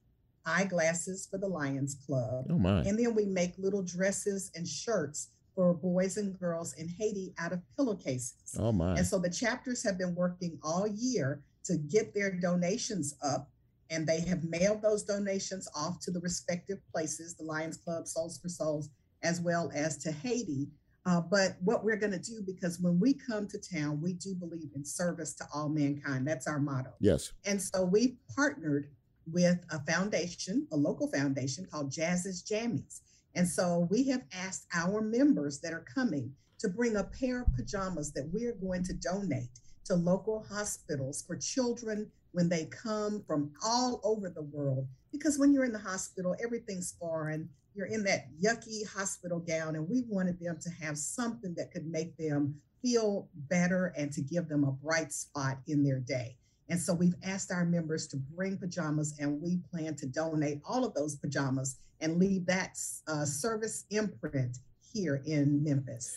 eyeglasses 0.45 1.27
for 1.31 1.37
the 1.37 1.47
Lions 1.47 1.97
Club. 2.05 2.45
Oh 2.49 2.59
my. 2.59 2.81
And 2.81 2.99
then 2.99 3.15
we 3.15 3.25
make 3.25 3.53
little 3.57 3.83
dresses 3.83 4.51
and 4.53 4.67
shirts 4.67 5.29
for 5.55 5.73
boys 5.73 6.17
and 6.17 6.37
girls 6.37 6.73
in 6.73 6.87
Haiti 6.87 7.33
out 7.39 7.53
of 7.53 7.61
pillowcases. 7.75 8.55
Oh 8.59 8.71
my. 8.71 8.95
And 8.95 9.07
so 9.07 9.17
the 9.17 9.29
chapters 9.29 9.83
have 9.83 9.97
been 9.97 10.13
working 10.13 10.59
all 10.61 10.85
year 10.85 11.41
to 11.63 11.77
get 11.77 12.13
their 12.13 12.31
donations 12.31 13.15
up 13.23 13.49
and 13.89 14.05
they 14.07 14.19
have 14.21 14.43
mailed 14.43 14.81
those 14.81 15.03
donations 15.03 15.67
off 15.75 15.99
to 16.01 16.11
the 16.11 16.19
respective 16.19 16.79
places, 16.91 17.35
the 17.35 17.43
Lions 17.43 17.77
Club, 17.77 18.07
Soles 18.07 18.39
for 18.39 18.49
Souls, 18.49 18.89
as 19.23 19.41
well 19.41 19.71
as 19.73 19.97
to 19.97 20.11
Haiti. 20.11 20.67
Uh, 21.05 21.21
but 21.21 21.55
what 21.61 21.83
we're 21.83 21.95
going 21.95 22.11
to 22.11 22.19
do, 22.19 22.41
because 22.45 22.79
when 22.79 22.99
we 22.99 23.13
come 23.13 23.47
to 23.47 23.59
town, 23.59 24.01
we 24.01 24.13
do 24.13 24.33
believe 24.33 24.71
in 24.75 24.83
service 24.83 25.35
to 25.35 25.45
all 25.53 25.69
mankind. 25.69 26.27
That's 26.27 26.47
our 26.47 26.59
motto. 26.59 26.93
Yes. 26.99 27.31
And 27.45 27.61
so 27.61 27.83
we 27.85 28.17
partnered 28.35 28.89
with 29.31 29.63
a 29.69 29.79
foundation, 29.85 30.67
a 30.71 30.75
local 30.75 31.07
foundation 31.07 31.67
called 31.71 31.91
Jazz's 31.91 32.43
Jammies. 32.43 33.01
And 33.35 33.47
so 33.47 33.87
we 33.91 34.07
have 34.09 34.23
asked 34.33 34.65
our 34.73 35.01
members 35.01 35.59
that 35.59 35.73
are 35.73 35.85
coming 35.93 36.33
to 36.59 36.69
bring 36.69 36.95
a 36.95 37.03
pair 37.03 37.41
of 37.41 37.55
pajamas 37.55 38.11
that 38.13 38.29
we're 38.31 38.53
going 38.53 38.83
to 38.85 38.93
donate 38.93 39.49
to 39.85 39.95
local 39.95 40.45
hospitals 40.49 41.23
for 41.27 41.35
children 41.35 42.09
when 42.31 42.49
they 42.49 42.65
come 42.65 43.23
from 43.27 43.51
all 43.63 44.01
over 44.03 44.29
the 44.29 44.41
world. 44.41 44.87
Because 45.11 45.37
when 45.37 45.53
you're 45.53 45.65
in 45.65 45.73
the 45.73 45.79
hospital, 45.79 46.35
everything's 46.43 46.95
foreign. 46.99 47.49
You're 47.75 47.87
in 47.87 48.03
that 48.05 48.27
yucky 48.41 48.87
hospital 48.87 49.39
gown, 49.39 49.75
and 49.75 49.87
we 49.87 50.03
wanted 50.07 50.39
them 50.39 50.57
to 50.61 50.69
have 50.81 50.97
something 50.97 51.53
that 51.55 51.71
could 51.71 51.85
make 51.85 52.15
them 52.17 52.55
feel 52.81 53.27
better 53.49 53.93
and 53.97 54.11
to 54.13 54.21
give 54.21 54.47
them 54.47 54.63
a 54.63 54.71
bright 54.71 55.11
spot 55.11 55.57
in 55.67 55.83
their 55.83 55.99
day. 55.99 56.37
And 56.69 56.79
so 56.79 56.93
we've 56.93 57.15
asked 57.23 57.51
our 57.51 57.65
members 57.65 58.07
to 58.07 58.17
bring 58.17 58.57
pajamas, 58.57 59.15
and 59.19 59.41
we 59.41 59.57
plan 59.69 59.95
to 59.97 60.05
donate 60.05 60.61
all 60.65 60.85
of 60.85 60.93
those 60.93 61.15
pajamas 61.15 61.77
and 62.01 62.17
leave 62.17 62.45
that 62.45 62.77
uh, 63.07 63.25
service 63.25 63.85
imprint 63.89 64.59
here 64.93 65.21
in 65.25 65.63
Memphis. 65.63 66.15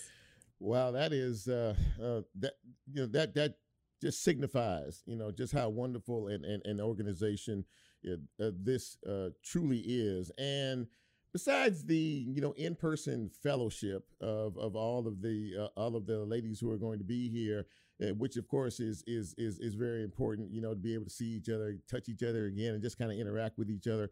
Wow, 0.61 0.91
that 0.93 1.12
is 1.12 1.49
uh, 1.49 1.74
uh, 2.03 2.22
that 2.41 2.55
you 2.93 3.03
know 3.03 3.07
that 3.07 3.35
that 3.35 3.55
just 4.01 4.22
signifies 4.22 5.03
you 5.07 5.16
know 5.16 5.31
just 5.31 5.53
how 5.53 5.68
wonderful 5.68 6.29
an, 6.29 6.45
an, 6.45 6.62
an 6.64 6.81
organization 6.81 7.64
uh, 8.07 8.16
this 8.39 8.97
uh, 9.09 9.29
truly 9.45 9.79
is, 9.79 10.31
and 10.39 10.87
besides 11.33 11.85
the 11.85 11.97
you 11.97 12.41
know 12.41 12.53
in-person 12.53 13.31
fellowship 13.43 14.05
of 14.20 14.57
of 14.59 14.74
all 14.74 15.07
of 15.07 15.20
the 15.20 15.53
uh, 15.61 15.81
all 15.81 15.97
of 15.97 16.07
the 16.07 16.18
ladies 16.24 16.59
who 16.59 16.70
are 16.70 16.79
going 16.79 16.99
to 16.99 17.05
be 17.05 17.29
here 17.29 17.66
uh, 18.03 18.14
which 18.14 18.37
of 18.37 18.49
course 18.49 18.81
is 18.81 19.03
is 19.07 19.35
is 19.37 19.59
is 19.59 19.74
very 19.74 20.03
important 20.03 20.51
you 20.53 20.61
know 20.61 20.70
to 20.70 20.81
be 20.81 20.95
able 20.95 21.05
to 21.05 21.11
see 21.11 21.26
each 21.26 21.49
other 21.49 21.76
touch 21.91 22.09
each 22.09 22.22
other 22.22 22.47
again 22.47 22.74
and 22.74 22.83
just 22.83 22.99
kind 22.99 23.11
of 23.11 23.18
interact 23.18 23.59
with 23.59 23.70
each 23.70 23.87
other 23.87 24.11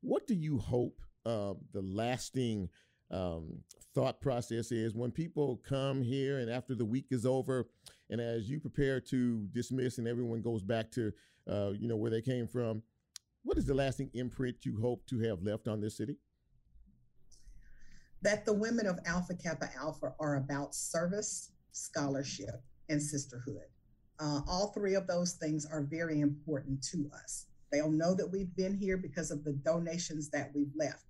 what 0.00 0.26
do 0.26 0.34
you 0.34 0.58
hope 0.58 1.00
uh, 1.26 1.54
the 1.72 1.82
lasting 1.82 2.68
um, 3.10 3.58
thought 3.94 4.20
process 4.20 4.70
is 4.70 4.94
when 4.94 5.10
people 5.10 5.60
come 5.66 6.02
here 6.02 6.38
and 6.38 6.50
after 6.50 6.74
the 6.74 6.84
week 6.84 7.06
is 7.10 7.24
over 7.24 7.68
and 8.10 8.20
as 8.20 8.48
you 8.48 8.60
prepare 8.60 9.00
to 9.00 9.46
dismiss 9.52 9.98
and 9.98 10.06
everyone 10.06 10.42
goes 10.42 10.62
back 10.62 10.90
to 10.92 11.12
uh, 11.50 11.70
you 11.70 11.88
know 11.88 11.96
where 11.96 12.10
they 12.10 12.20
came 12.20 12.46
from 12.46 12.82
what 13.44 13.56
is 13.56 13.64
the 13.64 13.74
lasting 13.74 14.10
imprint 14.14 14.56
you 14.64 14.78
hope 14.80 15.06
to 15.06 15.18
have 15.20 15.42
left 15.42 15.68
on 15.68 15.80
this 15.80 15.96
city 15.96 16.16
that 18.22 18.44
the 18.44 18.52
women 18.52 18.86
of 18.86 18.98
Alpha 19.06 19.34
Kappa 19.34 19.68
Alpha 19.76 20.12
are 20.18 20.36
about 20.36 20.74
service, 20.74 21.52
scholarship, 21.72 22.62
and 22.88 23.00
sisterhood. 23.00 23.66
Uh, 24.20 24.40
all 24.48 24.68
three 24.68 24.94
of 24.94 25.06
those 25.06 25.34
things 25.34 25.66
are 25.66 25.82
very 25.82 26.20
important 26.20 26.82
to 26.82 27.08
us. 27.22 27.46
They'll 27.70 27.90
know 27.90 28.14
that 28.14 28.30
we've 28.30 28.54
been 28.56 28.74
here 28.74 28.96
because 28.96 29.30
of 29.30 29.44
the 29.44 29.52
donations 29.52 30.30
that 30.30 30.50
we've 30.54 30.72
left. 30.76 31.04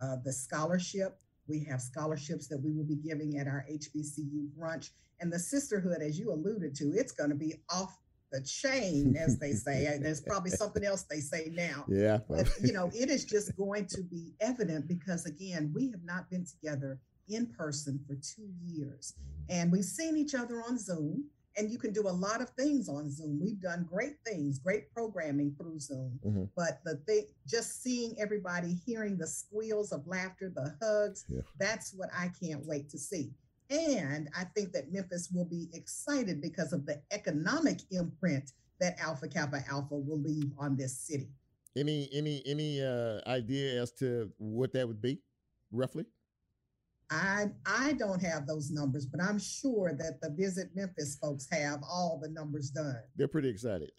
Uh, 0.00 0.16
the 0.24 0.32
scholarship, 0.32 1.18
we 1.48 1.64
have 1.64 1.80
scholarships 1.80 2.46
that 2.48 2.58
we 2.58 2.72
will 2.72 2.84
be 2.84 2.96
giving 2.96 3.38
at 3.38 3.46
our 3.46 3.64
HBCU 3.70 4.48
brunch. 4.58 4.90
And 5.20 5.32
the 5.32 5.38
sisterhood, 5.38 6.02
as 6.02 6.18
you 6.18 6.32
alluded 6.32 6.74
to, 6.76 6.92
it's 6.94 7.12
going 7.12 7.30
to 7.30 7.36
be 7.36 7.54
off 7.70 7.96
the 8.32 8.42
chain, 8.42 9.16
as 9.16 9.38
they 9.38 9.52
say. 9.52 9.98
There's 10.00 10.20
probably 10.20 10.50
something 10.50 10.84
else 10.84 11.04
they 11.04 11.20
say 11.20 11.50
now. 11.52 11.84
Yeah. 11.88 12.18
But, 12.28 12.48
you 12.62 12.72
know, 12.72 12.90
it 12.94 13.10
is 13.10 13.24
just 13.24 13.56
going 13.56 13.86
to 13.86 14.02
be 14.02 14.34
evident 14.40 14.88
because, 14.88 15.26
again, 15.26 15.72
we 15.74 15.90
have 15.90 16.04
not 16.04 16.30
been 16.30 16.44
together 16.44 16.98
in 17.28 17.46
person 17.46 18.00
for 18.06 18.14
two 18.16 18.48
years. 18.62 19.14
And 19.48 19.70
we've 19.70 19.84
seen 19.84 20.16
each 20.16 20.34
other 20.34 20.62
on 20.68 20.78
Zoom, 20.78 21.24
and 21.56 21.70
you 21.70 21.78
can 21.78 21.92
do 21.92 22.08
a 22.08 22.10
lot 22.10 22.40
of 22.40 22.50
things 22.50 22.88
on 22.88 23.10
Zoom. 23.10 23.40
We've 23.40 23.60
done 23.60 23.86
great 23.88 24.16
things, 24.26 24.58
great 24.58 24.92
programming 24.92 25.54
through 25.58 25.78
Zoom. 25.78 26.18
Mm-hmm. 26.24 26.44
But 26.56 26.80
the 26.84 26.96
thing, 27.06 27.26
just 27.46 27.82
seeing 27.82 28.16
everybody, 28.18 28.76
hearing 28.86 29.16
the 29.16 29.26
squeals 29.26 29.92
of 29.92 30.06
laughter, 30.06 30.52
the 30.54 30.74
hugs, 30.82 31.24
Yeah. 31.28 31.42
that's 31.58 31.92
what 31.94 32.10
I 32.12 32.30
can't 32.40 32.64
wait 32.66 32.90
to 32.90 32.98
see. 32.98 33.32
And 33.70 34.28
I 34.36 34.44
think 34.44 34.72
that 34.72 34.92
Memphis 34.92 35.30
will 35.32 35.44
be 35.46 35.68
excited 35.72 36.40
because 36.42 36.72
of 36.72 36.86
the 36.86 37.00
economic 37.10 37.80
imprint 37.90 38.52
that 38.80 38.98
Alpha 39.00 39.28
Kappa 39.28 39.62
Alpha 39.70 39.94
will 39.96 40.18
leave 40.20 40.52
on 40.58 40.76
this 40.76 40.96
city. 40.98 41.28
Any 41.76 42.08
any 42.12 42.42
any 42.46 42.82
uh, 42.82 43.20
idea 43.26 43.82
as 43.82 43.90
to 43.92 44.30
what 44.38 44.72
that 44.74 44.86
would 44.86 45.00
be, 45.00 45.20
roughly? 45.72 46.04
I 47.14 47.46
I 47.66 47.92
don't 47.94 48.22
have 48.22 48.46
those 48.46 48.70
numbers, 48.70 49.06
but 49.06 49.20
I'm 49.22 49.38
sure 49.38 49.92
that 49.98 50.20
the 50.20 50.30
Visit 50.30 50.70
Memphis 50.74 51.16
folks 51.20 51.46
have 51.52 51.80
all 51.82 52.18
the 52.22 52.28
numbers 52.28 52.70
done. 52.70 52.98
They're 53.16 53.28
pretty 53.28 53.48
excited. 53.50 53.90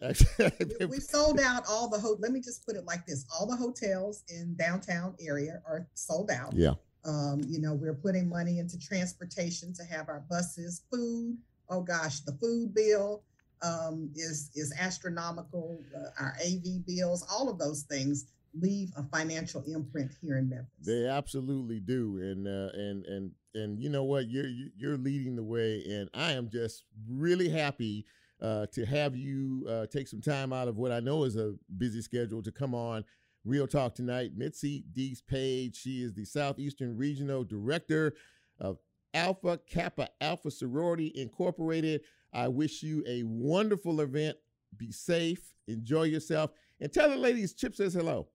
We- 0.80 0.86
We've 0.86 1.02
sold 1.02 1.40
out 1.40 1.64
all 1.68 1.88
the 1.88 1.98
ho- 1.98 2.16
let 2.20 2.32
me 2.32 2.40
just 2.40 2.66
put 2.66 2.76
it 2.76 2.84
like 2.84 3.06
this. 3.06 3.24
All 3.32 3.46
the 3.46 3.56
hotels 3.56 4.22
in 4.28 4.54
downtown 4.56 5.14
area 5.20 5.62
are 5.66 5.86
sold 5.94 6.30
out. 6.30 6.52
yeah. 6.54 6.74
Um, 7.04 7.40
you 7.46 7.60
know, 7.60 7.72
we're 7.72 7.94
putting 7.94 8.28
money 8.28 8.58
into 8.58 8.76
transportation 8.78 9.72
to 9.74 9.84
have 9.84 10.08
our 10.08 10.24
buses, 10.28 10.82
food. 10.92 11.38
Oh 11.68 11.80
gosh, 11.80 12.20
the 12.20 12.32
food 12.32 12.74
bill 12.74 13.22
um, 13.62 14.10
is 14.16 14.50
is 14.54 14.74
astronomical. 14.78 15.80
Uh, 15.96 16.10
our 16.20 16.36
AV 16.44 16.84
bills, 16.86 17.24
all 17.30 17.48
of 17.48 17.58
those 17.58 17.82
things 17.82 18.26
leave 18.60 18.90
a 18.96 19.02
financial 19.04 19.62
imprint 19.66 20.12
here 20.20 20.38
in 20.38 20.48
Memphis. 20.48 20.70
They 20.84 21.06
absolutely 21.06 21.80
do, 21.80 22.18
and 22.20 22.46
uh, 22.46 22.70
and 22.74 23.04
and 23.06 23.30
and 23.54 23.80
you 23.80 23.88
know 23.88 24.04
what? 24.04 24.28
You're 24.28 24.46
you- 24.48 24.70
you're 24.76 24.96
leading 24.96 25.36
the 25.36 25.42
way, 25.44 25.84
and 25.88 26.08
I 26.14 26.32
am 26.32 26.48
just 26.50 26.84
really 27.08 27.48
happy 27.48 28.06
uh, 28.40 28.66
to 28.72 28.84
have 28.84 29.16
you 29.16 29.66
uh, 29.68 29.86
take 29.86 30.08
some 30.08 30.20
time 30.20 30.52
out 30.52 30.68
of 30.68 30.76
what 30.76 30.92
I 30.92 31.00
know 31.00 31.24
is 31.24 31.36
a 31.36 31.54
busy 31.78 32.02
schedule 32.02 32.42
to 32.42 32.52
come 32.52 32.74
on 32.74 33.04
Real 33.44 33.66
Talk 33.66 33.94
tonight. 33.94 34.32
Mitzi 34.36 34.84
Dease 34.92 35.22
Paige, 35.22 35.74
she 35.76 36.02
is 36.02 36.12
the 36.14 36.24
Southeastern 36.24 36.96
Regional 36.96 37.44
Director 37.44 38.14
of 38.58 38.78
Alpha 39.14 39.58
Kappa 39.66 40.08
Alpha 40.20 40.50
Sorority 40.50 41.12
Incorporated. 41.14 42.02
I 42.32 42.48
wish 42.48 42.82
you 42.82 43.02
a 43.06 43.22
wonderful 43.22 44.00
event. 44.02 44.36
Be 44.76 44.92
safe, 44.92 45.54
enjoy 45.68 46.02
yourself, 46.02 46.50
and 46.80 46.92
tell 46.92 47.10
the 47.10 47.16
ladies 47.16 47.54
Chip 47.54 47.74
says 47.74 47.94
hello. 47.94 48.28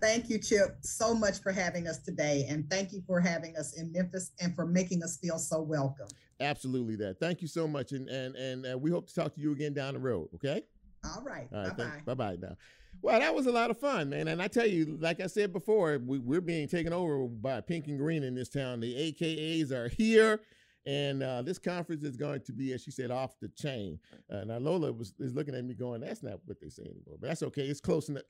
Thank 0.00 0.28
you, 0.28 0.38
Chip, 0.38 0.76
so 0.82 1.14
much 1.14 1.40
for 1.40 1.52
having 1.52 1.88
us 1.88 1.98
today, 2.02 2.44
and 2.50 2.68
thank 2.70 2.92
you 2.92 3.02
for 3.06 3.18
having 3.18 3.56
us 3.56 3.78
in 3.78 3.90
Memphis 3.92 4.32
and 4.40 4.54
for 4.54 4.66
making 4.66 5.02
us 5.02 5.16
feel 5.16 5.38
so 5.38 5.62
welcome. 5.62 6.08
Absolutely, 6.38 6.96
that. 6.96 7.18
Thank 7.18 7.40
you 7.40 7.48
so 7.48 7.66
much, 7.66 7.92
and 7.92 8.08
and 8.08 8.36
and 8.36 8.66
uh, 8.66 8.76
we 8.78 8.90
hope 8.90 9.08
to 9.08 9.14
talk 9.14 9.34
to 9.34 9.40
you 9.40 9.52
again 9.52 9.72
down 9.72 9.94
the 9.94 10.00
road. 10.00 10.28
Okay. 10.34 10.62
All 11.04 11.22
right, 11.22 11.48
All 11.52 11.62
right. 11.62 11.76
bye 11.76 11.84
bye. 11.84 12.00
Bye 12.04 12.14
bye 12.14 12.36
now. 12.40 12.56
Well, 13.02 13.20
that 13.20 13.34
was 13.34 13.46
a 13.46 13.52
lot 13.52 13.70
of 13.70 13.78
fun, 13.78 14.10
man. 14.10 14.28
And 14.28 14.40
I 14.42 14.48
tell 14.48 14.66
you, 14.66 14.98
like 15.00 15.20
I 15.20 15.26
said 15.26 15.52
before, 15.52 15.98
we, 16.04 16.18
we're 16.18 16.40
being 16.40 16.66
taken 16.66 16.92
over 16.92 17.26
by 17.26 17.60
pink 17.60 17.86
and 17.88 17.98
green 17.98 18.22
in 18.22 18.34
this 18.34 18.48
town. 18.48 18.80
The 18.80 18.94
AKAs 18.94 19.70
are 19.70 19.88
here. 19.88 20.40
And 20.86 21.22
uh, 21.22 21.42
this 21.42 21.58
conference 21.58 22.04
is 22.04 22.16
going 22.16 22.42
to 22.42 22.52
be, 22.52 22.72
as 22.72 22.82
she 22.82 22.92
said, 22.92 23.10
off 23.10 23.34
the 23.40 23.48
chain. 23.48 23.98
Uh, 24.32 24.44
now 24.44 24.58
Lola 24.58 24.92
was 24.92 25.12
is 25.18 25.34
looking 25.34 25.54
at 25.54 25.64
me 25.64 25.74
going, 25.74 26.00
"That's 26.00 26.22
not 26.22 26.40
what 26.44 26.60
they 26.60 26.68
say 26.68 26.84
anymore." 26.84 27.16
But 27.20 27.28
that's 27.28 27.42
okay. 27.42 27.62
It's 27.62 27.80
close 27.80 28.08
enough. 28.08 28.22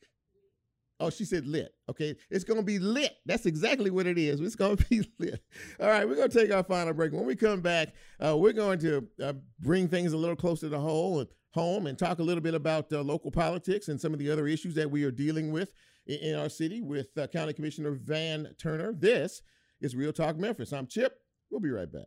Oh, 0.99 1.11
she 1.11 1.27
said 1.27 1.47
lit. 1.47 1.75
Okay, 1.91 2.17
it's 2.31 2.45
going 2.45 2.59
to 2.59 2.65
be 2.65 2.79
lit. 2.79 3.15
That's 3.27 3.45
exactly 3.45 3.91
what 3.91 4.07
it 4.07 4.17
is. 4.17 4.41
It's 4.41 4.57
going 4.57 4.77
to 4.79 4.85
be 4.87 5.07
lit. 5.19 5.43
All 5.79 5.89
right, 5.89 6.09
we're 6.09 6.17
going 6.17 6.31
to 6.31 6.41
take 6.41 6.51
our 6.51 6.63
final 6.63 6.95
break. 6.95 7.13
When 7.13 7.27
we 7.27 7.37
come 7.37 7.61
back, 7.61 7.93
uh, 8.25 8.37
we're 8.37 8.55
going 8.55 8.79
to 8.81 9.07
uh, 9.23 9.35
bring 9.61 9.89
things 9.89 10.15
a 10.15 10.17
little 10.17 10.37
closer 10.37 10.71
to 10.71 10.79
whole 10.79 11.21
and 11.21 11.29
home 11.53 11.87
and 11.87 11.99
talk 11.99 12.19
a 12.19 12.23
little 12.23 12.43
bit 12.43 12.55
about 12.55 12.91
uh, 12.93 13.03
local 13.03 13.31
politics 13.31 13.89
and 13.89 14.01
some 14.01 14.13
of 14.13 14.19
the 14.19 14.31
other 14.31 14.47
issues 14.47 14.75
that 14.75 14.91
we 14.91 15.05
are 15.05 15.11
dealing 15.11 15.53
with 15.53 15.73
in, 16.07 16.19
in 16.21 16.35
our 16.37 16.49
city 16.49 16.81
with 16.81 17.09
uh, 17.19 17.27
County 17.27 17.53
Commissioner 17.53 17.93
Van 17.93 18.55
Turner. 18.59 18.95
This 18.95 19.43
is 19.83 19.95
Real 19.95 20.13
Talk 20.13 20.39
Memphis. 20.39 20.73
I'm 20.73 20.87
Chip. 20.87 21.19
We'll 21.51 21.61
be 21.61 21.71
right 21.71 21.91
back. 21.91 22.07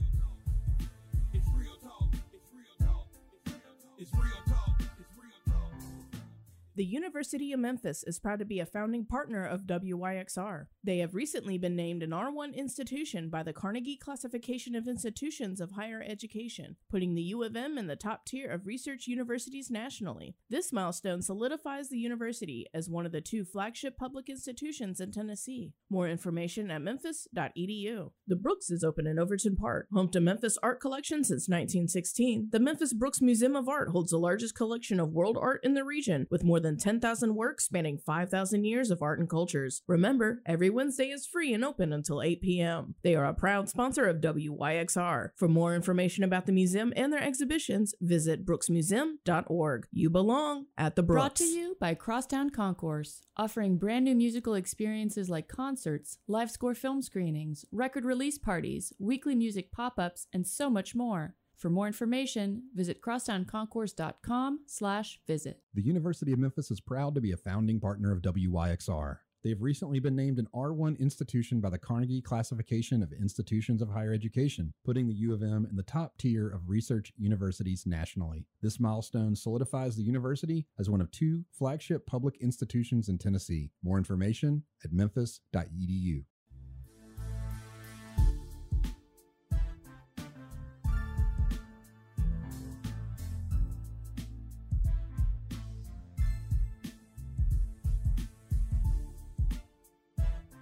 The 6.73 6.85
University 6.85 7.51
of 7.51 7.59
Memphis 7.59 8.01
is 8.07 8.17
proud 8.17 8.39
to 8.39 8.45
be 8.45 8.61
a 8.61 8.65
founding 8.65 9.05
partner 9.05 9.45
of 9.45 9.63
WYXR. 9.63 10.67
They 10.81 10.99
have 10.99 11.13
recently 11.13 11.57
been 11.57 11.75
named 11.75 12.01
an 12.01 12.11
R1 12.11 12.55
institution 12.55 13.29
by 13.29 13.43
the 13.43 13.51
Carnegie 13.51 13.97
Classification 13.97 14.73
of 14.75 14.87
Institutions 14.87 15.59
of 15.59 15.71
Higher 15.71 16.01
Education, 16.01 16.77
putting 16.89 17.13
the 17.13 17.23
U 17.23 17.43
of 17.43 17.57
M 17.57 17.77
in 17.77 17.87
the 17.87 17.97
top 17.97 18.25
tier 18.25 18.49
of 18.49 18.65
research 18.65 19.05
universities 19.05 19.69
nationally. 19.69 20.37
This 20.49 20.71
milestone 20.71 21.21
solidifies 21.21 21.89
the 21.89 21.97
university 21.97 22.67
as 22.73 22.89
one 22.89 23.05
of 23.05 23.11
the 23.11 23.19
two 23.19 23.43
flagship 23.43 23.97
public 23.97 24.29
institutions 24.29 25.01
in 25.01 25.11
Tennessee. 25.11 25.73
More 25.89 26.07
information 26.07 26.71
at 26.71 26.81
memphis.edu. 26.81 28.11
The 28.27 28.35
Brooks 28.37 28.71
is 28.71 28.81
open 28.81 29.07
in 29.07 29.19
Overton 29.19 29.57
Park, 29.57 29.87
home 29.91 30.07
to 30.11 30.21
Memphis 30.21 30.57
art 30.63 30.79
collection 30.79 31.25
since 31.25 31.49
1916. 31.49 32.47
The 32.53 32.59
Memphis 32.61 32.93
Brooks 32.93 33.19
Museum 33.19 33.57
of 33.57 33.67
Art 33.67 33.89
holds 33.89 34.11
the 34.11 34.17
largest 34.17 34.55
collection 34.55 35.01
of 35.01 35.11
world 35.11 35.37
art 35.37 35.59
in 35.65 35.73
the 35.73 35.83
region, 35.83 36.27
with 36.31 36.45
more 36.45 36.60
than 36.61 36.77
10,000 36.77 37.35
works 37.35 37.65
spanning 37.65 37.97
5,000 37.97 38.63
years 38.63 38.91
of 38.91 39.01
art 39.01 39.19
and 39.19 39.29
cultures. 39.29 39.81
Remember, 39.87 40.41
every 40.45 40.69
Wednesday 40.69 41.09
is 41.09 41.25
free 41.25 41.53
and 41.53 41.65
open 41.65 41.91
until 41.91 42.21
8 42.21 42.41
p.m. 42.41 42.95
They 43.03 43.15
are 43.15 43.25
a 43.25 43.33
proud 43.33 43.69
sponsor 43.69 44.05
of 44.05 44.21
WYXR. 44.21 45.29
For 45.35 45.47
more 45.47 45.75
information 45.75 46.23
about 46.23 46.45
the 46.45 46.51
museum 46.51 46.93
and 46.95 47.11
their 47.11 47.23
exhibitions, 47.23 47.93
visit 47.99 48.45
brooksmuseum.org. 48.45 49.87
You 49.91 50.09
belong 50.09 50.65
at 50.77 50.95
the 50.95 51.03
Brooks. 51.03 51.21
Brought 51.21 51.35
to 51.37 51.43
you 51.45 51.75
by 51.79 51.93
Crosstown 51.95 52.49
Concourse, 52.49 53.23
offering 53.35 53.77
brand 53.77 54.05
new 54.05 54.15
musical 54.15 54.53
experiences 54.53 55.29
like 55.29 55.47
concerts, 55.47 56.19
live 56.27 56.51
score 56.51 56.75
film 56.75 57.01
screenings, 57.01 57.65
record 57.71 58.05
release 58.05 58.37
parties, 58.37 58.93
weekly 58.99 59.35
music 59.35 59.71
pop 59.71 59.97
ups, 59.97 60.27
and 60.31 60.47
so 60.47 60.69
much 60.69 60.95
more. 60.95 61.35
For 61.61 61.69
more 61.69 61.85
information, 61.85 62.63
visit 62.73 63.03
crosstownconcourse.com 63.03 64.61
slash 64.65 65.19
visit. 65.27 65.59
The 65.75 65.83
University 65.83 66.33
of 66.33 66.39
Memphis 66.39 66.71
is 66.71 66.81
proud 66.81 67.13
to 67.13 67.21
be 67.21 67.33
a 67.33 67.37
founding 67.37 67.79
partner 67.79 68.11
of 68.11 68.23
WYXR. 68.23 69.17
They 69.43 69.51
have 69.51 69.61
recently 69.61 69.99
been 69.99 70.15
named 70.15 70.39
an 70.39 70.47
R1 70.55 70.99
institution 70.99 71.61
by 71.61 71.69
the 71.69 71.77
Carnegie 71.77 72.19
Classification 72.19 73.03
of 73.03 73.13
Institutions 73.13 73.83
of 73.83 73.89
Higher 73.89 74.11
Education, 74.11 74.73
putting 74.83 75.07
the 75.07 75.13
U 75.13 75.35
of 75.35 75.43
M 75.43 75.67
in 75.69 75.75
the 75.75 75.83
top 75.83 76.17
tier 76.17 76.49
of 76.49 76.67
research 76.67 77.13
universities 77.15 77.83
nationally. 77.85 78.47
This 78.63 78.79
milestone 78.79 79.35
solidifies 79.35 79.95
the 79.95 80.03
university 80.03 80.65
as 80.79 80.89
one 80.89 80.99
of 80.99 81.11
two 81.11 81.45
flagship 81.51 82.07
public 82.07 82.37
institutions 82.41 83.07
in 83.07 83.19
Tennessee. 83.19 83.69
More 83.83 83.99
information 83.99 84.63
at 84.83 84.93
memphis.edu. 84.93 86.23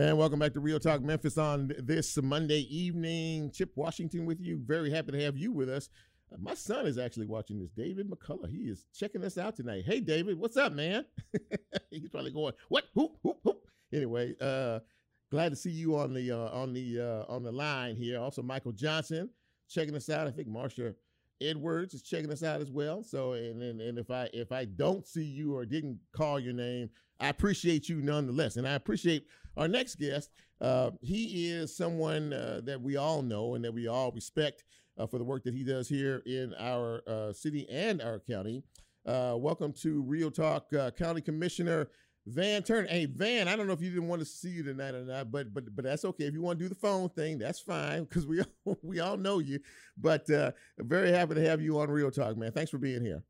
And 0.00 0.16
welcome 0.16 0.38
back 0.38 0.54
to 0.54 0.60
Real 0.60 0.80
Talk 0.80 1.02
Memphis 1.02 1.36
on 1.36 1.72
this 1.78 2.16
Monday 2.22 2.60
evening. 2.74 3.50
Chip 3.50 3.70
Washington 3.74 4.24
with 4.24 4.40
you. 4.40 4.58
Very 4.64 4.90
happy 4.90 5.12
to 5.12 5.22
have 5.22 5.36
you 5.36 5.52
with 5.52 5.68
us. 5.68 5.90
Uh, 6.32 6.38
my 6.40 6.54
son 6.54 6.86
is 6.86 6.96
actually 6.96 7.26
watching 7.26 7.60
this. 7.60 7.68
David 7.72 8.08
McCullough. 8.08 8.48
He 8.48 8.70
is 8.70 8.86
checking 8.94 9.22
us 9.22 9.36
out 9.36 9.56
tonight. 9.56 9.82
Hey, 9.84 10.00
David, 10.00 10.38
what's 10.38 10.56
up, 10.56 10.72
man? 10.72 11.04
He's 11.90 12.08
probably 12.08 12.30
going, 12.30 12.54
what? 12.70 12.84
Whoop, 12.94 13.18
whoop, 13.20 13.40
whoop. 13.42 13.66
Anyway, 13.92 14.34
uh, 14.40 14.78
glad 15.30 15.50
to 15.50 15.56
see 15.56 15.70
you 15.70 15.98
on 15.98 16.14
the 16.14 16.32
uh, 16.32 16.48
on 16.48 16.72
the 16.72 16.98
uh, 16.98 17.30
on 17.30 17.42
the 17.42 17.52
line 17.52 17.94
here. 17.94 18.18
Also, 18.18 18.40
Michael 18.40 18.72
Johnson 18.72 19.28
checking 19.68 19.94
us 19.94 20.08
out. 20.08 20.26
I 20.26 20.30
think 20.30 20.48
Marsha 20.48 20.94
Edwards 21.42 21.92
is 21.92 22.00
checking 22.00 22.32
us 22.32 22.42
out 22.42 22.62
as 22.62 22.70
well. 22.70 23.02
So, 23.02 23.34
and, 23.34 23.62
and 23.62 23.82
and 23.82 23.98
if 23.98 24.10
I 24.10 24.30
if 24.32 24.50
I 24.50 24.64
don't 24.64 25.06
see 25.06 25.24
you 25.24 25.54
or 25.54 25.66
didn't 25.66 25.98
call 26.16 26.40
your 26.40 26.54
name, 26.54 26.88
I 27.20 27.28
appreciate 27.28 27.88
you 27.88 28.00
nonetheless, 28.00 28.56
and 28.56 28.66
I 28.66 28.72
appreciate 28.72 29.26
our 29.56 29.68
next 29.68 29.96
guest. 29.96 30.30
Uh, 30.60 30.90
he 31.02 31.50
is 31.50 31.76
someone 31.76 32.32
uh, 32.32 32.60
that 32.64 32.80
we 32.80 32.96
all 32.96 33.22
know 33.22 33.54
and 33.54 33.64
that 33.64 33.74
we 33.74 33.88
all 33.88 34.10
respect 34.12 34.64
uh, 34.98 35.06
for 35.06 35.18
the 35.18 35.24
work 35.24 35.44
that 35.44 35.54
he 35.54 35.62
does 35.62 35.88
here 35.88 36.22
in 36.24 36.54
our 36.58 37.02
uh, 37.06 37.32
city 37.32 37.68
and 37.70 38.00
our 38.00 38.20
county. 38.20 38.62
Uh, 39.06 39.34
welcome 39.36 39.72
to 39.72 40.02
Real 40.02 40.30
Talk 40.30 40.72
uh, 40.72 40.90
County 40.92 41.20
Commissioner 41.20 41.88
Van 42.26 42.62
Turner. 42.62 42.88
Hey, 42.88 43.06
Van, 43.06 43.48
I 43.48 43.56
don't 43.56 43.66
know 43.66 43.72
if 43.74 43.82
you 43.82 43.90
didn't 43.90 44.08
want 44.08 44.20
to 44.20 44.26
see 44.26 44.50
you 44.50 44.62
tonight 44.62 44.94
or 44.94 45.04
not, 45.04 45.30
but 45.30 45.52
but 45.52 45.74
but 45.74 45.84
that's 45.84 46.04
okay. 46.04 46.24
If 46.24 46.34
you 46.34 46.42
want 46.42 46.58
to 46.58 46.64
do 46.64 46.68
the 46.68 46.74
phone 46.74 47.08
thing, 47.10 47.38
that's 47.38 47.60
fine 47.60 48.04
because 48.04 48.26
we 48.26 48.42
we 48.82 49.00
all 49.00 49.16
know 49.16 49.38
you. 49.40 49.60
But 49.96 50.26
very 50.78 51.12
happy 51.12 51.34
to 51.34 51.48
have 51.48 51.60
you 51.60 51.80
on 51.80 51.90
Real 51.90 52.10
Talk, 52.10 52.36
man. 52.36 52.52
Thanks 52.52 52.70
for 52.70 52.78
being 52.78 53.02
here. 53.02 53.22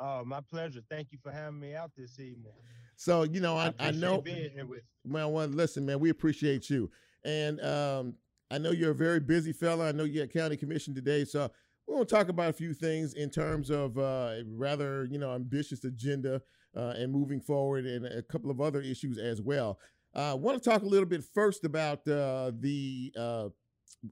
Oh, 0.00 0.24
my 0.24 0.40
pleasure. 0.40 0.80
Thank 0.88 1.12
you 1.12 1.18
for 1.22 1.30
having 1.30 1.60
me 1.60 1.74
out 1.74 1.90
this 1.96 2.18
evening. 2.18 2.52
So 2.96 3.22
you 3.22 3.40
know, 3.40 3.56
I, 3.56 3.68
I, 3.78 3.88
I 3.88 3.90
know. 3.92 4.20
being 4.20 4.50
here 4.50 4.66
with. 4.66 4.82
Well, 5.04 5.32
well, 5.32 5.46
listen, 5.46 5.86
man, 5.86 6.00
we 6.00 6.10
appreciate 6.10 6.68
you, 6.68 6.90
and 7.24 7.58
um, 7.62 8.14
I 8.50 8.58
know 8.58 8.72
you're 8.72 8.90
a 8.90 8.94
very 8.94 9.20
busy 9.20 9.52
fella. 9.52 9.88
I 9.88 9.92
know 9.92 10.04
you're 10.04 10.24
at 10.24 10.32
county 10.32 10.56
commission 10.56 10.94
today, 10.94 11.24
so 11.24 11.50
we're 11.86 11.94
going 11.94 12.06
to 12.06 12.14
talk 12.14 12.28
about 12.28 12.50
a 12.50 12.52
few 12.52 12.74
things 12.74 13.14
in 13.14 13.30
terms 13.30 13.70
of 13.70 13.96
uh, 13.96 14.32
a 14.32 14.42
rather, 14.46 15.06
you 15.10 15.18
know, 15.18 15.34
ambitious 15.34 15.84
agenda 15.84 16.42
uh, 16.76 16.92
and 16.96 17.10
moving 17.10 17.40
forward, 17.40 17.86
and 17.86 18.04
a 18.04 18.22
couple 18.22 18.50
of 18.50 18.60
other 18.60 18.82
issues 18.82 19.16
as 19.16 19.40
well. 19.40 19.78
I 20.14 20.30
uh, 20.30 20.36
want 20.36 20.62
to 20.62 20.68
talk 20.70 20.82
a 20.82 20.86
little 20.86 21.08
bit 21.08 21.24
first 21.34 21.64
about 21.64 22.06
uh, 22.06 22.52
the. 22.58 23.12
Uh, 23.18 23.48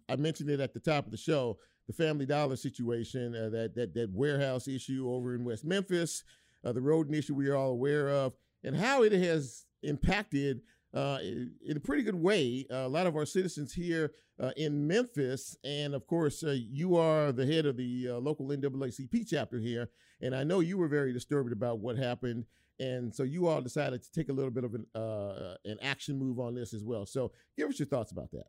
I 0.08 0.16
mentioned 0.16 0.48
it 0.48 0.60
at 0.60 0.72
the 0.72 0.80
top 0.80 1.04
of 1.04 1.10
the 1.10 1.18
show, 1.18 1.58
the 1.88 1.92
Family 1.92 2.26
Dollar 2.26 2.54
situation, 2.54 3.34
uh, 3.34 3.48
that 3.48 3.74
that 3.74 3.94
that 3.94 4.12
warehouse 4.12 4.68
issue 4.68 5.10
over 5.10 5.34
in 5.34 5.44
West 5.44 5.64
Memphis, 5.64 6.22
the 6.62 6.80
Rhoden 6.80 7.14
issue 7.14 7.34
we 7.34 7.48
are 7.48 7.56
all 7.56 7.70
aware 7.70 8.10
of 8.10 8.34
and 8.62 8.76
how 8.76 9.02
it 9.02 9.12
has 9.12 9.64
impacted 9.82 10.60
uh, 10.94 11.18
in 11.22 11.76
a 11.76 11.80
pretty 11.80 12.02
good 12.02 12.14
way 12.14 12.66
uh, 12.70 12.76
a 12.76 12.88
lot 12.88 13.06
of 13.06 13.16
our 13.16 13.26
citizens 13.26 13.72
here 13.72 14.12
uh, 14.40 14.52
in 14.56 14.86
Memphis. 14.86 15.56
And 15.64 15.94
of 15.94 16.06
course, 16.06 16.42
uh, 16.42 16.56
you 16.58 16.96
are 16.96 17.32
the 17.32 17.46
head 17.46 17.66
of 17.66 17.76
the 17.76 18.08
uh, 18.10 18.14
local 18.14 18.46
NAACP 18.48 19.26
chapter 19.28 19.58
here. 19.58 19.90
And 20.20 20.34
I 20.34 20.44
know 20.44 20.60
you 20.60 20.78
were 20.78 20.88
very 20.88 21.12
disturbed 21.12 21.52
about 21.52 21.78
what 21.78 21.96
happened. 21.96 22.46
And 22.80 23.14
so 23.14 23.24
you 23.24 23.48
all 23.48 23.60
decided 23.60 24.02
to 24.02 24.12
take 24.12 24.28
a 24.28 24.32
little 24.32 24.50
bit 24.50 24.64
of 24.64 24.74
an, 24.74 24.86
uh, 24.94 25.56
an 25.64 25.78
action 25.82 26.18
move 26.18 26.38
on 26.38 26.54
this 26.54 26.72
as 26.72 26.84
well. 26.84 27.06
So 27.06 27.32
give 27.56 27.68
us 27.68 27.78
your 27.78 27.86
thoughts 27.86 28.12
about 28.12 28.30
that. 28.32 28.46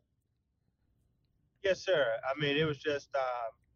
Yes, 1.62 1.84
sir. 1.84 2.06
I 2.24 2.40
mean, 2.40 2.56
it 2.56 2.64
was 2.64 2.78
just 2.78 3.10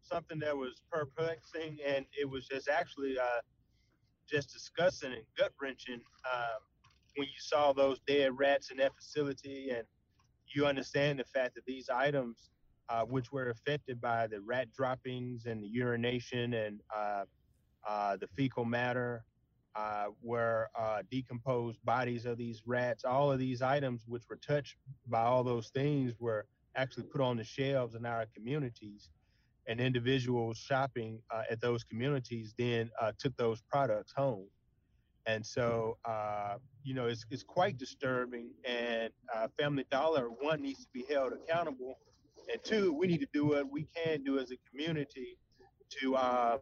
something 0.01 0.39
that 0.39 0.55
was 0.55 0.81
perplexing, 0.91 1.77
and 1.85 2.05
it 2.19 2.29
was 2.29 2.47
just 2.47 2.67
actually 2.67 3.15
just 4.29 4.51
disgusting 4.51 5.13
and 5.13 5.23
gut 5.37 5.51
wrenching 5.61 6.01
um, 6.33 6.59
when 7.15 7.27
you 7.27 7.39
saw 7.39 7.73
those 7.73 7.99
dead 8.07 8.31
rats 8.37 8.71
in 8.71 8.77
that 8.77 8.95
facility, 8.95 9.69
and 9.69 9.83
you 10.53 10.65
understand 10.65 11.19
the 11.19 11.23
fact 11.23 11.55
that 11.55 11.65
these 11.65 11.89
items, 11.89 12.49
uh, 12.89 13.03
which 13.03 13.31
were 13.31 13.49
affected 13.49 14.01
by 14.01 14.27
the 14.27 14.41
rat 14.41 14.71
droppings 14.73 15.45
and 15.45 15.63
the 15.63 15.67
urination 15.67 16.53
and 16.53 16.81
uh, 16.95 17.23
uh, 17.87 18.17
the 18.17 18.27
fecal 18.35 18.65
matter, 18.65 19.23
uh, 19.75 20.05
were 20.21 20.69
uh, 20.79 21.01
decomposed 21.11 21.83
bodies 21.83 22.25
of 22.25 22.37
these 22.37 22.63
rats. 22.65 23.03
All 23.03 23.31
of 23.31 23.39
these 23.39 23.61
items, 23.61 24.03
which 24.07 24.23
were 24.29 24.37
touched 24.37 24.75
by 25.07 25.21
all 25.21 25.43
those 25.43 25.69
things, 25.69 26.13
were 26.19 26.45
actually 26.75 27.03
put 27.03 27.21
on 27.21 27.37
the 27.37 27.43
shelves 27.43 27.95
in 27.95 28.05
our 28.05 28.25
communities 28.35 29.09
and 29.67 29.79
individuals 29.79 30.57
shopping 30.57 31.21
uh, 31.31 31.43
at 31.49 31.59
those 31.61 31.83
communities 31.83 32.53
then 32.57 32.89
uh, 33.01 33.11
took 33.17 33.35
those 33.37 33.61
products 33.61 34.13
home. 34.15 34.45
And 35.27 35.43
so, 35.43 35.97
uh, 36.05 36.57
you 36.83 36.93
know, 36.93 37.07
it's, 37.07 37.25
it's 37.31 37.41
quite 37.41 37.77
disturbing. 37.77 38.49
And 38.63 39.09
uh, 39.33 39.47
Family 39.57 39.85
Dollar, 39.89 40.27
one, 40.29 40.61
needs 40.61 40.81
to 40.81 40.89
be 40.93 41.03
held 41.11 41.33
accountable. 41.33 41.97
And 42.51 42.63
two, 42.63 42.93
we 42.93 43.07
need 43.07 43.21
to 43.21 43.27
do 43.33 43.47
what 43.47 43.71
we 43.71 43.87
can 43.95 44.23
do 44.23 44.37
as 44.37 44.51
a 44.51 44.57
community 44.69 45.39
to 46.01 46.15
um, 46.15 46.59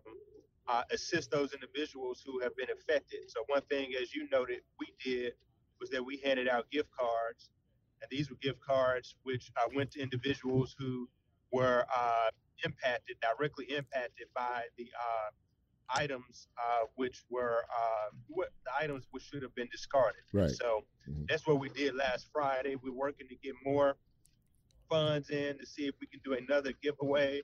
uh, 0.67 0.83
assist 0.91 1.29
those 1.29 1.53
individuals 1.53 2.23
who 2.25 2.39
have 2.39 2.55
been 2.55 2.69
affected. 2.71 3.19
So, 3.27 3.43
one 3.47 3.63
thing, 3.69 3.91
as 4.01 4.15
you 4.15 4.29
noted, 4.31 4.59
we 4.79 4.87
did 5.03 5.33
was 5.81 5.89
that 5.89 6.03
we 6.05 6.21
handed 6.23 6.47
out 6.47 6.69
gift 6.71 6.89
cards. 6.97 7.49
And 8.03 8.09
these 8.11 8.29
were 8.29 8.35
gift 8.41 8.59
cards 8.59 9.15
which 9.23 9.49
uh, 9.57 9.69
went 9.73 9.91
to 9.91 10.01
individuals 10.01 10.75
who 10.77 11.07
were 11.51 11.85
impacted, 12.65 13.15
directly 13.21 13.65
impacted 13.65 14.27
by 14.35 14.63
the 14.77 14.89
uh, 14.99 15.29
items 15.89 16.47
uh, 16.57 16.85
which 16.95 17.23
were 17.29 17.65
uh, 17.73 18.09
what, 18.27 18.49
the 18.65 18.71
items 18.83 19.05
which 19.11 19.23
should 19.23 19.41
have 19.41 19.55
been 19.55 19.69
discarded. 19.71 20.21
Right. 20.33 20.49
So 20.49 20.85
Mhm. 21.09 21.27
that's 21.29 21.47
what 21.47 21.59
we 21.59 21.69
did 21.69 21.95
last 21.95 22.27
Friday. 22.31 22.75
We're 22.75 22.91
working 22.93 23.27
to 23.29 23.35
get 23.35 23.55
more 23.65 23.95
funds 24.89 25.29
in 25.29 25.57
to 25.59 25.65
see 25.65 25.87
if 25.87 25.95
we 26.01 26.07
can 26.07 26.19
do 26.23 26.33
another 26.33 26.73
giveaway. 26.81 27.41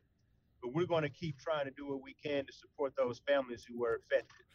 But 0.61 0.73
we're 0.73 0.87
going 0.87 1.03
to 1.03 1.09
keep 1.09 1.39
trying 1.39 1.65
to 1.65 1.71
do 1.71 1.87
what 1.87 2.01
we 2.01 2.13
can 2.15 2.45
to 2.45 2.51
support 2.51 2.93
those 2.97 3.21
families 3.25 3.63
who 3.63 3.79
were 3.79 3.95
affected. 3.95 4.45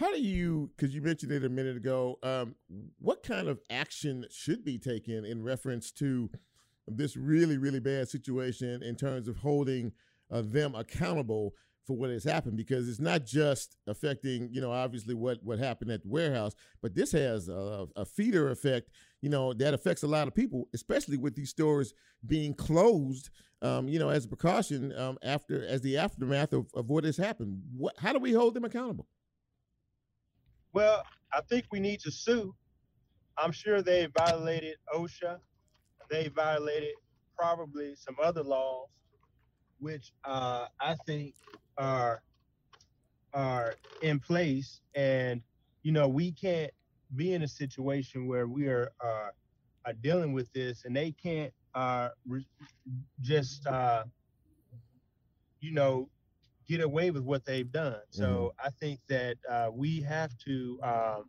How 0.00 0.10
do 0.10 0.18
you, 0.18 0.70
because 0.74 0.94
you 0.94 1.02
mentioned 1.02 1.30
it 1.30 1.44
a 1.44 1.50
minute 1.50 1.76
ago, 1.76 2.18
um, 2.22 2.54
what 3.00 3.22
kind 3.22 3.48
of 3.48 3.60
action 3.68 4.24
should 4.30 4.64
be 4.64 4.78
taken 4.78 5.26
in 5.26 5.42
reference 5.42 5.92
to 5.92 6.30
this 6.88 7.18
really, 7.18 7.58
really 7.58 7.80
bad 7.80 8.08
situation 8.08 8.82
in 8.82 8.96
terms 8.96 9.28
of 9.28 9.36
holding 9.36 9.92
uh, 10.30 10.40
them 10.42 10.74
accountable 10.74 11.52
for 11.86 11.98
what 11.98 12.08
has 12.08 12.24
happened? 12.24 12.56
Because 12.56 12.88
it's 12.88 12.98
not 12.98 13.26
just 13.26 13.76
affecting, 13.86 14.48
you 14.50 14.62
know, 14.62 14.72
obviously 14.72 15.12
what 15.12 15.44
what 15.44 15.58
happened 15.58 15.90
at 15.90 16.02
the 16.02 16.08
warehouse, 16.08 16.54
but 16.80 16.94
this 16.94 17.12
has 17.12 17.50
a, 17.50 17.86
a 17.94 18.06
feeder 18.06 18.50
effect, 18.50 18.88
you 19.20 19.28
know, 19.28 19.52
that 19.52 19.74
affects 19.74 20.02
a 20.02 20.08
lot 20.08 20.26
of 20.26 20.34
people, 20.34 20.66
especially 20.72 21.18
with 21.18 21.34
these 21.34 21.50
stores 21.50 21.92
being 22.24 22.54
closed, 22.54 23.28
um, 23.60 23.86
you 23.86 23.98
know, 23.98 24.08
as 24.08 24.24
a 24.24 24.28
precaution 24.28 24.96
um, 24.96 25.18
after 25.22 25.62
as 25.62 25.82
the 25.82 25.98
aftermath 25.98 26.54
of, 26.54 26.68
of 26.72 26.88
what 26.88 27.04
has 27.04 27.18
happened. 27.18 27.60
What, 27.76 27.98
how 27.98 28.14
do 28.14 28.18
we 28.18 28.32
hold 28.32 28.54
them 28.54 28.64
accountable? 28.64 29.06
Well, 30.72 31.04
I 31.32 31.40
think 31.48 31.66
we 31.72 31.80
need 31.80 32.00
to 32.00 32.10
sue. 32.10 32.54
I'm 33.38 33.52
sure 33.52 33.82
they 33.82 34.06
violated 34.06 34.76
OSHA. 34.94 35.38
They 36.10 36.28
violated 36.28 36.94
probably 37.38 37.94
some 37.96 38.16
other 38.22 38.42
laws, 38.42 38.88
which 39.78 40.12
uh, 40.24 40.66
I 40.80 40.96
think 41.06 41.34
are 41.78 42.22
are 43.34 43.76
in 44.00 44.20
place, 44.20 44.80
and 44.94 45.42
you 45.82 45.92
know, 45.92 46.08
we 46.08 46.32
can't 46.32 46.72
be 47.16 47.34
in 47.34 47.42
a 47.42 47.48
situation 47.48 48.26
where 48.28 48.46
we 48.48 48.68
are 48.68 48.92
uh, 49.04 49.28
are 49.86 49.94
dealing 50.02 50.32
with 50.32 50.52
this, 50.52 50.84
and 50.84 50.96
they 50.96 51.12
can't 51.12 51.52
uh, 51.74 52.10
re- 52.26 52.46
just 53.20 53.66
uh, 53.66 54.04
you 55.60 55.72
know 55.72 56.08
get 56.70 56.80
away 56.80 57.10
with 57.10 57.24
what 57.24 57.44
they've 57.44 57.70
done. 57.72 57.96
So 58.10 58.54
I 58.64 58.70
think 58.70 59.00
that 59.08 59.36
uh, 59.50 59.70
we 59.72 60.00
have 60.02 60.30
to 60.46 60.78
um, 60.82 61.24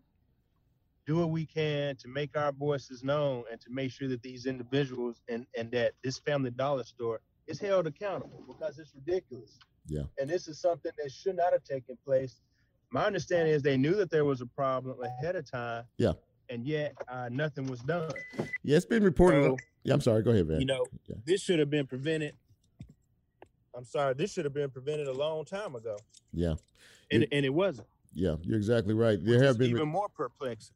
do 1.08 1.18
what 1.18 1.32
we 1.32 1.46
can 1.46 1.96
to 1.98 2.08
make 2.08 2.38
our 2.38 2.52
voices 2.52 3.04
known 3.04 3.44
and 3.52 3.60
to 3.62 3.72
make 3.72 3.92
sure 3.92 4.08
that 4.10 4.22
these 4.22 4.46
individuals 4.46 5.22
and 5.28 5.46
and 5.58 5.72
that 5.72 5.94
this 6.04 6.20
Family 6.20 6.52
Dollar 6.52 6.84
store 6.84 7.22
is 7.48 7.60
held 7.60 7.88
accountable 7.88 8.44
because 8.48 8.78
it's 8.78 8.94
ridiculous. 8.94 9.58
Yeah. 9.88 10.04
And 10.20 10.30
this 10.30 10.48
is 10.48 10.60
something 10.62 10.92
that 11.02 11.12
should 11.12 11.36
not 11.38 11.54
have 11.54 11.64
taken 11.64 11.98
place. 12.06 12.40
My 12.92 13.06
understanding 13.06 13.54
is 13.54 13.64
they 13.64 13.78
knew 13.78 13.96
that 13.96 14.12
there 14.12 14.26
was 14.26 14.42
a 14.42 14.46
problem 14.46 14.98
ahead 15.02 15.36
of 15.36 15.50
time. 15.50 15.86
Yeah. 15.98 16.14
And 16.50 16.66
yet 16.66 16.94
uh, 17.08 17.30
nothing 17.32 17.66
was 17.66 17.80
done. 17.80 18.12
Yeah, 18.64 18.78
it's 18.78 18.86
been 18.86 19.04
reported. 19.04 19.46
So, 19.46 19.58
yeah, 19.84 19.94
I'm 19.96 20.02
sorry. 20.02 20.22
Go 20.22 20.32
ahead, 20.32 20.48
man. 20.48 20.60
you 20.60 20.66
know, 20.68 20.86
Yeah. 21.08 21.16
this 21.26 21.42
should 21.42 21.60
have 21.60 21.70
been 21.70 21.88
prevented. 21.88 22.36
I'm 23.76 23.86
sorry, 23.86 24.14
this 24.14 24.34
should 24.34 24.46
have 24.46 24.54
been 24.54 24.70
prevented 24.70 25.08
a 25.08 25.14
long 25.14 25.46
time 25.46 25.76
ago, 25.76 25.98
Yeah, 26.34 26.56
and 27.10 27.22
You- 27.24 27.28
and 27.32 27.46
it 27.46 27.50
wasn't. 27.54 27.88
yeah, 28.14 28.36
you're 28.42 28.58
exactly 28.58 28.94
right. 28.94 29.24
There 29.24 29.42
have 29.44 29.58
been 29.58 29.70
even 29.72 29.88
more 29.88 30.10
perplexing. 30.10 30.76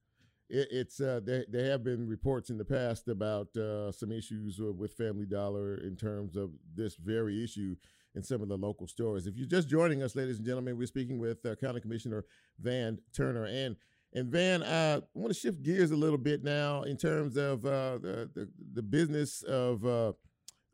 it, 0.50 0.68
it's 0.72 1.02
uh, 1.02 1.20
there, 1.24 1.46
there 1.50 1.66
have 1.72 1.84
been 1.84 2.08
reports 2.08 2.50
in 2.50 2.58
the 2.58 2.66
past 2.66 3.08
about 3.08 3.56
uh, 3.58 3.92
some 3.92 4.12
issues 4.12 4.60
uh, 4.60 4.72
with 4.72 4.94
Family 4.94 5.26
Dollar 5.26 5.76
in 5.76 5.96
terms 5.96 6.36
of 6.36 6.52
this 6.76 6.96
very 6.96 7.44
issue 7.44 7.76
in 8.14 8.24
some 8.24 8.42
of 8.42 8.48
the 8.48 8.56
local 8.58 8.88
stores. 8.88 9.28
If 9.28 9.36
you're 9.36 9.48
just 9.48 9.68
joining 9.68 10.02
us, 10.04 10.16
ladies 10.16 10.38
and 10.38 10.46
gentlemen, 10.46 10.78
we're 10.78 10.88
speaking 10.88 11.20
with 11.20 11.46
uh, 11.46 11.56
County 11.56 11.82
Commissioner 11.82 12.26
Van 12.60 13.00
Turner 13.14 13.46
and. 13.46 13.76
And 14.14 14.32
Van, 14.32 14.64
uh, 14.64 15.02
I 15.04 15.20
want 15.20 15.34
to 15.34 15.38
shift 15.38 15.62
gears 15.62 15.92
a 15.92 15.96
little 15.98 16.18
bit 16.18 16.42
now 16.42 16.84
in 16.84 16.96
terms 16.96 17.36
of 17.36 17.66
uh, 17.66 17.98
the, 17.98 18.30
the 18.34 18.50
the 18.76 18.82
business 18.82 19.42
of 19.44 19.86
uh, 19.86 20.14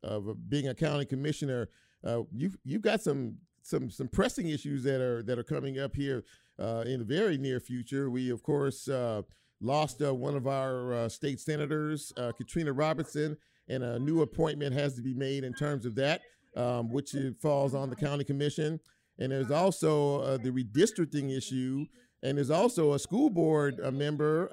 of 0.04 0.48
being 0.48 0.68
a 0.68 0.76
county 0.76 1.06
commissioner. 1.06 1.68
Uh, 2.06 2.24
you've 2.34 2.58
you've 2.64 2.82
got 2.82 3.02
some 3.02 3.38
some 3.62 3.90
some 3.90 4.08
pressing 4.08 4.50
issues 4.50 4.84
that 4.84 5.02
are 5.02 5.24
that 5.24 5.38
are 5.38 5.44
coming 5.44 5.80
up 5.80 5.96
here 5.96 6.24
uh, 6.60 6.84
in 6.86 7.00
the 7.00 7.06
very 7.06 7.38
near 7.38 7.60
future. 7.60 8.10
We 8.10 8.30
of 8.30 8.44
course 8.44 8.88
uh, 8.88 9.22
lost 9.62 10.02
uh, 10.02 10.14
one 10.14 10.36
of 10.36 10.48
our 10.48 10.94
uh, 10.94 11.10
state 11.10 11.40
senators, 11.40 12.12
Katrina 12.38 12.74
Robertson, 12.74 13.38
and 13.68 13.84
a 13.84 14.00
new 14.00 14.22
appointment 14.22 14.74
has 14.74 14.96
to 14.96 15.02
be 15.02 15.14
made 15.14 15.44
in 15.44 15.54
terms 15.54 15.86
of 15.86 15.96
that, 15.96 16.22
um, 16.56 16.92
which 16.92 17.16
falls 17.42 17.74
on 17.74 17.90
the 17.90 17.96
county 17.96 18.24
commission. 18.24 18.80
And 19.20 19.32
there's 19.32 19.52
also 19.52 20.38
the 20.38 20.50
redistricting 20.50 21.36
issue, 21.36 21.86
and 22.24 22.38
there's 22.38 22.50
also 22.50 22.94
a 22.94 23.00
school 23.00 23.30
board 23.30 23.80
uh, 23.84 23.92
member 23.92 24.48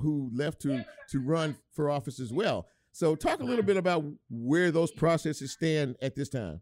who 0.00 0.30
left 0.32 0.60
to 0.62 0.84
to 1.10 1.20
run 1.20 1.56
for 1.72 1.90
office 1.90 2.20
as 2.20 2.32
well. 2.32 2.66
So, 2.94 3.14
talk 3.14 3.40
a 3.40 3.44
little 3.44 3.64
bit 3.64 3.78
about 3.78 4.04
where 4.28 4.70
those 4.70 4.92
processes 4.92 5.52
stand 5.52 5.96
at 6.02 6.14
this 6.14 6.28
time. 6.28 6.60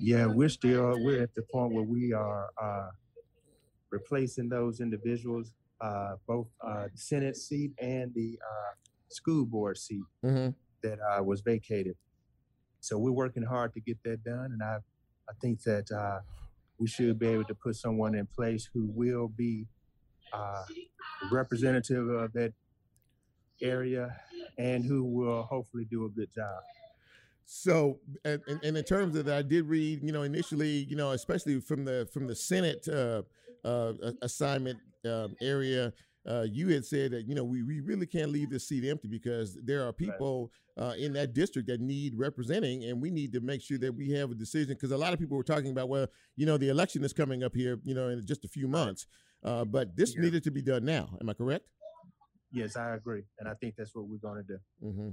Yeah, 0.00 0.26
we're 0.26 0.48
still 0.48 0.94
we're 1.02 1.22
at 1.22 1.34
the 1.34 1.42
point 1.52 1.72
where 1.74 1.84
we 1.84 2.12
are 2.12 2.50
uh, 2.60 2.88
replacing 3.90 4.48
those 4.48 4.80
individuals, 4.80 5.52
uh, 5.80 6.14
both 6.26 6.48
uh, 6.66 6.84
the 6.92 6.98
Senate 6.98 7.36
seat 7.36 7.72
and 7.80 8.12
the 8.14 8.38
uh, 8.42 8.72
school 9.10 9.44
board 9.46 9.76
seat 9.78 10.02
Mm-hmm. 10.24 10.50
that 10.82 10.98
uh, 11.00 11.22
was 11.22 11.40
vacated. 11.42 11.96
So 12.80 12.98
we're 12.98 13.12
working 13.12 13.44
hard 13.44 13.74
to 13.74 13.80
get 13.80 13.98
that 14.04 14.24
done, 14.24 14.50
and 14.52 14.62
I 14.62 14.76
I 15.28 15.32
think 15.40 15.62
that 15.62 15.90
uh, 15.90 16.20
we 16.78 16.88
should 16.88 17.18
be 17.18 17.28
able 17.28 17.44
to 17.44 17.54
put 17.54 17.76
someone 17.76 18.14
in 18.14 18.26
place 18.26 18.68
who 18.72 18.86
will 18.94 19.28
be 19.28 19.66
uh, 20.32 20.64
representative 21.30 22.08
of 22.08 22.32
that 22.32 22.52
area 23.62 24.16
and 24.58 24.84
who 24.84 25.04
will 25.04 25.42
hopefully 25.44 25.86
do 25.90 26.04
a 26.06 26.08
good 26.08 26.28
job. 26.34 26.62
So, 27.44 28.00
and, 28.24 28.40
and 28.46 28.76
in 28.76 28.84
terms 28.84 29.16
of 29.16 29.24
that, 29.26 29.36
I 29.36 29.42
did 29.42 29.64
read, 29.66 30.00
you 30.02 30.12
know, 30.12 30.22
initially, 30.22 30.86
you 30.88 30.96
know, 30.96 31.10
especially 31.10 31.60
from 31.60 31.84
the 31.84 32.08
from 32.12 32.26
the 32.26 32.34
Senate 32.34 32.86
uh, 32.88 33.22
uh, 33.64 33.92
assignment 34.22 34.78
um, 35.04 35.34
area, 35.40 35.92
uh, 36.28 36.46
you 36.48 36.68
had 36.68 36.84
said 36.84 37.10
that 37.10 37.26
you 37.26 37.34
know 37.34 37.44
we, 37.44 37.62
we 37.62 37.80
really 37.80 38.06
can't 38.06 38.30
leave 38.30 38.50
this 38.50 38.68
seat 38.68 38.88
empty 38.88 39.08
because 39.08 39.58
there 39.64 39.86
are 39.86 39.92
people 39.92 40.52
uh, 40.78 40.94
in 40.98 41.12
that 41.12 41.34
district 41.34 41.68
that 41.68 41.80
need 41.80 42.14
representing, 42.16 42.84
and 42.84 43.00
we 43.00 43.10
need 43.10 43.32
to 43.32 43.40
make 43.40 43.60
sure 43.60 43.78
that 43.78 43.92
we 43.94 44.10
have 44.10 44.30
a 44.30 44.34
decision. 44.34 44.74
Because 44.74 44.92
a 44.92 44.96
lot 44.96 45.12
of 45.12 45.18
people 45.18 45.36
were 45.36 45.42
talking 45.42 45.70
about, 45.72 45.88
well, 45.88 46.06
you 46.36 46.46
know, 46.46 46.56
the 46.56 46.68
election 46.68 47.04
is 47.04 47.12
coming 47.12 47.42
up 47.42 47.54
here, 47.54 47.80
you 47.82 47.94
know, 47.94 48.08
in 48.08 48.24
just 48.24 48.44
a 48.44 48.48
few 48.48 48.68
months, 48.68 49.06
uh, 49.42 49.64
but 49.64 49.96
this 49.96 50.14
Yeah. 50.14 50.22
needed 50.22 50.44
to 50.44 50.50
be 50.50 50.62
done 50.62 50.84
now. 50.84 51.16
Am 51.20 51.28
I 51.28 51.34
correct? 51.34 51.66
Yes, 52.52 52.76
I 52.76 52.94
agree, 52.94 53.22
and 53.38 53.48
I 53.48 53.54
think 53.54 53.76
that's 53.76 53.94
what 53.94 54.06
we're 54.06 54.18
going 54.18 54.44
to 54.44 54.48
do. 54.54 54.58
hmm 54.82 55.08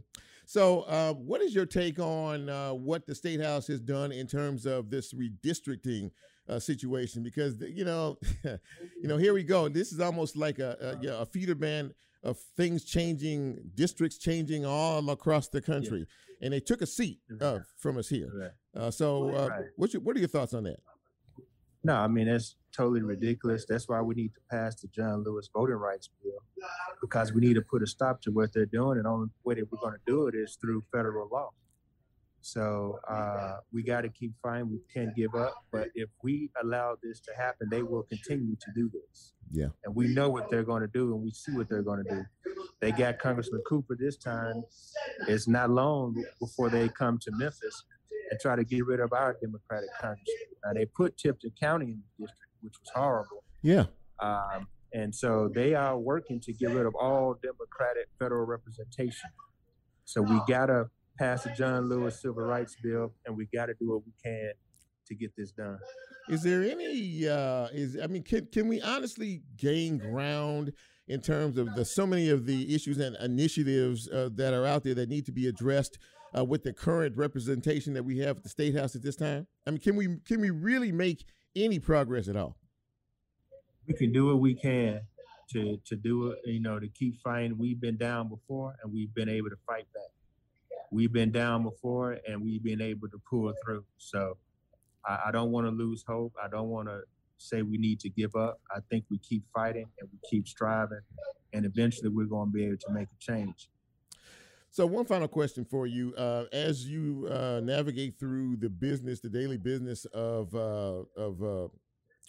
So, 0.46 0.82
uh, 0.82 1.14
what 1.14 1.42
is 1.42 1.56
your 1.56 1.66
take 1.66 1.98
on 2.00 2.50
uh, 2.50 2.74
what 2.74 3.08
the 3.08 3.16
state 3.16 3.40
house 3.42 3.68
has 3.68 3.80
done 3.80 4.12
in 4.12 4.28
terms 4.28 4.66
of 4.66 4.90
this 4.90 5.14
redistricting 5.14 6.12
uh, 6.50 6.60
situation? 6.60 7.24
Because 7.24 7.56
you 7.62 7.86
know, 7.86 8.18
you 8.44 9.08
know, 9.08 9.18
here 9.18 9.34
we 9.34 9.44
go. 9.44 9.70
This 9.70 9.92
is 9.94 10.00
almost 10.00 10.36
like 10.36 10.60
a 10.60 10.78
a, 10.82 11.06
yeah, 11.06 11.22
a 11.22 11.26
feeder 11.26 11.56
band 11.56 11.94
of 12.24 12.38
things 12.58 12.84
changing, 12.84 13.60
districts 13.76 14.18
changing 14.18 14.66
all 14.66 15.10
across 15.10 15.48
the 15.48 15.62
country, 15.62 16.06
and 16.42 16.52
they 16.52 16.60
took 16.60 16.82
a 16.82 16.86
seat 16.86 17.20
uh, 17.40 17.60
from 17.78 17.98
us 17.98 18.10
here. 18.10 18.30
Right. 18.34 18.52
Uh, 18.76 18.92
so, 18.92 19.34
uh, 19.34 19.48
Right. 19.48 19.66
what's 19.78 19.94
your, 19.94 20.02
what 20.02 20.16
are 20.18 20.20
your 20.20 20.28
thoughts 20.28 20.54
on 20.54 20.64
that? 20.64 20.80
No, 21.84 21.96
I 21.96 22.08
mean 22.08 22.28
that's 22.28 22.56
totally 22.76 23.02
ridiculous. 23.02 23.66
That's 23.68 23.88
why 23.88 24.02
we 24.02 24.16
need 24.16 24.34
to 24.34 24.42
pass 24.52 24.76
the 24.82 24.88
John 24.88 25.24
Lewis 25.24 25.50
voting 25.54 25.76
rights 25.76 26.10
bill 26.22 26.34
because 27.02 27.34
we 27.34 27.42
need 27.42 27.56
to 27.56 27.62
put 27.62 27.82
a 27.82 27.88
stop 27.88 28.22
to 28.24 28.32
what 28.32 28.54
they're 28.54 28.66
doing, 28.66 28.98
and 28.98 29.06
the 29.06 29.10
only 29.10 29.30
way 29.44 29.56
that 29.56 29.72
we're 29.72 29.80
going 29.82 29.94
to 29.94 30.12
do 30.12 30.28
it 30.28 30.36
is 30.36 30.58
through 30.60 30.84
federal 30.92 31.30
law. 31.32 31.50
So 32.42 33.00
uh, 33.10 33.58
we 33.74 33.84
got 33.84 34.02
to 34.02 34.10
keep 34.10 34.32
fighting. 34.42 34.72
We 34.72 34.80
can't 34.94 35.16
give 35.16 35.36
up. 35.36 35.56
But 35.72 35.90
if 35.94 36.10
we 36.24 36.50
allow 36.64 36.96
this 37.04 37.20
to 37.22 37.32
happen, 37.36 37.68
they 37.70 37.84
will 37.84 38.04
continue 38.04 38.56
to 38.56 38.72
do 38.74 38.90
this. 38.90 39.34
Yeah. 39.52 39.68
And 39.84 39.94
we 39.96 40.08
know 40.08 40.30
what 40.30 40.50
they're 40.50 40.64
going 40.64 40.82
to 40.82 40.88
do, 40.88 41.14
and 41.14 41.22
we 41.22 41.32
see 41.32 41.52
what 41.52 41.70
they're 41.70 41.82
going 41.82 42.04
to 42.06 42.10
do. 42.10 42.26
They 42.80 42.92
got 42.92 43.20
Congressman 43.20 43.62
Cooper 43.68 43.98
this 44.00 44.16
time. 44.18 44.64
It's 45.28 45.48
not 45.48 45.70
long 45.70 46.24
before 46.40 46.70
they 46.70 46.88
come 46.90 47.18
to 47.20 47.32
Memphis 47.32 47.84
and 48.30 48.40
try 48.40 48.56
to 48.56 48.64
get 48.64 48.86
rid 48.86 49.00
of 49.00 49.14
our 49.14 49.36
Democratic 49.42 49.90
congressman. 50.00 50.36
Now 50.64 50.74
they 50.74 50.86
put 50.86 51.18
Tipton 51.18 51.52
County 51.60 51.86
in 51.86 52.02
the 52.18 52.26
district, 52.26 52.54
which 52.62 52.74
was 52.80 52.90
horrible. 52.94 53.44
Yeah. 53.62 53.86
Um, 54.20 54.68
and 54.94 55.14
so 55.14 55.50
they 55.54 55.76
are 55.76 55.98
working 55.98 56.40
to 56.42 56.54
get 56.54 56.72
rid 56.72 56.86
of 56.86 56.96
all 56.96 57.36
Democratic 57.42 58.08
federal 58.18 58.46
representation. 58.46 59.30
So 60.06 60.22
we 60.22 60.40
gotta 60.48 60.90
pass 61.18 61.44
the 61.44 61.52
John 61.52 61.90
Lewis 61.90 62.22
Civil 62.22 62.44
Rights 62.44 62.76
Bill, 62.82 63.14
and 63.26 63.38
we 63.38 63.48
gotta 63.54 63.74
do 63.80 63.90
what 63.90 64.06
we 64.06 64.14
can 64.24 64.52
to 65.08 65.16
get 65.16 65.32
this 65.38 65.52
done. 65.52 65.78
Is 66.30 66.42
there 66.44 66.64
any? 66.64 67.28
Uh, 67.28 67.68
is 67.72 67.98
I 68.02 68.08
mean, 68.08 68.24
can 68.24 68.48
can 68.48 68.68
we 68.68 68.82
honestly 68.82 69.42
gain 69.58 69.98
ground 69.98 70.74
in 71.08 71.22
terms 71.22 71.58
of 71.58 71.74
the 71.76 71.84
so 71.84 72.08
many 72.08 72.30
of 72.30 72.46
the 72.46 72.74
issues 72.74 73.00
and 73.00 73.16
initiatives 73.18 74.08
uh, 74.10 74.30
that 74.34 74.54
are 74.54 74.66
out 74.66 74.84
there 74.84 74.94
that 74.94 75.10
need 75.10 75.26
to 75.26 75.32
be 75.32 75.48
addressed 75.48 75.98
uh, 76.38 76.44
with 76.44 76.64
the 76.64 76.74
current 76.74 77.16
representation 77.18 77.94
that 77.94 78.04
we 78.04 78.20
have 78.20 78.38
at 78.38 78.44
the 78.44 78.50
state 78.50 78.76
house 78.76 78.96
at 78.96 79.02
this 79.02 79.16
time? 79.16 79.48
I 79.66 79.72
mean, 79.72 79.80
can 79.80 79.96
we 79.96 80.18
can 80.26 80.42
we 80.42 80.50
really 80.50 80.92
make 80.92 81.26
any 81.56 81.80
progress 81.80 82.28
at 82.28 82.36
all? 82.36 82.58
We 83.88 83.94
can 83.96 84.12
do 84.12 84.28
what 84.28 84.40
we 84.40 84.54
can 84.54 85.02
to 85.52 85.78
to 85.86 85.96
do 85.96 86.28
it, 86.28 86.40
you 86.46 86.62
know, 86.62 86.80
to 86.80 86.88
keep 86.88 87.20
fighting. 87.22 87.58
We've 87.58 87.80
been 87.80 87.98
down 87.98 88.30
before, 88.30 88.76
and 88.82 88.92
we've 88.92 89.14
been 89.14 89.30
able 89.30 89.50
to 89.50 89.58
fight 89.68 89.88
back. 89.94 90.12
We've 90.92 91.14
been 91.14 91.32
down 91.32 91.64
before, 91.64 92.18
and 92.28 92.42
we've 92.42 92.64
been 92.64 92.82
able 92.82 93.10
to 93.10 93.22
pull 93.30 93.54
through. 93.64 93.86
So 93.98 94.38
I, 95.06 95.20
I 95.28 95.32
don't 95.32 95.52
want 95.52 95.68
to 95.68 95.72
lose 95.72 96.04
hope. 96.08 96.34
I 96.44 96.48
don't 96.48 96.70
want 96.70 96.88
to 96.88 97.02
say 97.38 97.62
we 97.62 97.78
need 97.78 98.00
to 98.02 98.10
give 98.10 98.36
up. 98.36 98.60
I 98.76 98.80
think 98.90 99.06
we 99.10 99.18
keep 99.20 99.44
fighting 99.54 99.88
and 100.00 100.10
we 100.12 100.20
keep 100.30 100.48
striving, 100.48 101.02
and 101.54 101.66
eventually 101.66 102.10
we're 102.10 102.26
going 102.26 102.50
to 102.50 102.54
be 102.54 102.66
able 102.66 102.78
to 102.78 102.92
make 102.92 103.08
a 103.08 103.20
change. 103.20 103.70
So, 104.72 104.86
one 104.86 105.06
final 105.06 105.28
question 105.28 105.66
for 105.66 105.88
you: 105.88 106.14
uh, 106.16 106.46
as 106.54 106.86
you 106.86 107.28
uh, 107.30 107.60
navigate 107.64 108.20
through 108.20 108.58
the 108.58 108.70
business, 108.70 109.20
the 109.20 109.30
daily 109.30 109.58
business 109.58 110.06
of 110.06 110.54
uh, 110.54 111.04
of 111.18 111.44
uh, 111.44 111.68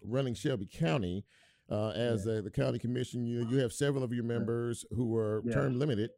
running 0.05 0.35
Shelby 0.35 0.67
County, 0.67 1.25
uh, 1.71 1.91
as 1.91 2.27
uh, 2.27 2.41
the 2.43 2.51
county 2.51 2.79
commission, 2.79 3.27
you 3.27 3.47
you 3.47 3.59
have 3.59 3.73
several 3.73 4.03
of 4.03 4.13
your 4.13 4.25
members 4.25 4.85
who 4.91 5.15
are 5.17 5.43
Yeah. 5.45 5.53
term 5.53 5.79
limited, 5.79 6.11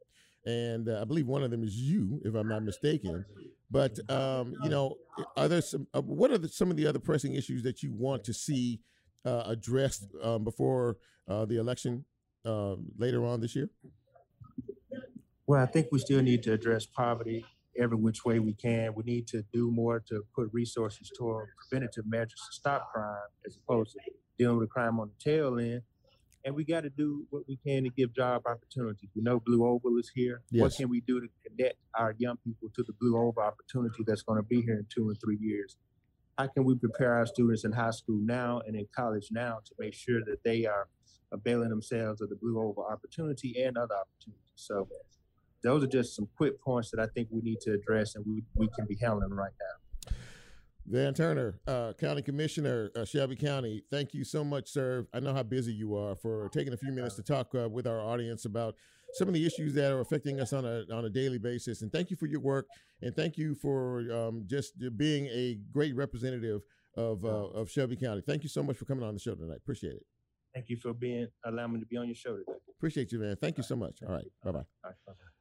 and 0.47 0.89
uh, 0.89 1.01
I 1.01 1.05
believe 1.05 1.27
one 1.27 1.43
of 1.43 1.51
them 1.51 1.64
is 1.64 1.75
you, 1.77 2.20
if 2.25 2.35
I'm 2.35 2.49
not 2.49 2.62
mistaken. 2.62 3.25
But 3.70 3.99
um, 4.11 4.55
you 4.62 4.68
know, 4.70 4.97
are 5.37 5.49
there 5.49 5.62
some? 5.62 5.87
Uh, 5.93 6.03
what 6.03 6.31
are 6.31 6.39
the, 6.39 6.49
some 6.49 6.70
of 6.70 6.77
the 6.77 6.87
other 6.87 6.99
pressing 7.01 7.35
issues 7.35 7.62
that 7.64 7.83
you 7.83 7.93
want 7.93 8.23
to 8.25 8.33
see 8.33 8.81
uh, 9.25 9.43
addressed 9.47 10.07
um, 10.23 10.45
before 10.45 10.99
uh, 11.27 11.47
the 11.47 11.57
election 11.57 12.05
uh, 12.45 12.77
later 12.97 13.25
on 13.25 13.41
this 13.41 13.57
year? 13.57 13.68
Well, 15.47 15.61
I 15.61 15.66
think 15.66 15.88
we 15.90 15.99
still 15.99 16.22
need 16.22 16.43
to 16.45 16.53
address 16.53 16.86
poverty 16.86 17.45
every 17.78 17.97
which 17.97 18.24
way 18.24 18.38
we 18.38 18.53
can. 18.55 18.95
We 18.95 19.03
need 19.05 19.26
to 19.28 19.43
do 19.53 19.70
more 19.70 20.01
to 20.09 20.22
put 20.34 20.51
resources 20.53 21.11
toward 21.16 21.49
preventative 21.57 22.05
measures 22.07 22.40
to 22.49 22.53
stop 22.53 22.93
crime 22.93 23.16
as 23.47 23.57
opposed 23.57 23.93
to 23.93 23.99
dealing 24.38 24.59
with 24.59 24.70
crime 24.70 25.01
on 25.01 25.09
the 25.11 25.30
tail 25.32 25.59
end. 25.59 25.82
and 26.45 26.55
we 26.55 26.64
got 26.64 26.82
to 26.82 26.90
do 26.90 27.24
what 27.30 27.45
we 27.47 27.57
can 27.64 27.84
to 27.84 27.90
give 27.90 28.12
job 28.14 28.43
opportunities. 28.47 29.09
We 29.14 29.22
know 29.22 29.40
Blue 29.40 29.64
Oval 29.64 29.97
is 29.99 30.11
here. 30.14 30.43
Yes. 30.51 30.62
What 30.62 30.72
can 30.76 30.88
we 30.88 31.01
do 31.01 31.20
to 31.20 31.28
connect 31.47 31.76
our 31.95 32.14
young 32.18 32.36
people 32.45 32.68
to 32.74 32.82
the 32.82 32.93
Blue 33.01 33.16
Oval 33.16 33.43
opportunity 33.43 34.03
that's 34.07 34.22
going 34.22 34.38
to 34.38 34.43
be 34.43 34.61
here 34.62 34.76
in 34.78 34.86
two 34.93 35.09
and 35.09 35.16
three 35.20 35.38
years? 35.40 35.76
How 36.38 36.49
can 36.49 36.64
we 36.64 36.74
prepare 36.74 37.14
our 37.14 37.26
students 37.26 37.64
in 37.64 37.72
high 37.72 37.90
school 37.90 38.18
now 38.22 38.61
and 38.66 38.74
in 38.74 38.86
college 38.95 39.28
now 39.30 39.59
to 39.64 39.74
make 39.78 39.95
sure 39.95 40.20
that 40.24 40.43
they 40.45 40.66
are 40.66 40.88
availing 41.32 41.68
themselves 41.68 42.20
of 42.20 42.28
the 42.28 42.36
Blue 42.36 42.59
Oval 42.59 42.86
opportunity 42.90 43.62
and 43.62 43.76
other 43.78 43.95
opportunities? 43.95 44.43
So 44.57 44.88
those 45.63 45.85
are 45.85 45.89
just 45.89 46.17
some 46.17 46.29
quick 46.37 46.61
points 46.61 46.91
that 46.91 47.01
I 47.01 47.07
think 47.15 47.29
we 47.31 47.41
need 47.41 47.61
to 47.63 47.73
address 47.73 48.15
and 48.15 48.25
we, 48.27 48.43
we 48.55 48.69
can 48.77 48.87
be 48.87 48.97
handling 49.01 49.31
right 49.31 49.53
now. 49.61 50.13
Van 50.87 51.15
Turner, 51.15 51.61
uh, 51.67 51.93
County 51.93 52.23
Commissioner, 52.23 52.91
uh, 52.97 53.05
Shelby 53.05 53.37
County, 53.37 53.85
thank 53.91 54.13
you 54.13 54.25
so 54.25 54.43
much, 54.43 54.69
sir. 54.69 55.07
I 55.15 55.21
know 55.21 55.33
how 55.33 55.45
busy 55.45 55.73
you 55.73 55.97
are 55.97 56.17
for 56.17 56.49
taking 56.53 56.73
a 56.73 56.77
few 56.77 56.93
minutes 56.93 57.15
to 57.17 57.23
talk 57.23 57.55
uh, 57.55 57.69
with 57.69 57.87
our 57.87 58.01
audience 58.01 58.45
about 58.45 58.75
some 59.15 59.29
of 59.29 59.35
the 59.35 59.47
issues 59.47 59.75
that 59.75 59.93
are 59.93 60.01
affecting 60.01 60.41
us 60.41 60.53
on 60.53 60.65
a 60.65 60.85
on 60.93 61.05
a 61.05 61.11
daily 61.11 61.39
basis. 61.39 61.83
And 61.83 61.93
thank 61.93 62.11
you 62.11 62.17
for 62.17 62.27
your 62.27 62.41
work, 62.41 62.67
and 63.01 63.15
thank 63.15 63.39
you 63.39 63.55
for 63.55 64.01
um, 64.13 64.45
just 64.47 64.73
being 64.97 65.27
a 65.27 65.59
great 65.71 65.95
representative 65.95 66.63
of 66.97 67.25
uh, 67.25 67.29
of 67.29 67.71
Shelby 67.71 67.97
County. 67.97 68.23
Thank 68.27 68.43
you 68.43 68.49
so 68.49 68.63
much 68.63 68.77
for 68.77 68.85
coming 68.85 69.05
on 69.05 69.15
the 69.15 69.21
show 69.21 69.35
tonight. 69.35 69.59
Appreciate 69.59 69.95
it. 69.95 70.07
Thank 70.55 70.69
you 70.69 70.77
for 70.77 70.93
being 70.93 71.29
allowing 71.45 71.75
me 71.75 71.81
to 71.81 71.87
be 71.87 71.97
on 71.97 72.07
your 72.07 72.15
show 72.15 72.37
today. 72.37 72.59
Appreciate 72.77 73.13
you, 73.13 73.21
man. 73.21 73.37
Thank 73.37 73.57
you 73.57 73.63
so 73.63 73.77
much. 73.77 74.01
All 74.07 74.13
right, 74.13 74.27
bye 74.45 74.51
bye. 74.51 74.59
All 74.59 74.65
right, 74.85 74.97
bye-bye. 75.07 75.32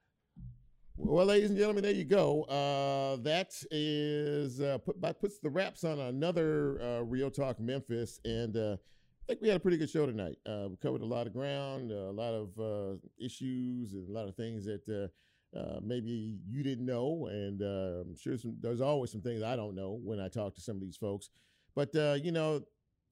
Well, 0.96 1.26
ladies 1.26 1.50
and 1.50 1.58
gentlemen, 1.58 1.84
there 1.84 1.94
you 1.94 2.04
go. 2.04 2.44
Uh, 2.44 3.22
that 3.24 3.54
is 3.72 4.62
uh, 4.62 4.78
put 4.78 5.02
puts 5.20 5.39
the 5.39 5.50
wraps 5.50 5.84
on 5.84 6.00
another 6.00 6.82
uh, 6.82 7.02
Real 7.02 7.32
Talk 7.32 7.60
Memphis, 7.60 8.20
and 8.24 8.56
uh, 8.56 8.74
I 8.74 9.26
think 9.28 9.42
we 9.42 9.48
had 9.48 9.58
a 9.58 9.60
pretty 9.60 9.78
good 9.78 9.89
show 9.89 10.06
tonight. 10.06 10.38
Uh, 10.46 10.68
we 10.70 10.76
covered 10.78 11.02
a 11.02 11.06
lot 11.06 11.28
of 11.28 11.34
ground, 11.34 11.92
a 11.92 12.12
lot 12.12 12.34
of 12.34 12.60
uh, 12.60 12.98
issues, 13.20 13.94
and 13.94 14.08
a 14.08 14.12
lot 14.12 14.28
of 14.28 14.36
things 14.36 14.66
that 14.66 15.10
uh, 15.56 15.58
uh, 15.58 15.80
maybe 15.82 16.38
you 16.48 16.62
didn't 16.62 16.86
know, 16.86 17.28
and 17.32 17.62
uh, 17.62 18.02
I'm 18.02 18.16
sure 18.16 18.38
some, 18.38 18.56
there's 18.62 18.82
always 18.82 19.12
some 19.12 19.22
things 19.22 19.42
I 19.42 19.56
don't 19.56 19.76
know 19.76 20.00
when 20.04 20.20
I 20.20 20.28
talk 20.28 20.56
to 20.56 20.62
some 20.62 20.76
of 20.76 20.82
these 20.82 20.98
folks. 20.98 21.30
But 21.76 21.96
uh, 21.96 22.18
you 22.22 22.32
know, 22.32 22.62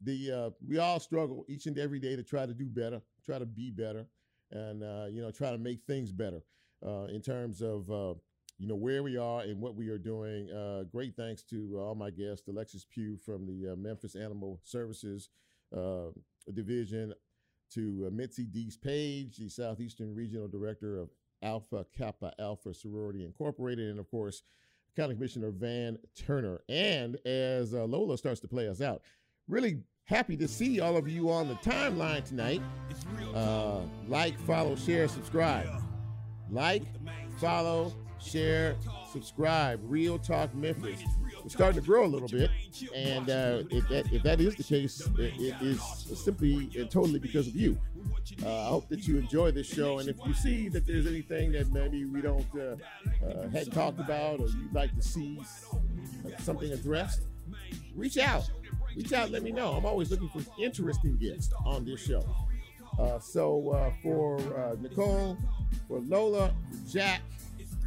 the 0.03 0.31
uh, 0.31 0.49
we 0.65 0.77
all 0.77 0.99
struggle 0.99 1.43
each 1.49 1.65
and 1.65 1.77
every 1.79 1.99
day 1.99 2.15
to 2.15 2.23
try 2.23 2.45
to 2.45 2.53
do 2.53 2.67
better, 2.69 3.01
try 3.25 3.39
to 3.39 3.45
be 3.45 3.71
better, 3.71 4.05
and 4.51 4.83
uh, 4.83 5.07
you 5.09 5.21
know, 5.21 5.31
try 5.31 5.51
to 5.51 5.57
make 5.57 5.81
things 5.87 6.11
better 6.11 6.41
uh, 6.85 7.05
in 7.05 7.21
terms 7.21 7.61
of 7.61 7.89
uh, 7.89 8.13
you 8.57 8.67
know 8.67 8.75
where 8.75 9.03
we 9.03 9.17
are 9.17 9.41
and 9.41 9.59
what 9.59 9.75
we 9.75 9.89
are 9.89 9.97
doing. 9.97 10.49
Uh, 10.51 10.83
great 10.91 11.15
thanks 11.15 11.43
to 11.43 11.79
all 11.79 11.95
my 11.95 12.09
guests, 12.09 12.47
Alexis 12.47 12.85
Pugh 12.85 13.17
from 13.17 13.45
the 13.45 13.73
uh, 13.73 13.75
Memphis 13.75 14.15
Animal 14.15 14.59
Services 14.63 15.29
uh, 15.75 16.07
Division, 16.53 17.13
to 17.73 18.05
uh, 18.07 18.09
Mitzi 18.13 18.45
Dease 18.45 18.77
Paige, 18.77 19.37
the 19.37 19.49
Southeastern 19.49 20.13
Regional 20.13 20.47
Director 20.47 20.99
of 20.99 21.09
Alpha 21.41 21.85
Kappa 21.97 22.33
Alpha 22.39 22.73
Sorority 22.73 23.23
Incorporated, 23.23 23.89
and 23.89 23.99
of 23.99 24.09
course, 24.11 24.43
County 24.95 25.15
Commissioner 25.15 25.51
Van 25.51 25.97
Turner. 26.15 26.61
And 26.67 27.17
as 27.25 27.73
uh, 27.73 27.85
Lola 27.85 28.17
starts 28.17 28.41
to 28.41 28.47
play 28.47 28.67
us 28.67 28.81
out, 28.81 29.03
really 29.47 29.79
happy 30.03 30.35
to 30.35 30.47
see 30.47 30.81
all 30.81 30.97
of 30.97 31.07
you 31.07 31.29
on 31.29 31.47
the 31.47 31.55
timeline 31.55 32.25
tonight. 32.25 32.61
Uh, 33.33 33.81
like, 34.07 34.37
follow, 34.39 34.75
share, 34.75 35.07
subscribe. 35.07 35.67
Like, 36.51 36.83
follow, 37.39 37.93
share, 38.21 38.75
subscribe. 39.11 39.79
Real 39.83 40.17
Talk 40.17 40.53
Memphis. 40.55 41.01
We're 41.43 41.49
starting 41.49 41.81
to 41.81 41.85
grow 41.85 42.05
a 42.05 42.07
little 42.07 42.27
bit, 42.27 42.49
and 42.93 43.29
uh, 43.29 43.63
if 43.69 43.87
that 43.89 44.11
if 44.11 44.23
that 44.23 44.41
is 44.41 44.55
the 44.55 44.63
case, 44.63 45.01
it, 45.17 45.33
it 45.39 45.55
is 45.61 45.81
simply 46.15 46.69
and 46.77 46.89
totally 46.89 47.19
because 47.19 47.47
of 47.47 47.55
you. 47.55 47.77
Uh, 48.43 48.65
I 48.65 48.69
hope 48.69 48.89
that 48.89 49.07
you 49.07 49.17
enjoy 49.17 49.51
this 49.51 49.67
show, 49.67 49.99
and 49.99 50.09
if 50.09 50.17
you 50.25 50.33
see 50.33 50.69
that 50.69 50.85
there's 50.85 51.07
anything 51.07 51.51
that 51.53 51.71
maybe 51.71 52.05
we 52.05 52.21
don't 52.21 52.45
uh, 52.55 52.75
uh, 53.25 53.49
hadn't 53.49 53.73
talked 53.73 53.99
about, 53.99 54.39
or 54.39 54.47
you'd 54.47 54.73
like 54.73 54.93
to 54.95 55.01
see 55.01 55.39
something 56.39 56.71
addressed, 56.71 57.27
reach 57.95 58.17
out. 58.17 58.49
Reach 58.95 59.13
out. 59.13 59.29
Let 59.31 59.43
me 59.43 59.51
know. 59.51 59.71
I'm 59.71 59.85
always 59.85 60.11
looking 60.11 60.29
for 60.29 60.41
interesting 60.61 61.17
guests 61.17 61.53
on 61.65 61.85
this 61.85 62.03
show. 62.03 62.23
Uh, 62.99 63.19
so 63.19 63.69
uh, 63.69 63.91
for 64.03 64.77
Nicole, 64.81 65.37
for 65.87 65.99
Lola, 65.99 66.53
Jack, 66.87 67.21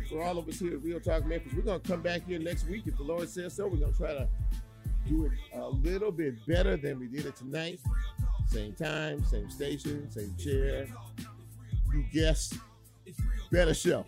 for 0.08 0.22
all 0.22 0.38
of 0.38 0.48
us 0.48 0.58
here 0.58 0.74
at 0.74 0.82
Real 0.82 1.00
Talk 1.00 1.24
Memphis, 1.26 1.52
we're 1.54 1.62
gonna 1.62 1.80
come 1.80 2.02
back 2.02 2.26
here 2.26 2.38
next 2.38 2.68
week 2.68 2.82
if 2.86 2.96
the 2.96 3.02
Lord 3.02 3.28
says 3.28 3.54
so. 3.54 3.66
We're 3.66 3.78
gonna 3.78 3.92
try 3.92 4.12
to 4.12 4.28
do 5.08 5.26
it 5.26 5.32
a 5.54 5.68
little 5.68 6.12
bit 6.12 6.34
better 6.46 6.76
than 6.76 6.98
we 7.00 7.06
did 7.06 7.26
it 7.26 7.36
tonight. 7.36 7.80
Same 8.48 8.74
time, 8.74 9.24
same 9.24 9.48
station, 9.50 10.10
same 10.10 10.34
chair, 10.36 10.86
You 11.92 12.04
guests, 12.12 12.58
better 13.50 13.74
show. 13.74 14.04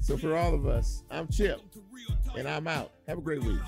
So 0.00 0.16
for 0.16 0.36
all 0.36 0.54
of 0.54 0.66
us, 0.66 1.02
I'm 1.10 1.28
Chip, 1.28 1.60
and 2.36 2.48
I'm 2.48 2.66
out. 2.68 2.92
Have 3.06 3.18
a 3.18 3.20
great 3.20 3.42
week. 3.42 3.60